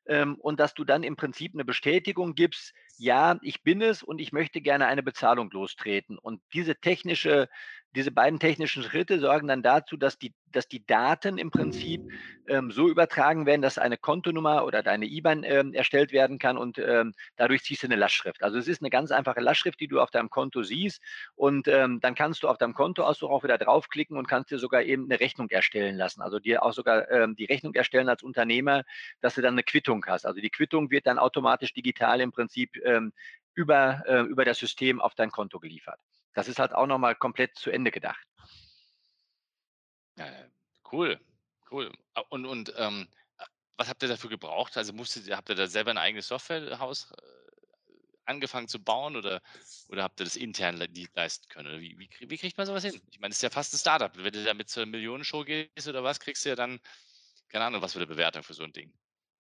ähm, 0.06 0.36
und 0.36 0.60
dass 0.60 0.74
du 0.74 0.84
dann 0.84 1.02
im 1.02 1.16
Prinzip 1.16 1.54
eine 1.54 1.64
Bestätigung 1.64 2.34
gibst, 2.34 2.74
ja, 2.98 3.38
ich 3.42 3.62
bin 3.62 3.82
es 3.82 4.02
und 4.02 4.20
ich 4.20 4.32
möchte 4.32 4.60
gerne 4.60 4.86
eine 4.86 5.02
Bezahlung 5.02 5.50
lostreten. 5.50 6.18
Und 6.18 6.42
diese 6.52 6.76
technische 6.76 7.48
diese 7.94 8.10
beiden 8.10 8.40
technischen 8.40 8.82
Schritte 8.82 9.20
sorgen 9.20 9.48
dann 9.48 9.62
dazu, 9.62 9.96
dass 9.96 10.18
die, 10.18 10.32
dass 10.50 10.68
die 10.68 10.84
Daten 10.86 11.38
im 11.38 11.50
Prinzip 11.50 12.02
ähm, 12.48 12.70
so 12.70 12.88
übertragen 12.88 13.46
werden, 13.46 13.62
dass 13.62 13.78
eine 13.78 13.96
Kontonummer 13.96 14.64
oder 14.64 14.82
deine 14.82 15.06
IBAN 15.06 15.44
ähm, 15.44 15.74
erstellt 15.74 16.12
werden 16.12 16.38
kann 16.38 16.56
und 16.56 16.78
ähm, 16.78 17.14
dadurch 17.36 17.62
ziehst 17.62 17.82
du 17.82 17.86
eine 17.86 17.96
Lastschrift. 17.96 18.42
Also 18.42 18.58
es 18.58 18.68
ist 18.68 18.82
eine 18.82 18.90
ganz 18.90 19.10
einfache 19.10 19.40
Lastschrift, 19.40 19.80
die 19.80 19.88
du 19.88 20.00
auf 20.00 20.10
deinem 20.10 20.30
Konto 20.30 20.62
siehst 20.62 21.02
und 21.34 21.68
ähm, 21.68 22.00
dann 22.00 22.14
kannst 22.14 22.42
du 22.42 22.48
auf 22.48 22.58
deinem 22.58 22.74
Kontoauszug 22.74 23.30
auch 23.30 23.44
wieder 23.44 23.58
draufklicken 23.58 24.16
und 24.16 24.26
kannst 24.26 24.50
dir 24.50 24.58
sogar 24.58 24.82
eben 24.82 25.04
eine 25.04 25.20
Rechnung 25.20 25.48
erstellen 25.50 25.96
lassen. 25.96 26.22
Also 26.22 26.38
dir 26.38 26.62
auch 26.62 26.72
sogar 26.72 27.10
ähm, 27.10 27.36
die 27.36 27.44
Rechnung 27.44 27.74
erstellen 27.74 28.08
als 28.08 28.22
Unternehmer, 28.22 28.84
dass 29.20 29.34
du 29.34 29.42
dann 29.42 29.54
eine 29.54 29.62
Quittung 29.62 30.04
hast. 30.06 30.26
Also 30.26 30.40
die 30.40 30.50
Quittung 30.50 30.90
wird 30.90 31.06
dann 31.06 31.18
automatisch 31.18 31.72
digital 31.72 32.20
im 32.20 32.32
Prinzip 32.32 32.76
ähm, 32.84 33.12
über, 33.54 34.02
äh, 34.06 34.22
über 34.22 34.44
das 34.44 34.58
System 34.58 35.00
auf 35.00 35.14
dein 35.14 35.30
Konto 35.30 35.60
geliefert. 35.60 36.00
Das 36.34 36.48
ist 36.48 36.58
halt 36.58 36.72
auch 36.74 36.86
nochmal 36.86 37.14
komplett 37.14 37.56
zu 37.56 37.70
Ende 37.70 37.90
gedacht. 37.90 38.26
Ja, 40.16 40.26
cool, 40.90 41.20
cool. 41.70 41.92
Und, 42.30 42.46
und 42.46 42.72
ähm, 42.76 43.08
was 43.76 43.88
habt 43.88 44.02
ihr 44.02 44.08
dafür 44.08 44.30
gebraucht? 44.30 44.76
Also 44.76 44.92
musstet 44.92 45.30
habt 45.34 45.48
ihr 45.48 45.54
da 45.54 45.66
selber 45.66 45.90
ein 45.90 45.98
eigenes 45.98 46.28
Softwarehaus 46.28 47.10
äh, 47.10 47.32
angefangen 48.24 48.68
zu 48.68 48.82
bauen 48.82 49.16
oder, 49.16 49.42
oder 49.88 50.02
habt 50.02 50.20
ihr 50.20 50.24
das 50.24 50.36
intern 50.36 50.76
leisten 51.14 51.48
können? 51.48 51.80
Wie, 51.80 51.98
wie, 51.98 52.30
wie, 52.30 52.38
kriegt 52.38 52.56
man 52.56 52.66
sowas 52.66 52.84
hin? 52.84 53.00
Ich 53.10 53.20
meine, 53.20 53.32
es 53.32 53.38
ist 53.38 53.42
ja 53.42 53.50
fast 53.50 53.74
ein 53.74 53.78
Startup. 53.78 54.12
Wenn 54.16 54.32
du 54.32 54.44
da 54.44 54.54
mit 54.54 54.68
zur 54.68 54.86
Millionenshow 54.86 55.44
gehst 55.44 55.88
oder 55.88 56.04
was, 56.04 56.20
kriegst 56.20 56.44
du 56.44 56.50
ja 56.50 56.54
dann, 56.54 56.80
keine 57.48 57.64
Ahnung, 57.64 57.82
was 57.82 57.94
für 57.94 57.98
eine 57.98 58.06
Bewertung 58.06 58.42
für 58.42 58.54
so 58.54 58.62
ein 58.62 58.72
Ding. 58.72 58.92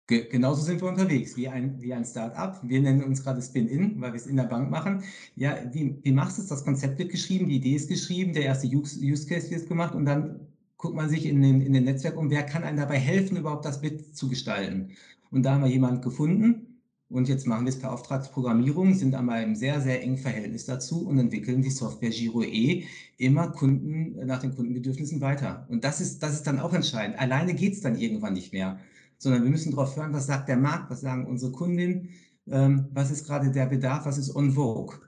Ge 0.07 0.29
genauso 0.31 0.61
sind 0.63 0.83
wir 0.83 0.89
unterwegs, 0.89 1.35
wie 1.37 1.49
ein, 1.49 1.81
wie 1.81 1.95
ein 1.95 2.05
Start-up. 2.05 2.61
Wir 2.63 2.81
nennen 2.83 3.03
uns 3.05 3.23
gerade 3.23 3.41
Spin-In, 3.41 4.01
weil 4.03 4.13
wir 4.13 4.21
es 4.21 4.27
in 4.27 4.37
der 4.37 4.45
Bank 4.45 4.71
machen. 4.71 5.03
Ja, 5.35 5.57
wie, 5.73 5.99
wie 6.03 6.13
machst 6.13 6.37
du 6.37 6.43
es? 6.43 6.49
Das 6.49 6.63
Konzept 6.65 6.99
wird 6.99 7.11
geschrieben, 7.11 7.49
die 7.49 7.57
Idee 7.57 7.75
ist 7.75 7.89
geschrieben, 7.89 8.35
der 8.35 8.45
erste 8.45 8.67
Use, 8.67 9.01
Use 9.01 9.27
Case 9.27 9.51
wird 9.51 9.67
gemacht 9.67 9.95
und 9.95 10.05
dann 10.05 10.41
guckt 10.77 10.95
man 10.95 11.09
sich 11.09 11.25
in 11.25 11.41
den, 11.41 11.63
in 11.63 11.73
den 11.73 11.85
Netzwerk 11.85 12.19
um, 12.19 12.29
wer 12.29 12.43
kann 12.43 12.65
einem 12.65 12.77
dabei 12.77 12.99
helfen, 12.99 13.39
überhaupt 13.39 13.65
das 13.65 13.81
Bit 13.81 14.15
zu 14.15 14.29
gestalten. 14.29 14.91
Und 15.31 15.45
da 15.45 15.55
haben 15.55 15.65
wir 15.65 15.71
jemanden 15.71 16.03
gefunden 16.03 16.83
und 17.09 17.27
jetzt 17.31 17.47
machen 17.47 17.65
wir 17.65 17.71
es 17.71 17.79
per 17.79 17.91
Auftragsprogrammierung, 17.93 18.93
sind 18.93 19.15
aber 19.15 19.41
im 19.41 19.55
sehr, 19.55 19.81
sehr 19.81 20.03
engen 20.03 20.19
Verhältnis 20.19 20.67
dazu 20.67 21.07
und 21.07 21.19
entwickeln 21.19 21.63
die 21.63 21.71
Software 21.71 22.11
Giro 22.11 22.43
E 22.43 22.85
immer 23.17 23.49
Kunden 23.53 24.27
nach 24.27 24.41
den 24.41 24.55
Kundenbedürfnissen 24.55 25.23
weiter. 25.23 25.67
Und 25.71 25.83
das 25.85 26.03
ist, 26.03 26.23
das 26.23 26.35
ist 26.35 26.47
dann 26.47 26.59
auch 26.59 26.75
entscheidend. 26.75 27.19
Alleine 27.19 27.55
geht 27.55 27.73
es 27.73 27.81
dann 27.81 27.97
irgendwann 27.97 28.35
nicht 28.35 28.53
mehr 28.53 28.79
sondern 29.25 29.43
wir 29.43 29.51
müssen 29.51 29.73
darauf 29.73 29.97
hören, 29.97 30.13
was 30.13 30.27
sagt 30.27 30.49
der 30.49 30.59
Markt, 30.59 30.91
was 30.91 31.01
sagen 31.01 31.27
unsere 31.27 31.51
Kundinnen, 31.51 32.11
ähm, 32.47 32.89
was 32.93 33.11
ist 33.11 33.25
gerade 33.27 33.51
der 33.51 33.67
Bedarf, 33.67 34.05
was 34.05 34.19
ist 34.19 34.37
on 34.37 34.53
vogue. 34.53 35.01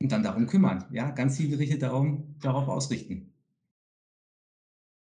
Und 0.00 0.10
dann 0.10 0.22
darum 0.22 0.46
kümmern, 0.46 0.86
ja, 0.90 1.10
ganz 1.10 1.36
zielgerichtet 1.36 1.82
darum, 1.82 2.34
darauf 2.40 2.66
ausrichten. 2.66 3.32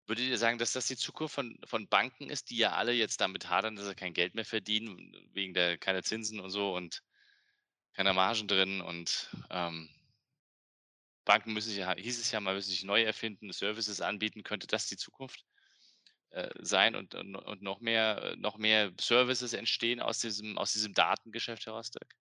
Würdet 0.06 0.26
ihr 0.26 0.38
sagen, 0.38 0.60
dass 0.60 0.74
das 0.74 0.88
die 0.88 0.96
Zukunft 0.96 1.34
von, 1.34 1.58
von 1.66 1.88
Banken 1.88 2.30
ist, 2.30 2.52
die 2.52 2.58
ja 2.58 2.74
alle 2.74 2.94
jetzt 2.94 3.20
damit 3.20 3.50
hadern, 3.50 3.76
dass 3.76 3.88
sie 3.88 3.96
kein 3.96 4.14
Geld 4.14 4.36
mehr 4.36 4.46
verdienen, 4.46 5.12
wegen 5.34 5.56
der 5.56 5.80
keine 5.80 6.04
Zinsen 6.04 6.40
und 6.40 6.52
so 6.52 6.76
und 6.76 7.04
keiner 7.94 8.14
Margen 8.14 8.48
drin 8.48 8.82
und 8.82 9.36
ähm, 9.50 9.90
Banken 11.26 11.54
müssen 11.54 11.72
sich, 11.72 11.84
hieß 11.84 12.20
es 12.20 12.32
ja 12.32 12.40
mal, 12.40 12.54
müssen 12.54 12.70
sich 12.70 12.84
neu 12.84 13.04
erfinden, 13.04 13.52
Services 13.52 14.02
anbieten, 14.02 14.44
könnte 14.44 14.68
das 14.68 14.88
die 14.88 14.98
Zukunft 14.98 15.46
sein 16.60 16.96
und, 16.96 17.16
und, 17.16 17.36
und, 17.36 17.62
noch 17.62 17.80
mehr, 17.80 18.36
noch 18.38 18.58
mehr 18.58 18.92
Services 19.00 19.54
entstehen 19.54 20.00
aus 20.00 20.20
diesem, 20.20 20.58
aus 20.58 20.74
diesem 20.74 20.94
Datengeschäft 20.94 21.66
heraus, 21.66 21.92
Dirk? 21.92 22.16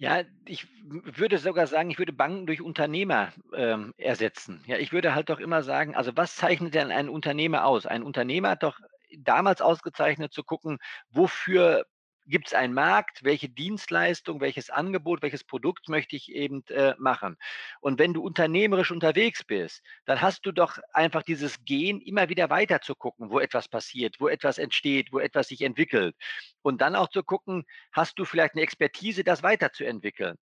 Ja, 0.00 0.22
ich 0.46 0.68
würde 0.84 1.38
sogar 1.38 1.66
sagen, 1.66 1.90
ich 1.90 1.98
würde 1.98 2.12
Banken 2.12 2.46
durch 2.46 2.60
Unternehmer 2.60 3.32
ähm, 3.52 3.92
ersetzen. 3.96 4.62
Ja, 4.66 4.76
ich 4.76 4.92
würde 4.92 5.14
halt 5.14 5.28
doch 5.28 5.40
immer 5.40 5.64
sagen, 5.64 5.96
also 5.96 6.16
was 6.16 6.36
zeichnet 6.36 6.74
denn 6.74 6.92
ein 6.92 7.08
Unternehmer 7.08 7.64
aus? 7.64 7.84
Ein 7.84 8.04
Unternehmer 8.04 8.50
hat 8.50 8.62
doch 8.62 8.78
damals 9.18 9.60
ausgezeichnet 9.60 10.32
zu 10.32 10.44
gucken, 10.44 10.78
wofür 11.10 11.84
gibt 12.28 12.48
es 12.48 12.54
einen 12.54 12.74
Markt, 12.74 13.24
welche 13.24 13.48
Dienstleistung, 13.48 14.40
welches 14.40 14.70
Angebot, 14.70 15.22
welches 15.22 15.44
Produkt 15.44 15.88
möchte 15.88 16.16
ich 16.16 16.32
eben 16.32 16.64
äh, 16.68 16.94
machen. 16.98 17.36
Und 17.80 17.98
wenn 17.98 18.14
du 18.14 18.22
unternehmerisch 18.22 18.90
unterwegs 18.90 19.44
bist, 19.44 19.82
dann 20.04 20.20
hast 20.20 20.44
du 20.46 20.52
doch 20.52 20.78
einfach 20.92 21.22
dieses 21.22 21.64
Gehen, 21.64 22.00
immer 22.00 22.28
wieder 22.28 22.50
weiter 22.50 22.80
zu 22.80 22.94
gucken, 22.94 23.30
wo 23.30 23.40
etwas 23.40 23.68
passiert, 23.68 24.16
wo 24.20 24.28
etwas 24.28 24.58
entsteht, 24.58 25.12
wo 25.12 25.18
etwas 25.18 25.48
sich 25.48 25.62
entwickelt. 25.62 26.14
Und 26.62 26.80
dann 26.80 26.96
auch 26.96 27.08
zu 27.08 27.22
gucken, 27.22 27.64
hast 27.92 28.18
du 28.18 28.24
vielleicht 28.24 28.54
eine 28.54 28.62
Expertise, 28.62 29.24
das 29.24 29.42
weiterzuentwickeln. 29.42 30.36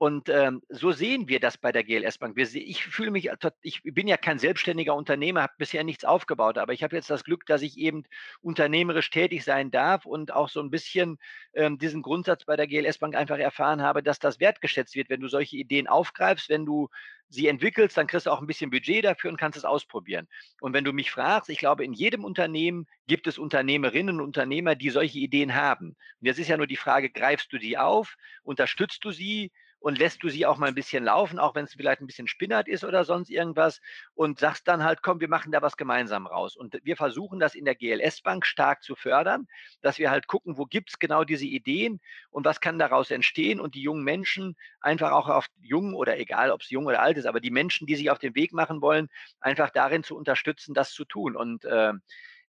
Und 0.00 0.30
ähm, 0.30 0.62
so 0.70 0.92
sehen 0.92 1.28
wir 1.28 1.40
das 1.40 1.58
bei 1.58 1.72
der 1.72 1.84
GLS 1.84 2.16
Bank. 2.16 2.34
Wir, 2.34 2.46
ich 2.54 2.86
fühle 2.86 3.10
mich, 3.10 3.28
ich 3.60 3.82
bin 3.82 4.08
ja 4.08 4.16
kein 4.16 4.38
selbstständiger 4.38 4.94
Unternehmer, 4.94 5.42
habe 5.42 5.52
bisher 5.58 5.84
nichts 5.84 6.06
aufgebaut, 6.06 6.56
aber 6.56 6.72
ich 6.72 6.82
habe 6.82 6.96
jetzt 6.96 7.10
das 7.10 7.22
Glück, 7.22 7.44
dass 7.44 7.60
ich 7.60 7.76
eben 7.76 8.04
unternehmerisch 8.40 9.10
tätig 9.10 9.44
sein 9.44 9.70
darf 9.70 10.06
und 10.06 10.32
auch 10.32 10.48
so 10.48 10.60
ein 10.60 10.70
bisschen 10.70 11.18
ähm, 11.52 11.76
diesen 11.76 12.00
Grundsatz 12.00 12.46
bei 12.46 12.56
der 12.56 12.66
GLS 12.66 12.96
Bank 12.96 13.14
einfach 13.14 13.36
erfahren 13.36 13.82
habe, 13.82 14.02
dass 14.02 14.18
das 14.18 14.40
wertgeschätzt 14.40 14.94
wird, 14.94 15.10
wenn 15.10 15.20
du 15.20 15.28
solche 15.28 15.58
Ideen 15.58 15.86
aufgreifst, 15.86 16.48
wenn 16.48 16.64
du 16.64 16.88
sie 17.28 17.48
entwickelst, 17.48 17.98
dann 17.98 18.06
kriegst 18.06 18.24
du 18.24 18.30
auch 18.30 18.40
ein 18.40 18.46
bisschen 18.46 18.70
Budget 18.70 19.04
dafür 19.04 19.30
und 19.30 19.36
kannst 19.36 19.58
es 19.58 19.66
ausprobieren. 19.66 20.28
Und 20.62 20.72
wenn 20.72 20.84
du 20.84 20.94
mich 20.94 21.10
fragst, 21.10 21.50
ich 21.50 21.58
glaube, 21.58 21.84
in 21.84 21.92
jedem 21.92 22.24
Unternehmen 22.24 22.86
gibt 23.06 23.26
es 23.26 23.36
Unternehmerinnen 23.36 24.18
und 24.18 24.24
Unternehmer, 24.24 24.76
die 24.76 24.88
solche 24.88 25.18
Ideen 25.18 25.54
haben. 25.54 25.88
Und 25.88 26.26
jetzt 26.26 26.38
ist 26.38 26.48
ja 26.48 26.56
nur 26.56 26.66
die 26.66 26.76
Frage, 26.76 27.10
greifst 27.10 27.52
du 27.52 27.58
die 27.58 27.76
auf, 27.76 28.16
unterstützt 28.42 29.04
du 29.04 29.10
sie, 29.10 29.52
und 29.80 29.98
lässt 29.98 30.22
du 30.22 30.28
sie 30.28 30.46
auch 30.46 30.58
mal 30.58 30.68
ein 30.68 30.74
bisschen 30.74 31.04
laufen, 31.04 31.38
auch 31.38 31.54
wenn 31.54 31.64
es 31.64 31.72
vielleicht 31.74 32.00
ein 32.00 32.06
bisschen 32.06 32.28
spinnert 32.28 32.68
ist 32.68 32.84
oder 32.84 33.04
sonst 33.04 33.30
irgendwas 33.30 33.80
und 34.14 34.38
sagst 34.38 34.68
dann 34.68 34.84
halt, 34.84 35.02
komm, 35.02 35.20
wir 35.20 35.28
machen 35.28 35.52
da 35.52 35.62
was 35.62 35.76
gemeinsam 35.76 36.26
raus. 36.26 36.54
Und 36.54 36.78
wir 36.84 36.96
versuchen 36.96 37.40
das 37.40 37.54
in 37.54 37.64
der 37.64 37.74
GLS-Bank 37.74 38.44
stark 38.46 38.82
zu 38.82 38.94
fördern, 38.94 39.48
dass 39.80 39.98
wir 39.98 40.10
halt 40.10 40.26
gucken, 40.26 40.58
wo 40.58 40.66
gibt 40.66 40.90
es 40.90 40.98
genau 40.98 41.24
diese 41.24 41.46
Ideen 41.46 42.00
und 42.30 42.44
was 42.44 42.60
kann 42.60 42.78
daraus 42.78 43.10
entstehen 43.10 43.58
und 43.58 43.74
die 43.74 43.82
jungen 43.82 44.04
Menschen 44.04 44.54
einfach 44.80 45.12
auch 45.12 45.28
auf 45.28 45.46
jung 45.62 45.94
oder 45.94 46.18
egal, 46.18 46.50
ob 46.50 46.60
es 46.60 46.70
jung 46.70 46.86
oder 46.86 47.00
alt 47.00 47.16
ist, 47.16 47.26
aber 47.26 47.40
die 47.40 47.50
Menschen, 47.50 47.86
die 47.86 47.96
sich 47.96 48.10
auf 48.10 48.18
den 48.18 48.34
Weg 48.34 48.52
machen 48.52 48.82
wollen, 48.82 49.08
einfach 49.40 49.70
darin 49.70 50.04
zu 50.04 50.16
unterstützen, 50.16 50.74
das 50.74 50.92
zu 50.92 51.06
tun. 51.06 51.36
Und 51.36 51.64
äh, 51.64 51.92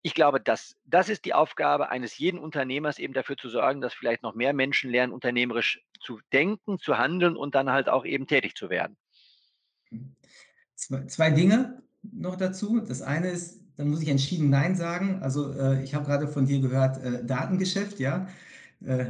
ich 0.02 0.14
glaube, 0.14 0.40
das, 0.40 0.76
das 0.86 1.10
ist 1.10 1.26
die 1.26 1.34
Aufgabe 1.34 1.90
eines 1.90 2.18
jeden 2.18 2.40
Unternehmers, 2.40 3.00
eben 3.00 3.14
dafür 3.14 3.38
zu 3.38 3.50
sorgen, 3.50 3.82
dass 3.82 3.94
vielleicht 3.94 4.24
noch 4.24 4.34
mehr 4.34 4.54
Menschen 4.54 4.90
lernen, 4.90 5.12
unternehmerisch 5.12 5.84
zu 6.00 6.20
denken, 6.32 6.80
zu 6.80 6.98
handeln 6.98 7.36
und 7.36 7.56
dann 7.56 7.70
halt 7.70 7.90
auch 7.90 8.06
eben 8.06 8.26
tätig 8.26 8.56
zu 8.56 8.70
werden. 8.70 8.96
Zwei, 10.76 11.06
zwei 11.06 11.32
Dinge 11.32 11.84
noch 12.02 12.38
dazu. 12.38 12.80
Das 12.80 13.02
eine 13.02 13.30
ist, 13.30 13.62
dann 13.76 13.90
muss 13.90 14.02
ich 14.02 14.08
entschieden 14.08 14.50
Nein 14.50 14.76
sagen. 14.76 15.22
Also 15.22 15.54
äh, 15.54 15.84
ich 15.84 15.94
habe 15.94 16.06
gerade 16.06 16.28
von 16.28 16.46
dir 16.46 16.62
gehört, 16.62 17.04
äh, 17.04 17.26
Datengeschäft, 17.26 18.00
ja. 18.00 18.28
Äh, 18.86 19.08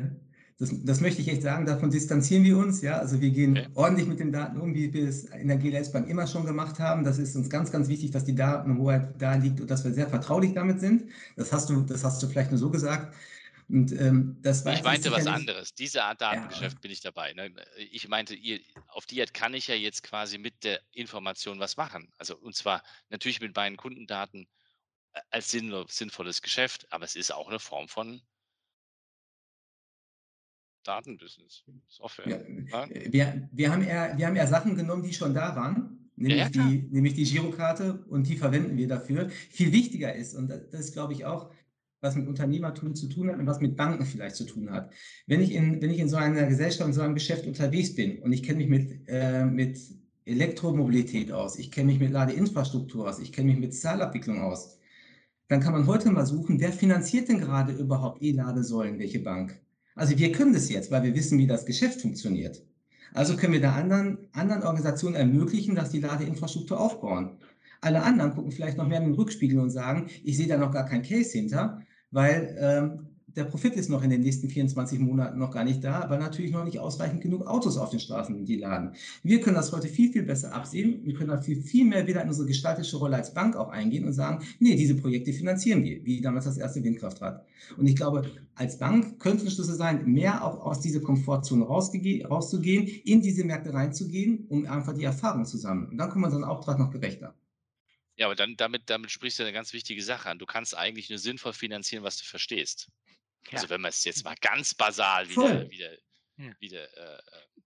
das, 0.60 0.72
das, 0.84 1.00
möchte 1.00 1.22
ich 1.22 1.30
echt 1.30 1.42
sagen, 1.42 1.66
davon 1.66 1.90
distanzieren 1.90 2.44
wir 2.44 2.58
uns. 2.58 2.82
Ja? 2.82 2.98
Also 2.98 3.22
wir 3.22 3.30
gehen 3.30 3.58
okay. 3.58 3.68
ordentlich 3.76 4.08
mit 4.08 4.20
den 4.20 4.34
Daten 4.34 4.60
um, 4.60 4.76
wie 4.76 4.94
wir 4.94 5.08
es 5.08 5.24
in 5.24 5.48
der 5.48 5.56
GLS 5.56 5.94
Bank 5.94 6.10
immer 6.10 6.28
schon 6.28 6.46
gemacht 6.46 6.80
haben. 6.80 7.06
Das 7.06 7.18
ist 7.18 7.34
uns 7.38 7.50
ganz, 7.50 7.72
ganz 7.72 7.88
wichtig, 7.88 8.12
dass 8.12 8.26
die 8.26 8.36
Datenhoheit 8.36 9.14
da 9.22 9.36
liegt 9.36 9.62
und 9.62 9.72
dass 9.72 9.86
wir 9.86 9.94
sehr 9.94 10.10
vertraulich 10.10 10.54
damit 10.54 10.82
sind. 10.82 11.06
Das 11.38 11.54
hast 11.54 11.70
du, 11.70 11.84
das 11.84 12.04
hast 12.04 12.22
du 12.22 12.28
vielleicht 12.28 12.52
nur 12.52 12.60
so 12.60 12.70
gesagt. 12.70 13.16
Und, 13.70 13.94
ähm, 13.94 14.38
das 14.42 14.66
ich 14.66 14.84
meinte 14.84 15.12
was 15.12 15.28
anderes. 15.28 15.76
Diese 15.76 16.04
Art 16.04 16.20
Datengeschäft 16.20 16.76
ja. 16.76 16.82
bin 16.82 16.92
ich 16.92 17.00
dabei. 17.00 17.32
Ne? 17.34 17.54
Ich 17.92 18.10
meinte, 18.10 18.36
ihr, 18.36 18.60
auf 18.88 19.06
die 19.06 19.22
Art 19.22 19.34
kann 19.34 19.54
ich 19.54 19.68
ja 19.68 19.76
jetzt 19.76 20.04
quasi 20.04 20.40
mit 20.40 20.66
der 20.66 20.82
Information 20.92 21.60
was 21.60 21.78
machen. 21.78 22.12
Also 22.18 22.36
und 22.36 22.56
zwar 22.56 22.84
natürlich 23.10 23.40
mit 23.40 23.56
meinen 23.56 23.78
Kundendaten 23.78 24.46
äh, 25.14 25.22
als 25.30 25.52
sinnvolles 25.52 26.42
Geschäft, 26.42 26.92
aber 26.92 27.06
es 27.06 27.16
ist 27.16 27.34
auch 27.34 27.48
eine 27.48 27.60
Form 27.60 27.88
von 27.88 28.22
Datenbusiness, 30.84 31.64
Software. 31.88 32.46
Ja, 32.72 32.88
wir, 32.90 33.50
wir, 33.52 33.72
haben 33.72 33.84
eher, 33.84 34.18
wir 34.18 34.28
haben 34.28 34.36
eher 34.36 34.48
Sachen 34.48 34.76
genommen, 34.76 35.04
die 35.04 35.14
schon 35.14 35.34
da 35.34 35.56
waren, 35.56 36.10
nämlich, 36.16 36.38
ja, 36.38 36.50
die, 36.50 36.88
nämlich 36.92 37.14
die 37.14 37.24
Girokarte 37.24 38.06
und 38.08 38.28
die 38.28 38.38
verwenden 38.38 38.78
wir 38.78 38.88
dafür. 38.88 39.30
Viel 39.30 39.72
wichtiger 39.72 40.14
ist, 40.16 40.36
und 40.36 40.50
das 40.50 40.62
ist, 40.72 40.94
glaube 40.94 41.14
ich, 41.14 41.26
auch, 41.26 41.52
was 42.02 42.16
mit 42.16 42.28
Unternehmertum 42.28 42.96
zu 42.96 43.08
tun 43.10 43.30
hat 43.30 43.40
und 43.40 43.48
was 43.48 43.60
mit 43.60 43.76
Banken 43.76 44.06
vielleicht 44.06 44.36
zu 44.36 44.46
tun 44.46 44.72
hat. 44.72 44.92
Wenn 45.28 45.42
ich 45.42 45.54
in, 45.54 45.82
wenn 45.82 45.90
ich 45.90 46.00
in 46.00 46.10
so 46.10 46.16
einer 46.16 46.46
Gesellschaft, 46.46 46.88
in 46.88 46.94
so 46.94 47.02
einem 47.02 47.14
Geschäft 47.14 47.46
unterwegs 47.46 47.94
bin 47.94 48.20
und 48.20 48.32
ich 48.32 48.44
kenne 48.44 48.60
mich 48.60 48.70
mit, 48.70 49.02
äh, 49.08 49.46
mit 49.46 49.80
Elektromobilität 50.26 51.32
aus, 51.32 51.60
ich 51.60 51.72
kenne 51.72 51.88
mich 51.88 52.00
mit 52.00 52.12
Ladeinfrastruktur 52.12 53.10
aus, 53.10 53.20
ich 53.20 53.34
kenne 53.34 53.52
mich 53.52 53.60
mit 53.60 53.74
Zahlabwicklung 53.74 54.42
aus, 54.42 54.80
dann 55.50 55.60
kann 55.60 55.74
man 55.74 55.88
heute 55.88 56.12
mal 56.12 56.26
suchen, 56.26 56.60
wer 56.60 56.72
finanziert 56.72 57.28
denn 57.28 57.40
gerade 57.40 57.74
überhaupt 57.74 58.22
E-Ladesäulen, 58.22 59.00
welche 59.00 59.20
Bank? 59.20 59.60
Also 60.00 60.18
wir 60.18 60.32
können 60.32 60.54
das 60.54 60.70
jetzt, 60.70 60.92
weil 60.92 61.04
wir 61.04 61.14
wissen, 61.14 61.38
wie 61.40 61.46
das 61.46 61.66
Geschäft 61.66 62.00
funktioniert. 62.00 62.64
Also 63.14 63.36
können 63.36 63.52
wir 63.52 63.60
da 63.60 63.74
anderen, 63.74 64.18
anderen 64.32 64.64
Organisationen 64.64 65.18
ermöglichen, 65.18 65.76
dass 65.76 65.90
die 65.90 66.00
Ladeinfrastruktur 66.00 66.80
aufbauen. 66.80 67.38
Alle 67.82 68.02
anderen 68.04 68.34
gucken 68.34 68.54
vielleicht 68.54 68.78
noch 68.78 68.88
mehr 68.88 69.00
in 69.00 69.08
den 69.08 69.14
Rückspiegel 69.16 69.60
und 69.60 69.72
sagen, 69.72 70.08
ich 70.24 70.38
sehe 70.38 70.48
da 70.48 70.58
noch 70.58 70.72
gar 70.72 70.86
kein 70.86 71.02
Case 71.02 71.38
hinter, 71.38 71.82
weil 72.12 72.56
ähm, 72.62 73.09
der 73.36 73.44
Profit 73.46 73.76
ist 73.76 73.90
noch 73.90 74.04
in 74.04 74.10
den 74.10 74.22
nächsten 74.22 74.50
24 74.50 75.00
Monaten 75.00 75.38
noch 75.38 75.52
gar 75.52 75.64
nicht 75.64 75.84
da, 75.84 76.10
weil 76.10 76.20
natürlich 76.20 76.52
noch 76.52 76.64
nicht 76.64 76.80
ausreichend 76.80 77.22
genug 77.22 77.46
Autos 77.48 77.78
auf 77.78 77.90
den 77.90 78.00
Straßen 78.00 78.46
die 78.46 78.58
laden. 78.58 78.96
Wir 79.24 79.42
können 79.42 79.56
das 79.56 79.72
heute 79.72 79.88
viel, 79.88 80.12
viel 80.12 80.24
besser 80.24 80.54
absehen. 80.54 81.06
Wir 81.06 81.14
können 81.14 81.30
dafür 81.30 81.56
viel 81.58 81.86
mehr 81.86 82.08
wieder 82.08 82.22
in 82.22 82.28
unsere 82.28 82.48
gestaltische 82.48 82.98
Rolle 82.98 83.18
als 83.18 83.34
Bank 83.34 83.56
auch 83.56 83.70
eingehen 83.70 84.06
und 84.06 84.14
sagen, 84.14 84.46
nee, 84.60 84.76
diese 84.76 84.96
Projekte 84.96 85.34
finanzieren 85.34 85.84
wir, 85.84 86.04
wie 86.06 86.22
damals 86.22 86.46
das 86.46 86.58
erste 86.58 86.84
Windkraftrad. 86.84 87.46
Und 87.78 87.88
ich 87.88 87.96
glaube, 87.96 88.30
als 88.56 88.78
Bank 88.78 89.20
könnte 89.20 89.46
ein 89.46 89.52
Schlüssel 89.52 89.76
sein, 89.76 90.06
mehr 90.06 90.44
auch 90.44 90.66
aus 90.66 90.82
dieser 90.82 91.02
Komfortzone 91.02 91.66
rauszugehen, 91.66 92.88
in 93.06 93.22
diese 93.22 93.44
Märkte 93.44 93.74
reinzugehen, 93.74 94.46
um 94.50 94.66
einfach 94.66 94.94
die 94.94 95.04
Erfahrung 95.04 95.46
zu 95.46 95.58
sammeln. 95.58 95.92
Und 95.92 95.98
dann 95.98 96.10
kommt 96.10 96.22
man 96.22 96.32
seinen 96.32 96.44
Auftrag 96.44 96.80
noch 96.80 96.92
gerechter. 96.92 97.36
Ja, 98.20 98.26
aber 98.26 98.36
dann 98.36 98.58
damit, 98.58 98.90
damit 98.90 99.12
sprichst 99.12 99.40
du 99.40 99.44
eine 99.44 99.54
ganz 99.54 99.72
wichtige 99.72 100.04
Sache 100.04 100.30
an. 100.30 100.40
Du 100.40 100.46
kannst 100.46 100.76
eigentlich 100.76 101.10
nur 101.10 101.20
sinnvoll 101.20 101.54
finanzieren, 101.54 102.04
was 102.04 102.18
du 102.18 102.26
verstehst. 102.26 102.90
Ja. 103.48 103.54
Also 103.54 103.70
wenn 103.70 103.82
man 103.82 103.90
es 103.90 104.04
jetzt 104.04 104.24
mal 104.24 104.36
ganz 104.42 104.74
basal 104.74 105.30
wieder, 105.30 105.70
wieder, 105.70 105.92
ja. 106.38 106.54
wieder 106.60 106.98
äh, 106.98 107.18
äh 107.18 107.60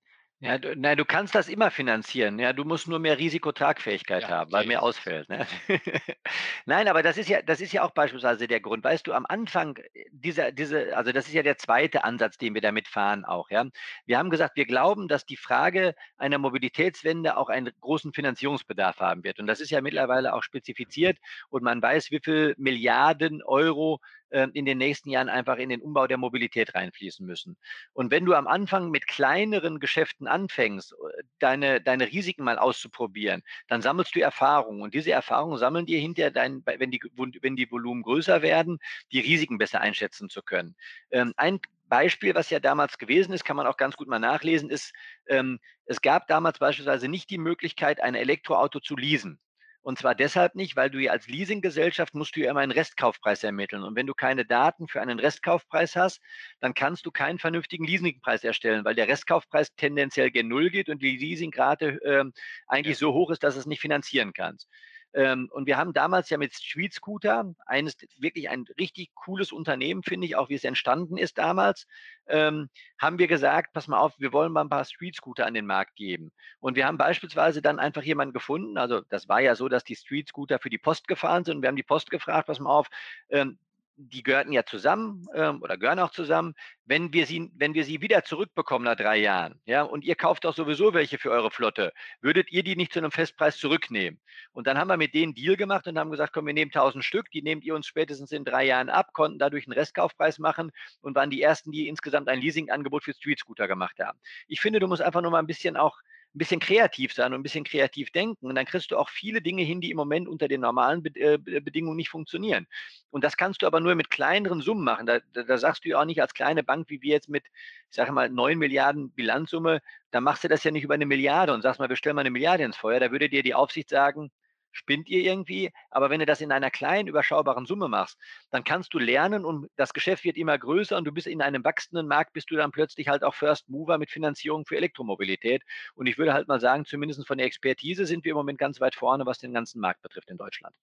ja, 0.43 0.57
du, 0.57 0.73
na, 0.75 0.93
du 0.93 1.05
kannst 1.05 1.35
das 1.35 1.47
immer 1.47 1.71
finanzieren. 1.71 2.37
Ja, 2.37 2.51
du 2.51 2.65
musst 2.65 2.89
nur 2.89 2.99
mehr 2.99 3.17
Risikotragfähigkeit 3.17 4.23
ja, 4.23 4.29
haben, 4.29 4.51
weil 4.51 4.67
mehr 4.67 4.83
ausfällt. 4.83 5.29
Ne? 5.29 5.47
Nein, 6.65 6.89
aber 6.89 7.01
das 7.01 7.17
ist 7.17 7.29
ja, 7.29 7.41
das 7.41 7.61
ist 7.61 7.71
ja 7.71 7.81
auch 7.81 7.91
beispielsweise 7.91 8.45
der 8.45 8.59
Grund. 8.59 8.83
Weißt 8.83 9.07
du, 9.07 9.13
am 9.13 9.25
Anfang 9.25 9.77
äh, 9.77 10.03
dieser, 10.11 10.51
diese, 10.51 10.97
also 10.97 11.13
das 11.13 11.27
ist 11.27 11.33
ja 11.33 11.43
der 11.43 11.57
zweite 11.57 12.03
Ansatz, 12.03 12.37
den 12.37 12.55
wir 12.55 12.61
damit 12.61 12.89
fahren 12.89 13.23
auch. 13.23 13.49
Ja, 13.51 13.65
wir 14.05 14.17
haben 14.17 14.29
gesagt, 14.29 14.57
wir 14.57 14.65
glauben, 14.65 15.07
dass 15.07 15.25
die 15.25 15.37
Frage 15.37 15.95
einer 16.17 16.39
Mobilitätswende 16.39 17.37
auch 17.37 17.47
einen 17.47 17.71
großen 17.79 18.11
Finanzierungsbedarf 18.11 18.99
haben 18.99 19.23
wird. 19.23 19.39
Und 19.39 19.47
das 19.47 19.61
ist 19.61 19.69
ja 19.69 19.79
mittlerweile 19.79 20.33
auch 20.33 20.43
spezifiziert 20.43 21.19
und 21.51 21.63
man 21.63 21.81
weiß, 21.81 22.11
wie 22.11 22.19
viel 22.21 22.53
Milliarden 22.57 23.41
Euro 23.43 24.01
ähm, 24.33 24.51
in 24.53 24.65
den 24.65 24.79
nächsten 24.79 25.09
Jahren 25.09 25.29
einfach 25.29 25.57
in 25.57 25.69
den 25.69 25.81
Umbau 25.81 26.07
der 26.07 26.17
Mobilität 26.17 26.73
reinfließen 26.75 27.25
müssen. 27.25 27.55
Und 27.93 28.11
wenn 28.11 28.25
du 28.25 28.33
am 28.33 28.47
Anfang 28.47 28.89
mit 28.89 29.07
kleineren 29.07 29.79
Geschäften 29.79 30.27
anfängst, 30.27 30.93
äh, 30.93 31.23
deine, 31.39 31.79
deine 31.81 32.07
Risiken 32.07 32.43
mal 32.43 32.57
auszuprobieren, 32.57 33.43
dann 33.67 33.81
sammelst 33.81 34.15
du 34.15 34.21
Erfahrungen. 34.21 34.81
Und 34.81 34.93
diese 34.93 35.11
Erfahrungen 35.11 35.59
sammeln 35.59 35.85
dir 35.85 35.99
hinterher, 35.99 36.31
dein, 36.31 36.63
wenn, 36.65 36.91
die, 36.91 36.99
wenn 37.41 37.55
die 37.55 37.71
Volumen 37.71 38.01
größer 38.01 38.41
werden, 38.41 38.79
die 39.11 39.19
Risiken 39.19 39.57
besser 39.57 39.81
einschätzen 39.81 40.29
zu 40.29 40.41
können. 40.41 40.75
Ähm, 41.11 41.33
ein 41.37 41.59
Beispiel, 41.93 42.33
was 42.33 42.49
ja 42.49 42.59
damals 42.59 42.97
gewesen 42.97 43.33
ist, 43.33 43.45
kann 43.45 43.55
man 43.55 43.67
auch 43.67 43.77
ganz 43.77 43.95
gut 43.95 44.07
mal 44.07 44.17
nachlesen, 44.17 44.71
ist, 44.71 44.93
ähm, 45.27 45.59
es 45.85 46.01
gab 46.01 46.27
damals 46.27 46.57
beispielsweise 46.57 47.07
nicht 47.07 47.29
die 47.29 47.37
Möglichkeit, 47.37 48.01
ein 48.01 48.15
Elektroauto 48.15 48.79
zu 48.79 48.95
leasen. 48.95 49.39
Und 49.83 49.99
zwar 49.99 50.15
deshalb 50.15 50.55
nicht, 50.55 50.77
weil 50.77 50.89
du 50.89 50.97
ja 50.99 51.11
als 51.11 51.27
Leasinggesellschaft 51.27 52.15
musst 52.15 52.37
du 52.37 52.39
ja 52.39 52.49
immer 52.49 52.61
einen 52.61 52.71
Restkaufpreis 52.71 53.43
ermitteln. 53.43 53.83
Und 53.83 53.97
wenn 53.97 54.07
du 54.07 54.13
keine 54.13 54.45
Daten 54.45 54.87
für 54.87 55.01
einen 55.01 55.19
Restkaufpreis 55.19 55.97
hast, 55.97 56.21
dann 56.61 56.73
kannst 56.73 57.05
du 57.05 57.11
keinen 57.11 57.37
vernünftigen 57.37 57.85
Leasingpreis 57.85 58.45
erstellen, 58.45 58.85
weil 58.85 58.95
der 58.95 59.09
Restkaufpreis 59.09 59.75
tendenziell 59.75 60.31
gen 60.31 60.47
Null 60.47 60.69
geht 60.69 60.87
und 60.87 61.01
die 61.01 61.17
Leasingrate 61.17 62.01
äh, 62.01 62.23
eigentlich 62.65 62.95
ja. 62.95 62.99
so 62.99 63.13
hoch 63.13 63.29
ist, 63.29 63.43
dass 63.43 63.57
es 63.57 63.65
nicht 63.65 63.81
finanzieren 63.81 64.31
kannst. 64.31 64.69
Ähm, 65.13 65.49
und 65.51 65.67
wir 65.67 65.77
haben 65.77 65.93
damals 65.93 66.29
ja 66.29 66.37
mit 66.37 66.53
Street 66.53 66.93
Scooter, 66.93 67.53
eines 67.65 67.97
wirklich 68.17 68.49
ein 68.49 68.65
richtig 68.79 69.13
cooles 69.13 69.51
Unternehmen, 69.51 70.03
finde 70.03 70.25
ich, 70.27 70.35
auch 70.35 70.49
wie 70.49 70.55
es 70.55 70.63
entstanden 70.63 71.17
ist 71.17 71.37
damals, 71.37 71.87
ähm, 72.27 72.69
haben 72.99 73.19
wir 73.19 73.27
gesagt, 73.27 73.73
pass 73.73 73.87
mal 73.87 73.99
auf, 73.99 74.13
wir 74.17 74.33
wollen 74.33 74.51
mal 74.51 74.61
ein 74.61 74.69
paar 74.69 74.85
Street 74.85 75.15
Scooter 75.15 75.45
an 75.45 75.53
den 75.53 75.65
Markt 75.65 75.95
geben. 75.95 76.31
Und 76.59 76.75
wir 76.75 76.87
haben 76.87 76.97
beispielsweise 76.97 77.61
dann 77.61 77.79
einfach 77.79 78.03
jemanden 78.03 78.33
gefunden, 78.33 78.77
also 78.77 79.01
das 79.09 79.29
war 79.29 79.39
ja 79.39 79.55
so, 79.55 79.69
dass 79.69 79.83
die 79.83 79.95
Street 79.95 80.27
Scooter 80.29 80.59
für 80.59 80.69
die 80.69 80.77
Post 80.77 81.07
gefahren 81.07 81.43
sind 81.43 81.57
und 81.57 81.61
wir 81.61 81.69
haben 81.69 81.75
die 81.75 81.83
Post 81.83 82.09
gefragt, 82.09 82.47
pass 82.47 82.59
mal 82.59 82.71
auf, 82.71 82.89
ähm, 83.29 83.59
die 83.95 84.23
gehörten 84.23 84.51
ja 84.51 84.65
zusammen 84.65 85.27
ähm, 85.35 85.61
oder 85.61 85.77
gehören 85.77 85.99
auch 85.99 86.11
zusammen. 86.11 86.55
Wenn 86.85 87.13
wir 87.13 87.25
sie, 87.25 87.51
wenn 87.55 87.73
wir 87.73 87.85
sie 87.85 88.01
wieder 88.01 88.23
zurückbekommen 88.23 88.85
nach 88.85 88.95
drei 88.95 89.17
Jahren, 89.17 89.59
ja, 89.65 89.83
und 89.83 90.03
ihr 90.03 90.15
kauft 90.15 90.45
auch 90.45 90.55
sowieso 90.55 90.93
welche 90.93 91.17
für 91.17 91.31
eure 91.31 91.51
Flotte, 91.51 91.93
würdet 92.21 92.51
ihr 92.51 92.63
die 92.63 92.75
nicht 92.75 92.91
zu 92.91 92.99
einem 92.99 93.11
Festpreis 93.11 93.57
zurücknehmen? 93.57 94.19
Und 94.51 94.67
dann 94.67 94.77
haben 94.77 94.87
wir 94.87 94.97
mit 94.97 95.13
denen 95.13 95.33
Deal 95.33 95.55
gemacht 95.55 95.87
und 95.87 95.97
haben 95.97 96.11
gesagt, 96.11 96.33
komm, 96.33 96.47
wir 96.47 96.53
nehmen 96.53 96.71
1000 96.73 97.03
Stück, 97.03 97.29
die 97.31 97.41
nehmt 97.41 97.63
ihr 97.63 97.75
uns 97.75 97.87
spätestens 97.87 98.31
in 98.31 98.43
drei 98.43 98.65
Jahren 98.65 98.89
ab, 98.89 99.13
konnten 99.13 99.39
dadurch 99.39 99.67
einen 99.67 99.73
Restkaufpreis 99.73 100.39
machen 100.39 100.71
und 101.01 101.15
waren 101.15 101.29
die 101.29 101.41
ersten, 101.41 101.71
die 101.71 101.87
insgesamt 101.87 102.27
ein 102.29 102.39
Leasingangebot 102.39 103.03
für 103.03 103.13
Street 103.13 103.39
Scooter 103.39 103.67
gemacht 103.67 103.99
haben. 103.99 104.19
Ich 104.47 104.59
finde, 104.59 104.79
du 104.79 104.87
musst 104.87 105.01
einfach 105.01 105.21
nur 105.21 105.31
mal 105.31 105.39
ein 105.39 105.47
bisschen 105.47 105.77
auch 105.77 105.99
ein 106.35 106.39
bisschen 106.39 106.59
kreativ 106.59 107.13
sein 107.13 107.33
und 107.33 107.39
ein 107.39 107.43
bisschen 107.43 107.63
kreativ 107.63 108.11
denken. 108.11 108.47
Und 108.47 108.55
dann 108.55 108.65
kriegst 108.65 108.91
du 108.91 108.97
auch 108.97 109.09
viele 109.09 109.41
Dinge 109.41 109.63
hin, 109.63 109.81
die 109.81 109.91
im 109.91 109.97
Moment 109.97 110.27
unter 110.27 110.47
den 110.47 110.61
normalen 110.61 111.03
Be 111.03 111.09
äh, 111.19 111.37
Bedingungen 111.37 111.95
nicht 111.95 112.09
funktionieren. 112.09 112.67
Und 113.11 113.23
das 113.23 113.37
kannst 113.37 113.61
du 113.61 113.67
aber 113.67 113.79
nur 113.79 113.93
mit 113.95 114.09
kleineren 114.09 114.61
Summen 114.61 114.83
machen. 114.83 115.05
Da, 115.05 115.19
da, 115.33 115.43
da 115.43 115.57
sagst 115.57 115.85
du 115.85 115.89
ja 115.89 115.99
auch 115.99 116.05
nicht 116.05 116.21
als 116.21 116.33
kleine 116.33 116.63
Bank, 116.63 116.89
wie 116.89 117.01
wir 117.01 117.13
jetzt 117.13 117.29
mit, 117.29 117.45
ich 117.89 117.95
sage 117.95 118.11
mal, 118.11 118.29
9 118.29 118.57
Milliarden 118.57 119.11
Bilanzsumme, 119.11 119.81
da 120.11 120.21
machst 120.21 120.43
du 120.43 120.47
das 120.47 120.63
ja 120.63 120.71
nicht 120.71 120.83
über 120.83 120.95
eine 120.95 121.05
Milliarde 121.05 121.53
und 121.53 121.61
sagst 121.61 121.79
mal, 121.79 121.89
wir 121.89 121.95
stellen 121.95 122.15
mal 122.15 122.21
eine 122.21 122.31
Milliarde 122.31 122.63
ins 122.63 122.77
Feuer. 122.77 122.99
Da 122.99 123.11
würde 123.11 123.29
dir 123.29 123.43
die 123.43 123.53
Aufsicht 123.53 123.89
sagen, 123.89 124.31
spinnt 124.73 125.07
ihr 125.07 125.21
irgendwie. 125.21 125.71
Aber 125.89 126.09
wenn 126.09 126.19
du 126.19 126.25
das 126.25 126.41
in 126.41 126.51
einer 126.51 126.69
kleinen, 126.69 127.07
überschaubaren 127.07 127.65
Summe 127.65 127.87
machst, 127.87 128.17
dann 128.51 128.65
kannst 128.65 128.93
du 128.93 128.99
lernen 128.99 129.45
und 129.45 129.69
das 129.77 129.93
Geschäft 129.93 130.25
wird 130.25 130.35
immer 130.35 130.57
größer 130.57 130.97
und 130.97 131.05
du 131.05 131.11
bist 131.13 131.27
in 131.27 131.41
einem 131.41 131.63
wachsenden 131.63 132.07
Markt, 132.07 132.33
bist 132.33 132.51
du 132.51 132.55
dann 132.55 132.71
plötzlich 132.71 133.07
halt 133.07 133.23
auch 133.23 133.35
First 133.35 133.69
Mover 133.69 133.97
mit 133.97 134.11
Finanzierung 134.11 134.65
für 134.65 134.75
Elektromobilität. 134.75 135.63
Und 135.95 136.07
ich 136.07 136.17
würde 136.17 136.33
halt 136.33 136.47
mal 136.47 136.59
sagen, 136.59 136.85
zumindest 136.85 137.25
von 137.25 137.37
der 137.37 137.47
Expertise 137.47 138.05
sind 138.05 138.25
wir 138.25 138.31
im 138.31 138.37
Moment 138.37 138.59
ganz 138.59 138.81
weit 138.81 138.95
vorne, 138.95 139.25
was 139.25 139.39
den 139.39 139.53
ganzen 139.53 139.79
Markt 139.79 140.01
betrifft 140.01 140.29
in 140.29 140.37
Deutschland. 140.37 140.75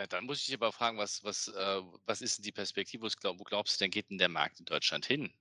Ja, 0.00 0.06
dann 0.06 0.26
muss 0.26 0.46
ich 0.46 0.54
aber 0.54 0.70
fragen, 0.70 0.96
was, 0.96 1.24
was, 1.24 1.48
äh, 1.48 1.82
was 2.06 2.20
ist 2.20 2.38
denn 2.38 2.44
die 2.44 2.52
Perspektive? 2.52 3.02
Wo 3.04 3.44
glaubst 3.44 3.80
du 3.80 3.84
denn 3.84 3.90
geht 3.90 4.10
denn 4.10 4.18
der 4.18 4.28
Markt 4.28 4.60
in 4.60 4.64
Deutschland 4.64 5.04
hin? 5.04 5.32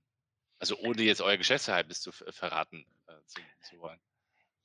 Also 0.60 0.76
ohne 0.78 1.04
jetzt 1.04 1.22
euer 1.22 1.38
Geschäftsgeheimnis 1.38 2.02
zu 2.02 2.12
verraten 2.12 2.86
äh, 3.06 3.14
zu, 3.28 3.42
zu 3.62 3.80
wollen. 3.80 4.00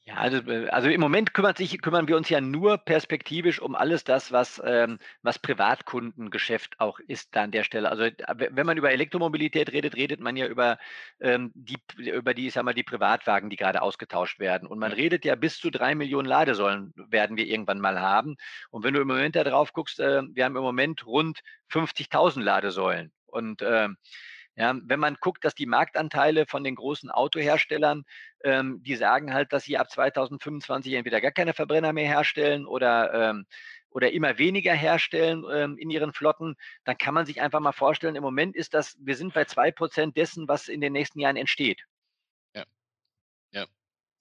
Ja, 0.05 0.17
also, 0.17 0.39
äh, 0.51 0.69
also 0.69 0.89
im 0.89 1.01
Moment 1.01 1.33
kümmert 1.33 1.57
sich, 1.59 1.81
kümmern 1.81 2.09
wir 2.09 2.17
uns 2.17 2.29
ja 2.29 2.41
nur 2.41 2.77
perspektivisch 2.77 3.61
um 3.63 3.77
alles 3.77 4.03
das, 4.03 4.33
was, 4.33 4.61
ähm, 4.65 4.99
was 5.23 5.39
Privatkundengeschäft 5.39 6.81
auch 6.81 6.99
ist 6.99 7.37
da 7.37 7.45
an 7.45 7.53
der 7.53 7.63
Stelle. 7.63 7.89
Also 7.89 8.09
wenn 8.27 8.67
man 8.67 8.77
über 8.77 8.91
Elektromobilität 8.91 9.71
redet, 9.71 9.95
redet 9.95 10.19
man 10.19 10.37
ja 10.37 10.49
über 10.49 10.79
ähm, 11.21 11.53
die, 11.55 11.79
über 11.99 12.35
die, 12.35 12.49
ich 12.49 12.55
sag 12.55 12.65
mal, 12.65 12.75
die 12.75 12.83
Privatwagen, 12.83 13.49
die 13.49 13.57
gerade 13.57 13.81
ausgetauscht 13.81 14.41
werden. 14.41 14.67
Und 14.67 14.81
man 14.81 14.93
redet 14.93 15.25
ja 15.25 15.37
bis 15.37 15.59
zu 15.59 15.71
drei 15.71 15.95
Millionen 15.95 16.27
Ladesäulen 16.27 16.93
werden 16.97 17.37
wir 17.37 17.47
irgendwann 17.47 17.79
mal 17.81 18.01
haben. 18.01 18.37
Und 18.71 18.83
wenn 18.83 18.95
du 18.95 19.01
im 19.01 19.09
Moment 19.09 19.37
da 19.37 19.45
drauf 19.45 19.73
guckst, 19.73 20.01
äh, 20.01 20.23
wir 20.33 20.45
haben 20.45 20.57
im 20.57 20.63
Moment 20.63 21.07
rund 21.07 21.41
50.000 21.71 22.43
Ladesäulen. 22.43 23.13
Und 23.27 23.63
äh, 23.63 23.89
ja, 24.57 24.75
wenn 24.85 25.01
man 25.01 25.17
guckt, 25.21 25.45
dass 25.45 25.55
die 25.55 25.67
Marktanteile 25.67 26.47
von 26.47 26.63
den 26.63 26.75
großen 26.75 27.11
Autoherstellern, 27.11 28.05
ähm, 28.45 28.83
die 28.83 28.97
sagen 28.97 29.33
halt, 29.33 29.53
dass 29.53 29.65
sie 29.65 29.79
ab 29.79 29.91
2025 29.91 30.93
entweder 30.93 31.21
gar 31.21 31.33
keine 31.33 31.55
Verbrenner 31.55 31.93
mehr 31.93 32.07
herstellen 32.07 32.67
oder 32.67 33.13
ähm, 33.31 33.47
oder 33.95 34.13
immer 34.13 34.39
weniger 34.39 34.73
herstellen 34.73 35.45
ähm, 35.51 35.79
in 35.79 35.91
ihren 35.91 36.13
Flotten, 36.13 36.57
dann 36.85 36.99
kann 36.99 37.15
man 37.15 37.27
sich 37.27 37.41
einfach 37.41 37.61
mal 37.61 37.73
vorstellen, 37.73 38.17
im 38.17 38.23
Moment 38.23 38.57
ist 38.57 38.75
das, 38.75 38.97
wir 39.01 39.17
sind 39.17 39.35
bei 39.35 39.45
zwei 39.45 39.71
Prozent 39.71 40.17
dessen, 40.17 40.49
was 40.49 40.69
in 40.69 40.81
den 40.81 40.93
nächsten 40.93 41.21
Jahren 41.21 41.37
entsteht. 41.37 41.85
Ja. 42.55 42.65
Ja. 43.53 43.67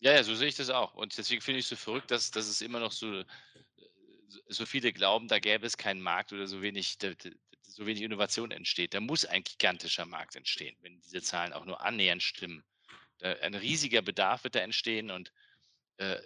Ja, 0.02 0.14
ja, 0.14 0.24
so 0.24 0.36
sehe 0.36 0.48
ich 0.48 0.56
das 0.56 0.70
auch. 0.70 0.94
Und 0.96 1.18
deswegen 1.18 1.42
finde 1.42 1.60
ich 1.60 1.66
es 1.66 1.70
so 1.70 1.76
verrückt, 1.76 2.12
dass, 2.12 2.32
dass 2.32 2.48
es 2.48 2.62
immer 2.62 2.80
noch 2.80 2.92
so, 2.92 3.24
so 4.48 4.66
viele 4.66 4.94
glauben, 4.94 5.28
da 5.28 5.40
gäbe 5.40 5.66
es 5.66 5.78
keinen 5.78 6.02
Markt 6.02 6.34
oder 6.34 6.48
so 6.48 6.62
wenig, 6.62 6.98
so 7.62 7.86
wenig 7.86 8.02
Innovation 8.02 8.52
entsteht. 8.52 8.94
Da 8.94 9.00
muss 9.00 9.26
ein 9.26 9.44
gigantischer 9.44 10.06
Markt 10.06 10.36
entstehen, 10.36 10.76
wenn 10.82 11.00
diese 11.02 11.22
Zahlen 11.22 11.54
auch 11.54 11.66
nur 11.66 11.82
annähernd 11.82 12.24
stimmen. 12.24 12.64
Ein 13.22 13.54
riesiger 13.54 14.02
Bedarf 14.02 14.44
wird 14.44 14.56
da 14.56 14.60
entstehen 14.60 15.12
und 15.12 15.32
äh, 15.98 16.20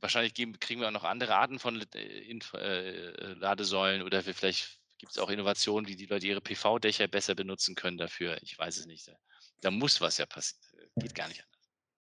wahrscheinlich 0.00 0.34
geben, 0.34 0.58
kriegen 0.58 0.80
wir 0.80 0.88
auch 0.88 0.92
noch 0.92 1.04
andere 1.04 1.34
Arten 1.34 1.58
von 1.58 1.84
äh, 1.94 2.38
äh, 2.38 3.32
Ladesäulen 3.34 4.02
oder 4.02 4.22
vielleicht 4.22 4.78
gibt 4.98 5.12
es 5.12 5.18
auch 5.18 5.28
Innovationen, 5.28 5.88
wie 5.88 5.96
die 5.96 6.06
Leute 6.06 6.26
ihre 6.26 6.40
PV-Dächer 6.40 7.06
besser 7.08 7.34
benutzen 7.34 7.74
können 7.74 7.98
dafür. 7.98 8.42
Ich 8.42 8.58
weiß 8.58 8.78
es 8.78 8.86
nicht. 8.86 9.06
Da, 9.08 9.16
da 9.60 9.70
muss 9.70 10.00
was 10.00 10.18
ja 10.18 10.26
passieren. 10.26 10.62
Geht 10.96 11.14
gar 11.14 11.28
nicht 11.28 11.42
anders. 11.42 11.57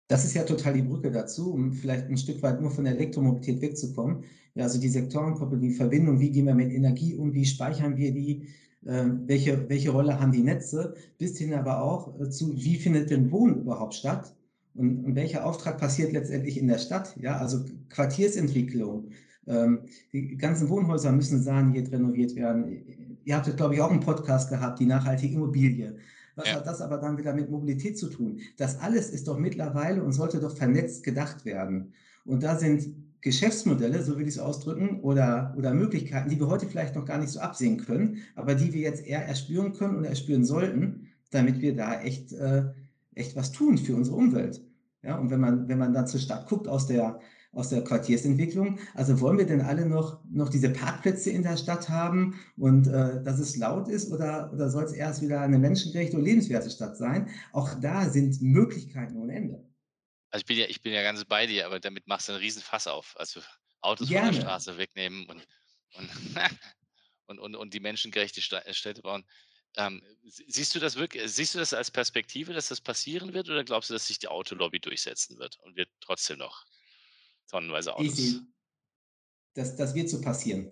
Das 0.08 0.26
ist 0.26 0.34
ja 0.34 0.44
total 0.44 0.74
die 0.74 0.82
Brücke 0.82 1.12
dazu, 1.12 1.54
um 1.54 1.72
vielleicht 1.72 2.08
ein 2.08 2.18
Stück 2.18 2.42
weit 2.44 2.62
nur 2.62 2.72
von 2.72 2.84
der 2.84 2.96
Elektromobilität 2.96 3.62
wegzukommen. 3.62 4.24
Ja, 4.56 4.66
also 4.66 4.80
die 4.80 4.90
Sektorenkoppel, 4.90 5.60
die 5.60 5.72
Verbindung, 5.72 6.20
wie 6.20 6.30
gehen 6.30 6.46
wir 6.46 6.54
mit 6.54 6.72
Energie 6.72 7.16
um, 7.16 7.34
wie 7.34 7.46
speichern 7.46 7.98
wir 7.98 8.12
die, 8.12 8.48
äh, 8.86 9.06
welche, 9.26 9.68
welche 9.70 9.92
Rolle 9.92 10.20
haben 10.20 10.32
die 10.32 10.44
Netze, 10.44 10.96
bis 11.18 11.38
hin 11.38 11.54
aber 11.54 11.82
auch 11.82 12.20
äh, 12.20 12.30
zu, 12.30 12.56
wie 12.56 12.76
findet 12.76 13.10
denn 13.10 13.32
Wohnen 13.32 13.62
überhaupt 13.62 13.96
statt 13.96 14.36
und, 14.76 15.06
und 15.06 15.16
welcher 15.16 15.46
Auftrag 15.46 15.78
passiert 15.78 16.12
letztendlich 16.12 16.58
in 16.58 16.68
der 16.68 16.78
Stadt, 16.78 17.16
ja, 17.20 17.38
also 17.38 17.66
Quartiersentwicklung. 17.90 19.10
Ähm, 19.48 19.80
die 20.12 20.38
ganzen 20.38 20.70
Wohnhäuser 20.70 21.12
müssen 21.12 21.42
saniert, 21.42 21.92
renoviert 21.92 22.36
werden. 22.36 23.18
Ihr 23.26 23.36
habt, 23.36 23.56
glaube 23.58 23.76
ich, 23.76 23.82
auch 23.82 23.92
einen 23.92 24.00
Podcast 24.00 24.50
gehabt, 24.50 24.80
die 24.80 24.86
nachhaltige 24.86 25.36
Immobilie. 25.36 25.96
Was 26.36 26.48
ja. 26.48 26.56
hat 26.56 26.68
das 26.68 26.82
aber 26.82 26.98
dann 26.98 27.18
wieder 27.18 27.34
mit 27.34 27.50
Mobilität 27.50 27.98
zu 27.98 28.10
tun? 28.10 28.40
Das 28.58 28.80
alles 28.80 29.10
ist 29.10 29.28
doch 29.28 29.38
mittlerweile 29.38 30.04
und 30.04 30.14
sollte 30.14 30.40
doch 30.40 30.56
vernetzt 30.56 31.04
gedacht 31.04 31.46
werden. 31.46 31.94
Und 32.26 32.44
da 32.44 32.58
sind 32.58 32.96
Geschäftsmodelle, 33.22 34.04
so 34.04 34.18
will 34.18 34.28
ich 34.28 34.36
es 34.36 34.40
ausdrücken, 34.40 35.00
oder, 35.02 35.54
oder 35.58 35.74
Möglichkeiten, 35.74 36.30
die 36.30 36.40
wir 36.40 36.48
heute 36.48 36.68
vielleicht 36.68 36.96
noch 36.96 37.06
gar 37.06 37.20
nicht 37.20 37.30
so 37.30 37.40
absehen 37.40 37.78
können, 37.78 38.18
aber 38.36 38.56
die 38.56 38.74
wir 38.74 38.82
jetzt 38.82 39.06
eher 39.06 39.26
erspüren 39.26 39.74
können 39.74 39.96
und 39.96 40.04
erspüren 40.04 40.44
sollten, 40.44 41.08
damit 41.32 41.62
wir 41.62 41.76
da 41.76 42.02
echt, 42.02 42.34
äh, 42.34 42.66
echt 43.16 43.36
was 43.36 43.52
tun 43.52 43.78
für 43.78 43.96
unsere 43.96 44.18
Umwelt. 44.18 44.62
Ja, 45.04 45.18
und 45.18 45.30
wenn 45.30 45.40
man, 45.40 45.68
wenn 45.68 45.78
man 45.78 45.94
dann 45.94 46.08
zur 46.08 46.20
Stadt 46.20 46.48
guckt 46.48 46.68
aus 46.68 46.88
der, 46.88 47.20
aus 47.54 47.70
der 47.70 47.84
Quartiersentwicklung. 47.84 48.80
Also 48.96 49.20
wollen 49.22 49.38
wir 49.38 49.46
denn 49.46 49.62
alle 49.62 49.86
noch, 49.86 50.20
noch 50.30 50.50
diese 50.50 50.70
Parkplätze 50.70 51.30
in 51.30 51.44
der 51.44 51.56
Stadt 51.56 51.88
haben 51.88 52.40
und 52.58 52.88
äh, 52.88 53.24
dass 53.24 53.40
es 53.40 53.56
laut 53.56 53.88
ist 53.88 54.12
oder, 54.12 54.52
oder 54.52 54.70
soll 54.70 54.84
es 54.84 54.92
erst 54.92 55.22
wieder 55.22 55.42
eine 55.42 55.60
menschengerechte 55.60 56.18
und 56.18 56.24
lebenswerte 56.24 56.70
Stadt 56.70 56.98
sein? 56.98 57.30
Auch 57.52 57.80
da 57.80 58.10
sind 58.10 58.42
Möglichkeiten 58.42 59.16
ohne 59.18 59.36
Ende. 59.36 59.64
Also 60.32 60.42
ich 60.42 60.46
bin 60.48 60.58
ja, 60.58 60.66
ich 60.66 60.82
bin 60.82 60.94
ja 60.94 61.04
ganz 61.04 61.24
bei 61.26 61.46
dir, 61.46 61.68
aber 61.68 61.80
damit 61.80 62.08
machst 62.08 62.28
du 62.28 62.34
einen 62.34 62.42
riesen 62.42 62.64
Fass 62.64 62.88
auf. 62.88 63.16
Also 63.18 63.40
Autos 63.82 64.10
Gerne. 64.10 64.28
von 64.28 64.36
der 64.36 64.42
Straße 64.42 64.78
wegnehmen 64.78 65.28
und, 65.28 65.48
und, 65.94 66.10
und, 67.28 67.40
und, 67.40 67.56
und 67.56 67.74
die 67.74 67.80
menschengerechte 67.80 68.42
Städte 68.42 69.02
bauen. 69.04 69.24
Ähm, 69.76 70.04
siehst 70.24 70.74
du 70.74 70.80
das 70.80 70.96
wirklich, 70.96 71.32
siehst 71.32 71.54
du 71.56 71.60
das 71.60 71.74
als 71.74 71.92
Perspektive, 71.92 72.54
dass 72.54 72.70
das 72.70 72.82
passieren 72.82 73.34
wird, 73.34 73.50
oder 73.50 73.64
glaubst 73.64 73.90
du, 73.90 73.94
dass 73.94 74.08
sich 74.08 74.20
die 74.20 74.28
Autolobby 74.28 74.80
durchsetzen 74.80 75.38
wird 75.40 75.58
und 75.60 75.76
wir 75.76 75.88
trotzdem 76.00 76.38
noch 76.38 76.66
tonnenweise 77.48 77.96
Autos. 77.96 78.20
Ich 78.20 78.42
das, 79.54 79.76
das 79.76 79.96
wird 79.96 80.10
so 80.10 80.22
passieren. 80.22 80.68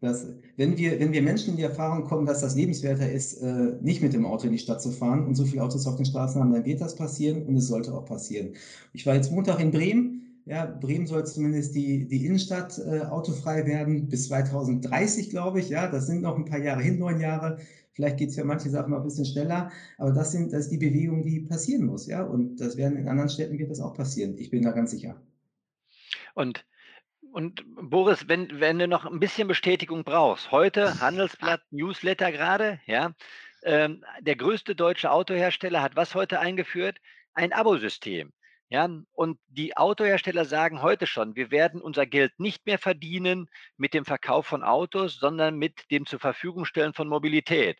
Dass, 0.00 0.26
wenn, 0.56 0.78
wir, 0.78 0.98
wenn 0.98 1.12
wir 1.12 1.20
Menschen 1.20 1.50
in 1.50 1.56
die 1.56 1.62
Erfahrung 1.62 2.04
kommen, 2.04 2.24
dass 2.24 2.40
das 2.40 2.56
lebenswerter 2.56 3.10
ist, 3.10 3.34
äh, 3.42 3.76
nicht 3.82 4.00
mit 4.00 4.14
dem 4.14 4.24
Auto 4.24 4.46
in 4.46 4.52
die 4.52 4.58
Stadt 4.58 4.80
zu 4.80 4.90
fahren 4.90 5.26
und 5.26 5.34
so 5.34 5.44
viele 5.44 5.62
Autos 5.62 5.86
auf 5.86 5.96
den 5.96 6.06
Straßen 6.06 6.40
haben, 6.40 6.52
dann 6.54 6.64
wird 6.64 6.80
das 6.80 6.96
passieren 6.96 7.44
und 7.44 7.56
es 7.56 7.66
sollte 7.66 7.92
auch 7.92 8.06
passieren. 8.06 8.54
Ich 8.94 9.04
war 9.04 9.14
jetzt 9.14 9.30
Montag 9.30 9.60
in 9.60 9.70
Bremen. 9.70 10.16
Ja, 10.46 10.64
Bremen 10.64 11.06
soll 11.06 11.26
zumindest 11.26 11.74
die, 11.74 12.08
die 12.08 12.24
Innenstadt 12.24 12.78
äh, 12.78 13.00
autofrei 13.00 13.66
werden 13.66 14.08
bis 14.08 14.28
2030, 14.28 15.28
glaube 15.28 15.60
ich. 15.60 15.68
Ja, 15.68 15.86
das 15.86 16.06
sind 16.06 16.22
noch 16.22 16.34
ein 16.34 16.46
paar 16.46 16.60
Jahre 16.60 16.80
hin, 16.80 16.98
neun 16.98 17.20
Jahre. 17.20 17.58
Vielleicht 17.92 18.16
geht 18.16 18.30
es 18.30 18.36
ja 18.36 18.44
manche 18.44 18.70
Sachen 18.70 18.92
noch 18.92 19.00
ein 19.00 19.04
bisschen 19.04 19.26
schneller, 19.26 19.70
aber 19.98 20.12
das, 20.12 20.32
sind, 20.32 20.54
das 20.54 20.60
ist 20.60 20.72
die 20.72 20.78
Bewegung, 20.78 21.24
die 21.24 21.40
passieren 21.40 21.84
muss. 21.84 22.06
Ja, 22.06 22.22
und 22.22 22.58
das 22.58 22.78
werden 22.78 22.96
in 22.96 23.06
anderen 23.06 23.28
Städten 23.28 23.58
wird 23.58 23.70
das 23.70 23.80
auch 23.80 23.92
passieren. 23.92 24.38
Ich 24.38 24.48
bin 24.48 24.62
da 24.62 24.70
ganz 24.70 24.92
sicher. 24.92 25.20
Und 26.34 26.64
und 27.32 27.62
Boris, 27.76 28.28
wenn, 28.28 28.60
wenn 28.60 28.78
du 28.78 28.88
noch 28.88 29.04
ein 29.04 29.20
bisschen 29.20 29.46
Bestätigung 29.46 30.04
brauchst, 30.04 30.50
heute 30.50 31.00
Handelsblatt 31.00 31.60
Newsletter 31.70 32.32
gerade, 32.32 32.80
ja, 32.86 33.12
ähm, 33.62 34.04
der 34.20 34.36
größte 34.36 34.74
deutsche 34.74 35.10
Autohersteller 35.10 35.82
hat 35.82 35.96
was 35.96 36.14
heute 36.14 36.40
eingeführt? 36.40 36.98
Ein 37.34 37.52
Abosystem. 37.52 38.32
Ja, 38.68 38.88
und 39.12 39.38
die 39.48 39.76
Autohersteller 39.76 40.44
sagen 40.44 40.80
heute 40.80 41.06
schon, 41.06 41.34
wir 41.34 41.50
werden 41.50 41.82
unser 41.82 42.06
Geld 42.06 42.38
nicht 42.38 42.66
mehr 42.66 42.78
verdienen 42.78 43.48
mit 43.76 43.94
dem 43.94 44.04
Verkauf 44.04 44.46
von 44.46 44.62
Autos, 44.62 45.16
sondern 45.16 45.56
mit 45.56 45.90
dem 45.90 46.06
zur 46.06 46.20
Verfügung 46.20 46.64
stellen 46.64 46.94
von 46.94 47.08
Mobilität. 47.08 47.78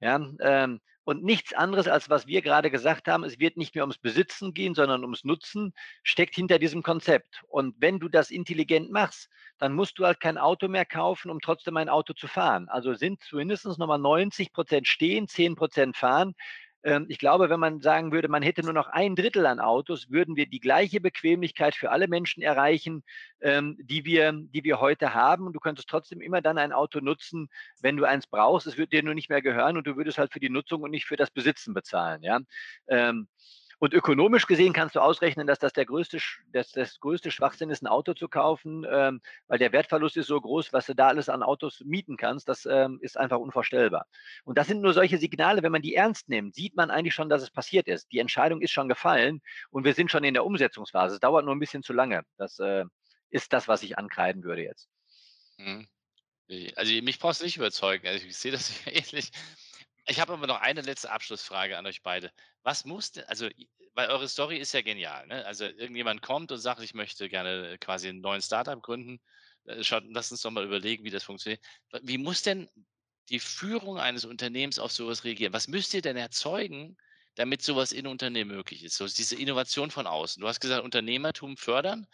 Ja, 0.00 0.20
ähm, 0.40 0.80
und 1.08 1.24
nichts 1.24 1.54
anderes, 1.54 1.88
als 1.88 2.10
was 2.10 2.26
wir 2.26 2.42
gerade 2.42 2.70
gesagt 2.70 3.08
haben, 3.08 3.24
es 3.24 3.38
wird 3.38 3.56
nicht 3.56 3.74
mehr 3.74 3.82
ums 3.82 3.96
Besitzen 3.96 4.52
gehen, 4.52 4.74
sondern 4.74 5.00
ums 5.04 5.24
Nutzen, 5.24 5.72
steckt 6.02 6.34
hinter 6.34 6.58
diesem 6.58 6.82
Konzept. 6.82 7.42
Und 7.48 7.74
wenn 7.78 7.98
du 7.98 8.10
das 8.10 8.30
intelligent 8.30 8.90
machst, 8.90 9.30
dann 9.56 9.72
musst 9.72 9.98
du 9.98 10.04
halt 10.04 10.20
kein 10.20 10.36
Auto 10.36 10.68
mehr 10.68 10.84
kaufen, 10.84 11.30
um 11.30 11.40
trotzdem 11.40 11.78
ein 11.78 11.88
Auto 11.88 12.12
zu 12.12 12.28
fahren. 12.28 12.68
Also 12.68 12.92
sind 12.92 13.22
zumindest 13.22 13.64
nochmal 13.64 13.98
90 13.98 14.52
Prozent 14.52 14.86
stehen, 14.86 15.28
10 15.28 15.54
Prozent 15.56 15.96
fahren. 15.96 16.34
Ähm, 16.84 17.06
ich 17.08 17.18
glaube, 17.18 17.50
wenn 17.50 17.60
man 17.60 17.80
sagen 17.80 18.12
würde, 18.12 18.28
man 18.28 18.42
hätte 18.42 18.62
nur 18.62 18.72
noch 18.72 18.88
ein 18.88 19.16
Drittel 19.16 19.46
an 19.46 19.60
Autos, 19.60 20.10
würden 20.10 20.36
wir 20.36 20.46
die 20.46 20.60
gleiche 20.60 21.00
Bequemlichkeit 21.00 21.74
für 21.74 21.90
alle 21.90 22.08
Menschen 22.08 22.42
erreichen, 22.42 23.02
ähm, 23.40 23.76
die, 23.80 24.04
wir, 24.04 24.32
die 24.32 24.64
wir 24.64 24.80
heute 24.80 25.14
haben. 25.14 25.46
Und 25.46 25.52
du 25.54 25.60
könntest 25.60 25.88
trotzdem 25.88 26.20
immer 26.20 26.40
dann 26.40 26.58
ein 26.58 26.72
Auto 26.72 27.00
nutzen, 27.00 27.48
wenn 27.80 27.96
du 27.96 28.04
eins 28.04 28.26
brauchst. 28.26 28.66
Es 28.66 28.78
wird 28.78 28.92
dir 28.92 29.02
nur 29.02 29.14
nicht 29.14 29.28
mehr 29.28 29.42
gehören 29.42 29.76
und 29.76 29.86
du 29.86 29.96
würdest 29.96 30.18
halt 30.18 30.32
für 30.32 30.40
die 30.40 30.50
Nutzung 30.50 30.82
und 30.82 30.90
nicht 30.90 31.06
für 31.06 31.16
das 31.16 31.30
Besitzen 31.30 31.74
bezahlen. 31.74 32.22
Ja? 32.22 32.40
Und 33.80 33.94
ökonomisch 33.94 34.46
gesehen 34.46 34.72
kannst 34.72 34.96
du 34.96 35.00
ausrechnen, 35.00 35.46
dass 35.46 35.60
das 35.60 35.72
der 35.72 35.86
größte, 35.86 36.18
dass 36.52 36.72
das 36.72 36.98
größte 36.98 37.30
Schwachsinn 37.30 37.70
ist, 37.70 37.82
ein 37.82 37.86
Auto 37.86 38.12
zu 38.12 38.28
kaufen, 38.28 38.84
ähm, 38.90 39.20
weil 39.46 39.58
der 39.58 39.72
Wertverlust 39.72 40.16
ist 40.16 40.26
so 40.26 40.40
groß, 40.40 40.72
was 40.72 40.86
du 40.86 40.94
da 40.94 41.08
alles 41.08 41.28
an 41.28 41.44
Autos 41.44 41.82
mieten 41.84 42.16
kannst, 42.16 42.48
das 42.48 42.66
ähm, 42.66 42.98
ist 43.02 43.16
einfach 43.16 43.38
unvorstellbar. 43.38 44.06
Und 44.44 44.58
das 44.58 44.66
sind 44.66 44.80
nur 44.80 44.94
solche 44.94 45.18
Signale, 45.18 45.62
wenn 45.62 45.72
man 45.72 45.82
die 45.82 45.94
ernst 45.94 46.28
nimmt, 46.28 46.56
sieht 46.56 46.74
man 46.74 46.90
eigentlich 46.90 47.14
schon, 47.14 47.28
dass 47.28 47.42
es 47.42 47.50
passiert 47.50 47.86
ist. 47.86 48.10
Die 48.10 48.18
Entscheidung 48.18 48.60
ist 48.60 48.72
schon 48.72 48.88
gefallen 48.88 49.40
und 49.70 49.84
wir 49.84 49.94
sind 49.94 50.10
schon 50.10 50.24
in 50.24 50.34
der 50.34 50.44
Umsetzungsphase. 50.44 51.14
Es 51.14 51.20
dauert 51.20 51.44
nur 51.44 51.54
ein 51.54 51.60
bisschen 51.60 51.84
zu 51.84 51.92
lange. 51.92 52.22
Das 52.36 52.58
äh, 52.58 52.84
ist 53.30 53.52
das, 53.52 53.68
was 53.68 53.84
ich 53.84 53.96
ankreiden 53.96 54.42
würde 54.42 54.62
jetzt. 54.62 54.88
Mhm. 55.58 55.86
Also 56.76 56.92
mich 57.02 57.18
brauchst 57.18 57.42
du 57.42 57.44
nicht 57.44 57.58
überzeugen. 57.58 58.06
Also 58.06 58.26
ich 58.26 58.36
sehe 58.36 58.52
das 58.52 58.72
ähnlich. 58.86 59.30
Ich 60.08 60.20
habe 60.20 60.32
aber 60.32 60.46
noch 60.46 60.60
eine 60.60 60.80
letzte 60.80 61.10
Abschlussfrage 61.10 61.76
an 61.76 61.86
euch 61.86 62.02
beide. 62.02 62.32
Was 62.62 62.84
muss 62.86 63.12
denn, 63.12 63.24
also, 63.24 63.48
weil 63.94 64.08
eure 64.08 64.28
Story 64.28 64.56
ist 64.56 64.72
ja 64.72 64.80
genial, 64.80 65.26
ne? 65.26 65.44
Also 65.44 65.64
irgendjemand 65.64 66.22
kommt 66.22 66.50
und 66.50 66.58
sagt, 66.58 66.82
ich 66.82 66.94
möchte 66.94 67.28
gerne 67.28 67.76
quasi 67.78 68.08
einen 68.08 68.22
neuen 68.22 68.40
Startup 68.40 68.82
gründen. 68.82 69.20
Äh, 69.64 69.84
schaut, 69.84 70.04
lass 70.08 70.30
uns 70.30 70.40
doch 70.42 70.50
mal 70.50 70.64
überlegen, 70.64 71.04
wie 71.04 71.10
das 71.10 71.24
funktioniert. 71.24 71.62
Wie 72.02 72.16
muss 72.16 72.42
denn 72.42 72.70
die 73.28 73.40
Führung 73.40 73.98
eines 73.98 74.24
Unternehmens 74.24 74.78
auf 74.78 74.92
sowas 74.92 75.24
reagieren? 75.24 75.52
Was 75.52 75.68
müsst 75.68 75.92
ihr 75.92 76.00
denn 76.00 76.16
erzeugen, 76.16 76.96
damit 77.34 77.62
sowas 77.62 77.92
in 77.92 78.06
Unternehmen 78.06 78.56
möglich 78.56 78.84
ist? 78.84 78.96
So 78.96 79.06
diese 79.06 79.36
Innovation 79.36 79.90
von 79.90 80.06
außen. 80.06 80.40
Du 80.40 80.48
hast 80.48 80.60
gesagt, 80.60 80.84
Unternehmertum 80.84 81.58
fördern. 81.58 82.06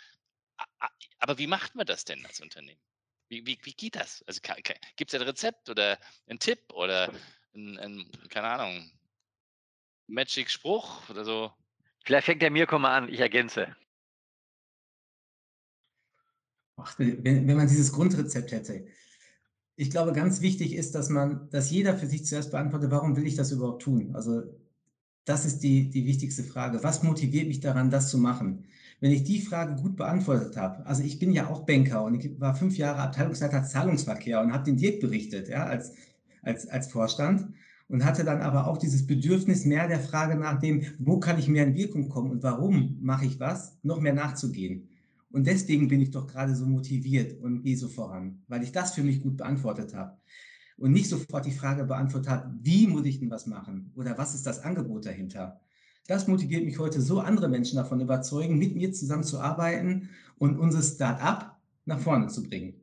Aber 1.19 1.39
wie 1.39 1.47
macht 1.47 1.77
man 1.77 1.87
das 1.87 2.05
denn 2.05 2.27
als 2.27 2.41
Unternehmen? 2.41 2.81
Wie, 3.29 3.47
wie, 3.47 3.59
wie 3.63 3.75
geht 3.75 3.95
das? 3.95 4.25
Also 4.27 4.41
gibt 4.97 5.13
es 5.13 5.21
ein 5.21 5.27
Rezept 5.27 5.69
oder 5.69 5.99
einen 6.27 6.41
Tipp 6.41 6.73
oder 6.73 7.13
ein, 7.55 7.79
ein 7.79 8.05
keine 8.29 8.49
Ahnung, 8.49 8.91
Magic-Spruch 10.07 11.09
oder 11.11 11.25
so? 11.25 11.53
Vielleicht 12.05 12.27
fängt 12.27 12.43
der 12.43 12.51
Mirko 12.51 12.79
mal 12.79 12.97
an, 12.97 13.09
ich 13.09 13.21
ergänze. 13.21 13.75
Ach, 16.77 16.99
wenn, 16.99 17.25
wenn 17.25 17.57
man 17.57 17.69
dieses 17.69 17.93
Grundrezept 17.93 18.53
hätte. 18.53 18.87
Ich 19.77 19.91
glaube, 19.91 20.13
ganz 20.13 20.41
wichtig 20.41 20.75
ist, 20.75 20.95
dass 20.95 21.09
man, 21.09 21.49
dass 21.51 21.71
jeder 21.71 21.97
für 21.97 22.07
sich 22.07 22.27
zuerst 22.27 22.51
beantwortet, 22.51 22.91
warum 22.91 23.17
will 23.17 23.27
ich 23.27 23.37
das 23.37 23.53
überhaupt 23.53 23.83
tun? 23.83 24.15
Also 24.15 24.43
das 25.25 25.45
ist 25.45 25.61
die, 25.61 25.91
die 25.91 26.05
wichtigste 26.05 26.45
Frage. 26.45 26.83
Was 26.83 27.03
motiviert 27.03 27.49
mich 27.49 27.61
daran, 27.61 27.91
das 27.91 28.11
zu 28.11 28.19
machen? 28.19 28.67
Wenn 29.01 29.11
ich 29.11 29.25
die 29.25 29.41
Frage 29.41 29.81
gut 29.81 29.97
beantwortet 29.97 30.57
habe, 30.57 30.85
also 30.87 31.03
ich 31.03 31.19
bin 31.19 31.33
ja 31.33 31.49
auch 31.49 31.67
Banker 31.67 32.05
und 32.05 32.15
ich 32.15 32.41
war 32.41 32.55
fünf 32.55 32.77
Jahre 32.77 33.01
Abteilungsleiter 33.01 33.65
Zahlungsverkehr 33.65 34.41
und 34.41 34.53
habe 34.53 34.65
den 34.65 34.77
Dirk 34.77 35.01
berichtet, 35.01 35.49
ja, 35.49 35.65
als 35.65 35.93
als, 36.45 36.67
als 36.69 36.89
Vorstand 36.89 37.49
und 37.89 38.05
hatte 38.05 38.25
dann 38.25 38.41
aber 38.41 38.67
auch 38.67 38.79
dieses 38.79 39.07
Bedürfnis, 39.07 39.65
mehr 39.65 39.89
der 39.89 40.01
Frage 40.01 40.37
nach 40.37 40.59
dem, 40.59 40.83
wo 40.99 41.19
kann 41.19 41.39
ich 41.39 41.49
mehr 41.49 41.67
in 41.67 41.75
Wirkung 41.75 42.09
kommen 42.09 42.31
und 42.31 42.43
warum 42.43 42.99
mache 43.01 43.27
ich 43.27 43.41
was, 43.41 43.79
noch 43.83 44.01
mehr 44.01 44.15
nachzugehen. 44.15 44.89
Und 45.31 45.47
deswegen 45.47 45.89
bin 45.89 46.01
ich 46.01 46.11
doch 46.11 46.27
gerade 46.27 46.55
so 46.55 46.65
motiviert 46.65 47.41
und 47.43 47.63
gehe 47.63 47.77
so 47.77 47.89
voran, 47.89 48.43
weil 48.47 48.63
ich 48.63 48.73
das 48.73 48.95
für 48.95 49.03
mich 49.03 49.21
gut 49.21 49.37
beantwortet 49.37 49.95
habe. 49.95 50.17
Und 50.77 50.93
nicht 50.93 51.09
sofort 51.09 51.45
die 51.45 51.53
Frage 51.53 51.85
beantwortet 51.85 52.31
habe, 52.31 52.55
wie 52.63 52.87
muss 52.87 53.05
ich 53.05 53.21
denn 53.21 53.31
was 53.31 53.47
machen 53.47 53.93
oder 53.95 54.17
was 54.19 54.35
ist 54.35 54.47
das 54.47 54.61
Angebot 54.61 55.07
dahinter. 55.07 55.61
Das 56.07 56.29
motiviert 56.29 56.65
mich 56.65 56.79
heute 56.79 57.01
so, 57.01 57.21
andere 57.21 57.49
Menschen 57.49 57.77
davon 57.77 58.01
überzeugen, 58.01 58.59
mit 58.59 58.77
mir 58.77 58.93
zusammenzuarbeiten 58.93 60.11
und 60.39 60.59
unser 60.59 60.83
Start-up 60.83 61.59
nach 61.85 61.99
vorne 61.99 62.29
zu 62.29 62.43
bringen. 62.43 62.75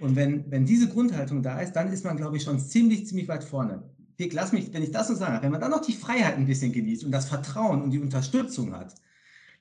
Und 0.00 0.16
wenn, 0.16 0.50
wenn 0.50 0.64
diese 0.64 0.88
Grundhaltung 0.88 1.42
da 1.42 1.60
ist, 1.60 1.72
dann 1.72 1.92
ist 1.92 2.04
man, 2.04 2.16
glaube 2.16 2.36
ich, 2.36 2.42
schon 2.42 2.58
ziemlich, 2.58 3.06
ziemlich 3.06 3.28
weit 3.28 3.44
vorne. 3.44 3.82
Dirk, 4.18 4.32
lass 4.32 4.52
mich, 4.52 4.72
wenn 4.72 4.82
ich 4.82 4.90
das 4.90 5.08
so 5.08 5.14
sage, 5.14 5.42
wenn 5.42 5.52
man 5.52 5.60
dann 5.60 5.70
noch 5.70 5.84
die 5.84 5.92
Freiheit 5.92 6.36
ein 6.36 6.46
bisschen 6.46 6.72
genießt 6.72 7.04
und 7.04 7.12
das 7.12 7.28
Vertrauen 7.28 7.82
und 7.82 7.90
die 7.90 7.98
Unterstützung 7.98 8.74
hat, 8.74 8.94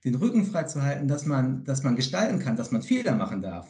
den 0.03 0.15
Rücken 0.15 0.45
frei 0.45 0.63
zu 0.63 0.81
halten, 0.81 1.07
dass 1.07 1.25
man, 1.25 1.63
dass 1.65 1.83
man 1.83 1.95
gestalten 1.95 2.39
kann, 2.39 2.55
dass 2.55 2.71
man 2.71 2.81
Fehler 2.81 3.15
machen 3.15 3.41
darf. 3.41 3.67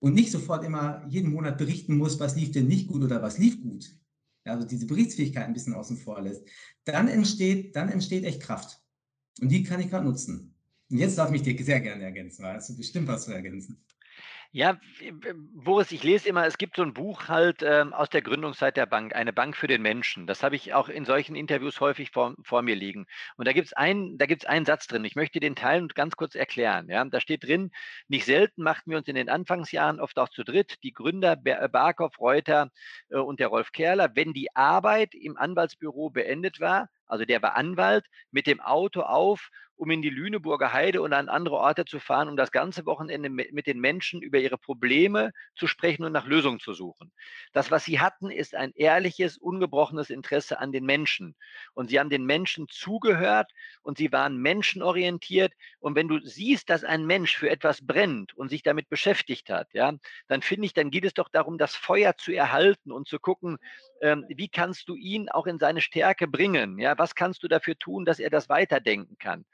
Und 0.00 0.14
nicht 0.14 0.30
sofort 0.30 0.64
immer 0.64 1.04
jeden 1.08 1.32
Monat 1.32 1.56
berichten 1.56 1.96
muss, 1.96 2.20
was 2.20 2.36
lief 2.36 2.52
denn 2.52 2.66
nicht 2.66 2.88
gut 2.88 3.02
oder 3.02 3.22
was 3.22 3.38
lief 3.38 3.62
gut. 3.62 3.96
Also 4.44 4.66
diese 4.66 4.86
Berichtsfähigkeit 4.86 5.46
ein 5.46 5.54
bisschen 5.54 5.74
außen 5.74 5.96
vor 5.96 6.20
lässt. 6.20 6.42
Dann 6.84 7.08
entsteht, 7.08 7.74
dann 7.76 7.88
entsteht 7.88 8.24
echt 8.24 8.42
Kraft. 8.42 8.82
Und 9.40 9.48
die 9.48 9.62
kann 9.62 9.80
ich 9.80 9.88
gerade 9.88 10.04
nutzen. 10.04 10.54
Und 10.90 10.98
jetzt 10.98 11.16
darf 11.16 11.32
ich 11.32 11.42
dich 11.42 11.64
sehr 11.64 11.80
gerne 11.80 12.02
ergänzen, 12.02 12.44
weil 12.44 12.58
du 12.58 12.76
bestimmt 12.76 13.08
was 13.08 13.24
zu 13.24 13.32
ergänzen. 13.32 13.82
Ja, 14.56 14.78
Boris, 15.52 15.90
ich 15.90 16.04
lese 16.04 16.28
immer, 16.28 16.46
es 16.46 16.58
gibt 16.58 16.76
so 16.76 16.82
ein 16.82 16.94
Buch 16.94 17.26
halt 17.26 17.64
ähm, 17.64 17.92
aus 17.92 18.08
der 18.08 18.22
Gründungszeit 18.22 18.76
der 18.76 18.86
Bank, 18.86 19.12
eine 19.12 19.32
Bank 19.32 19.56
für 19.56 19.66
den 19.66 19.82
Menschen. 19.82 20.28
Das 20.28 20.44
habe 20.44 20.54
ich 20.54 20.72
auch 20.74 20.88
in 20.88 21.04
solchen 21.04 21.34
Interviews 21.34 21.80
häufig 21.80 22.12
vor, 22.12 22.36
vor 22.44 22.62
mir 22.62 22.76
liegen. 22.76 23.06
Und 23.36 23.48
da 23.48 23.52
gibt 23.52 23.66
es 23.66 23.72
einen, 23.72 24.16
einen 24.46 24.64
Satz 24.64 24.86
drin. 24.86 25.04
Ich 25.04 25.16
möchte 25.16 25.40
den 25.40 25.56
teilen 25.56 25.82
und 25.82 25.96
ganz 25.96 26.14
kurz 26.14 26.36
erklären. 26.36 26.88
Ja, 26.88 27.04
da 27.04 27.18
steht 27.20 27.42
drin: 27.42 27.72
Nicht 28.06 28.26
selten 28.26 28.62
machten 28.62 28.92
wir 28.92 28.98
uns 28.98 29.08
in 29.08 29.16
den 29.16 29.28
Anfangsjahren 29.28 29.98
oft 29.98 30.16
auch 30.20 30.28
zu 30.28 30.44
dritt, 30.44 30.76
die 30.84 30.92
Gründer 30.92 31.36
äh, 31.44 31.68
Barkov, 31.68 32.20
Reuter 32.20 32.70
äh, 33.10 33.16
und 33.16 33.40
der 33.40 33.48
Rolf 33.48 33.72
Kerler, 33.72 34.12
wenn 34.14 34.32
die 34.34 34.54
Arbeit 34.54 35.16
im 35.16 35.36
Anwaltsbüro 35.36 36.10
beendet 36.10 36.60
war, 36.60 36.90
also 37.06 37.24
der 37.24 37.42
war 37.42 37.56
Anwalt, 37.56 38.06
mit 38.30 38.46
dem 38.46 38.60
Auto 38.60 39.00
auf 39.00 39.50
um 39.76 39.90
in 39.90 40.02
die 40.02 40.10
Lüneburger 40.10 40.72
Heide 40.72 41.02
und 41.02 41.12
an 41.12 41.28
andere 41.28 41.56
Orte 41.56 41.84
zu 41.84 41.98
fahren, 42.00 42.28
um 42.28 42.36
das 42.36 42.50
ganze 42.52 42.86
Wochenende 42.86 43.28
mit 43.30 43.66
den 43.66 43.80
Menschen 43.80 44.22
über 44.22 44.38
ihre 44.38 44.58
Probleme 44.58 45.32
zu 45.54 45.66
sprechen 45.66 46.04
und 46.04 46.12
nach 46.12 46.26
Lösungen 46.26 46.60
zu 46.60 46.72
suchen. 46.72 47.12
Das, 47.52 47.70
was 47.70 47.84
sie 47.84 48.00
hatten, 48.00 48.30
ist 48.30 48.54
ein 48.54 48.72
ehrliches, 48.74 49.36
ungebrochenes 49.38 50.10
Interesse 50.10 50.58
an 50.58 50.72
den 50.72 50.84
Menschen. 50.84 51.34
Und 51.74 51.88
sie 51.90 51.98
haben 51.98 52.10
den 52.10 52.24
Menschen 52.24 52.68
zugehört 52.68 53.52
und 53.82 53.98
sie 53.98 54.12
waren 54.12 54.36
menschenorientiert. 54.38 55.52
Und 55.80 55.94
wenn 55.96 56.08
du 56.08 56.18
siehst, 56.20 56.70
dass 56.70 56.84
ein 56.84 57.06
Mensch 57.06 57.36
für 57.36 57.50
etwas 57.50 57.86
brennt 57.86 58.34
und 58.34 58.48
sich 58.48 58.62
damit 58.62 58.88
beschäftigt 58.88 59.50
hat, 59.50 59.68
ja, 59.72 59.92
dann 60.28 60.42
finde 60.42 60.66
ich, 60.66 60.72
dann 60.74 60.90
geht 60.90 61.04
es 61.04 61.14
doch 61.14 61.28
darum, 61.28 61.58
das 61.58 61.74
Feuer 61.76 62.16
zu 62.16 62.32
erhalten 62.32 62.92
und 62.92 63.08
zu 63.08 63.18
gucken, 63.18 63.58
ähm, 64.00 64.24
wie 64.28 64.48
kannst 64.48 64.88
du 64.88 64.94
ihn 64.96 65.28
auch 65.28 65.46
in 65.46 65.58
seine 65.58 65.80
Stärke 65.80 66.28
bringen? 66.28 66.78
Ja, 66.78 66.98
was 66.98 67.14
kannst 67.14 67.42
du 67.42 67.48
dafür 67.48 67.76
tun, 67.78 68.04
dass 68.04 68.18
er 68.18 68.30
das 68.30 68.48
weiterdenken 68.48 69.16
kann? 69.18 69.44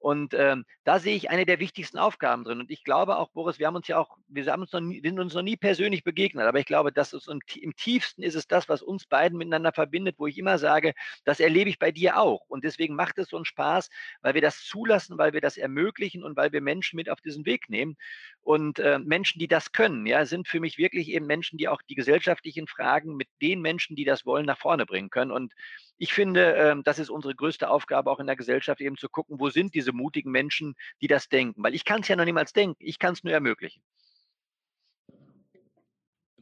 Und 0.00 0.32
ähm, 0.32 0.64
da 0.84 0.98
sehe 0.98 1.14
ich 1.14 1.28
eine 1.28 1.44
der 1.44 1.60
wichtigsten 1.60 1.98
Aufgaben 1.98 2.42
drin. 2.42 2.58
Und 2.58 2.70
ich 2.70 2.84
glaube 2.84 3.18
auch, 3.18 3.28
Boris, 3.28 3.58
wir 3.58 3.66
haben 3.66 3.76
uns 3.76 3.86
ja 3.86 3.98
auch, 3.98 4.16
wir 4.28 4.46
haben 4.46 4.62
uns 4.62 4.72
noch 4.72 4.80
nie, 4.80 5.02
sind 5.02 5.20
uns 5.20 5.34
noch 5.34 5.42
nie 5.42 5.58
persönlich 5.58 6.04
begegnet, 6.04 6.46
aber 6.46 6.58
ich 6.58 6.64
glaube, 6.64 6.90
dass 6.90 7.12
es 7.12 7.28
im, 7.28 7.40
tiefsten 7.76 8.22
ist 8.22 8.34
es 8.34 8.46
das, 8.48 8.70
was 8.70 8.80
uns 8.80 9.04
beiden 9.04 9.36
miteinander 9.36 9.72
verbindet, 9.72 10.16
wo 10.18 10.26
ich 10.26 10.38
immer 10.38 10.56
sage, 10.56 10.94
das 11.24 11.38
erlebe 11.38 11.68
ich 11.68 11.78
bei 11.78 11.92
dir 11.92 12.18
auch. 12.18 12.46
Und 12.48 12.64
deswegen 12.64 12.94
macht 12.94 13.18
es 13.18 13.28
so 13.28 13.36
einen 13.36 13.44
Spaß, 13.44 13.90
weil 14.22 14.32
wir 14.32 14.40
das 14.40 14.64
zulassen, 14.64 15.18
weil 15.18 15.34
wir 15.34 15.42
das 15.42 15.58
ermöglichen 15.58 16.24
und 16.24 16.34
weil 16.34 16.50
wir 16.50 16.62
Menschen 16.62 16.96
mit 16.96 17.10
auf 17.10 17.20
diesen 17.20 17.44
Weg 17.44 17.68
nehmen. 17.68 17.96
Und 18.40 18.78
äh, 18.78 18.98
Menschen, 18.98 19.38
die 19.38 19.48
das 19.48 19.72
können, 19.72 20.06
ja, 20.06 20.24
sind 20.24 20.48
für 20.48 20.60
mich 20.60 20.78
wirklich 20.78 21.10
eben 21.10 21.26
Menschen, 21.26 21.58
die 21.58 21.68
auch 21.68 21.82
die 21.82 21.94
gesellschaftlichen 21.94 22.66
Fragen 22.66 23.16
mit 23.16 23.28
den 23.42 23.60
Menschen, 23.60 23.96
die 23.96 24.04
das 24.06 24.24
wollen, 24.24 24.46
nach 24.46 24.58
vorne 24.58 24.86
bringen 24.86 25.10
können. 25.10 25.30
Und 25.30 25.52
ich 25.98 26.14
finde, 26.14 26.54
ähm, 26.54 26.82
das 26.82 26.98
ist 26.98 27.10
unsere 27.10 27.34
größte 27.34 27.68
Aufgabe 27.68 28.10
auch 28.10 28.20
in 28.20 28.26
der 28.26 28.34
Gesellschaft, 28.36 28.80
eben 28.80 28.96
zu 28.96 29.10
gucken, 29.10 29.38
wo 29.38 29.50
sind 29.50 29.74
diese 29.74 29.89
mutigen 29.92 30.30
Menschen, 30.30 30.74
die 31.00 31.06
das 31.06 31.28
denken. 31.28 31.62
Weil 31.62 31.74
ich 31.74 31.84
kann 31.84 32.02
es 32.02 32.08
ja 32.08 32.16
noch 32.16 32.24
niemals 32.24 32.52
denken, 32.52 32.76
ich 32.78 32.98
kann 32.98 33.14
es 33.14 33.24
nur 33.24 33.32
ermöglichen. 33.32 33.82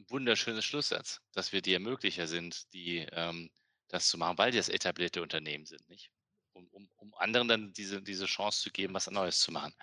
Wunderschönes 0.07 0.65
Schlusssatz, 0.65 1.21
dass 1.33 1.51
wir 1.51 1.61
die 1.61 1.73
Ermöglicher 1.73 2.27
sind, 2.27 2.73
die 2.73 3.07
ähm, 3.11 3.51
das 3.89 4.07
zu 4.07 4.17
machen, 4.17 4.37
weil 4.37 4.51
die 4.51 4.57
das 4.57 4.69
etablierte 4.69 5.21
Unternehmen 5.21 5.65
sind, 5.65 5.87
nicht? 5.89 6.09
Um, 6.53 6.67
um, 6.69 6.89
um 6.97 7.13
anderen 7.15 7.47
dann 7.47 7.73
diese, 7.73 8.01
diese 8.01 8.25
Chance 8.25 8.61
zu 8.61 8.71
geben, 8.71 8.93
was 8.93 9.09
Neues 9.09 9.39
zu 9.39 9.51
machen. 9.51 9.73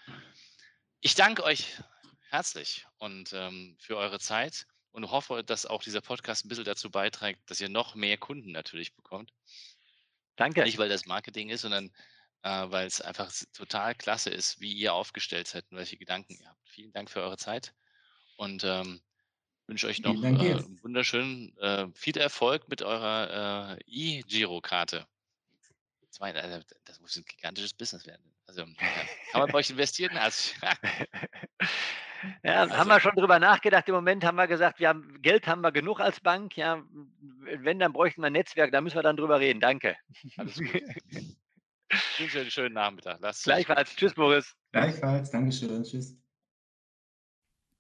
Ich 1.01 1.15
danke 1.15 1.45
euch 1.45 1.77
herzlich 2.31 2.87
und 2.99 3.33
ähm, 3.33 3.77
für 3.79 3.97
eure 3.97 4.19
Zeit 4.19 4.67
und 4.91 5.11
hoffe, 5.11 5.45
dass 5.45 5.67
auch 5.67 5.83
dieser 5.83 6.01
Podcast 6.01 6.45
ein 6.45 6.49
bisschen 6.49 6.65
dazu 6.65 6.91
beiträgt, 6.91 7.51
dass 7.51 7.61
ihr 7.61 7.69
noch 7.69 7.95
mehr 7.95 8.19
Kunden 8.19 8.53
natürlich 8.53 8.95
bekommt. 8.95 9.33
Danke. 10.37 10.63
Nicht, 10.65 10.79
weil 10.79 10.89
das 10.89 11.07
Marketing 11.07 11.51
ist, 11.51 11.63
sondern 11.63 11.93
äh, 12.47 12.71
weil 12.71 12.87
es 12.87 13.01
einfach 13.01 13.33
total 13.53 13.97
klasse 13.97 14.31
ist, 14.31 14.61
wie 14.61 14.73
ihr 14.73 14.95
aufgestellt 14.95 15.49
seid 15.49 15.65
und 15.71 15.79
welche 15.79 15.97
Gedanken 15.97 16.35
ihr 16.41 16.49
habt. 16.49 16.69
Vielen 16.69 16.93
Dank 16.93 17.11
für 17.11 17.21
eure 17.21 17.37
Zeit 17.37 17.75
und 18.37 18.63
ähm, 18.63 19.01
wünsche 19.67 19.89
euch 19.89 20.01
noch 20.01 20.15
äh, 20.15 20.63
wunderschönen 20.83 21.57
äh, 21.59 21.89
viel 21.95 22.17
Erfolg 22.17 22.69
mit 22.69 22.83
eurer 22.83 23.77
äh, 23.77 23.83
E-Giro-Karte. 23.87 25.09
Also, 26.21 26.61
das 26.85 27.01
muss 27.01 27.17
ein 27.17 27.25
gigantisches 27.25 27.75
Business 27.75 28.07
werden. 28.07 28.33
Also 28.47 28.65
kann 28.65 29.41
man 29.41 29.51
bei 29.51 29.59
euch 29.59 29.71
investieren? 29.71 30.17
Also, 30.17 30.55
Ja, 32.43 32.63
also, 32.63 32.77
haben 32.77 32.89
wir 32.89 33.01
schon 33.01 33.15
drüber 33.15 33.39
nachgedacht. 33.39 33.89
Im 33.89 33.95
Moment 33.95 34.25
haben 34.25 34.37
wir 34.37 34.47
gesagt, 34.47 34.81
wir 34.81 34.89
haben 34.89 35.21
Geld 35.21 35.47
haben 35.47 35.61
wir 35.61 35.71
genug 35.71 36.01
als 36.01 36.21
Bank. 36.21 36.57
Ja, 36.57 36.83
wenn, 37.41 37.79
dann 37.79 37.93
bräuchten 37.93 38.23
wir 38.23 38.29
ein 38.29 38.33
Netzwerk, 38.33 38.73
da 38.73 38.81
müssen 38.81 38.97
wir 38.97 39.03
dann 39.03 39.19
drüber 39.19 39.39
reden. 39.39 39.61
Danke. 39.61 39.97
Alles 40.37 40.57
gut. 40.57 40.83
Ich 41.91 42.21
wünsche 42.21 42.41
einen 42.41 42.51
schönen 42.51 42.75
Nachmittag. 42.75 43.19
Lasst 43.21 43.45
Gleichfalls. 43.45 43.95
Tschüss, 43.95 44.15
Boris. 44.15 44.57
Gleichfalls. 44.73 45.31
Dankeschön. 45.31 45.85
Tschüss. 45.85 46.17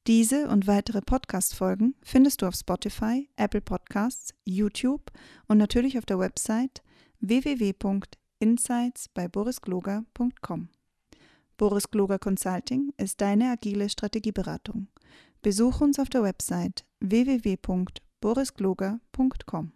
Diese 0.07 0.48
und 0.48 0.68
weitere 0.68 1.00
Podcast-Folgen 1.00 1.96
findest 2.02 2.40
du 2.40 2.46
auf 2.46 2.54
Spotify, 2.54 3.28
Apple 3.34 3.61
Podcasts, 3.61 4.32
YouTube 4.44 5.11
und 5.48 5.59
natürlich 5.59 5.98
auf 5.98 6.07
der 6.07 6.20
Website 6.20 6.84
www.insights 7.18 9.09
bei 9.09 9.26
borisgloger.com. 9.26 10.68
Boris 11.57 11.90
Gloger 11.90 12.20
Consulting 12.20 12.92
ist 12.98 13.20
deine 13.20 13.50
agile 13.50 13.88
Strategieberatung. 13.88 14.86
Besuch 15.42 15.80
uns 15.80 15.98
auf 15.98 16.09
der 16.09 16.22
Website 16.22 16.84
www.borisgloger.com. 17.00 19.72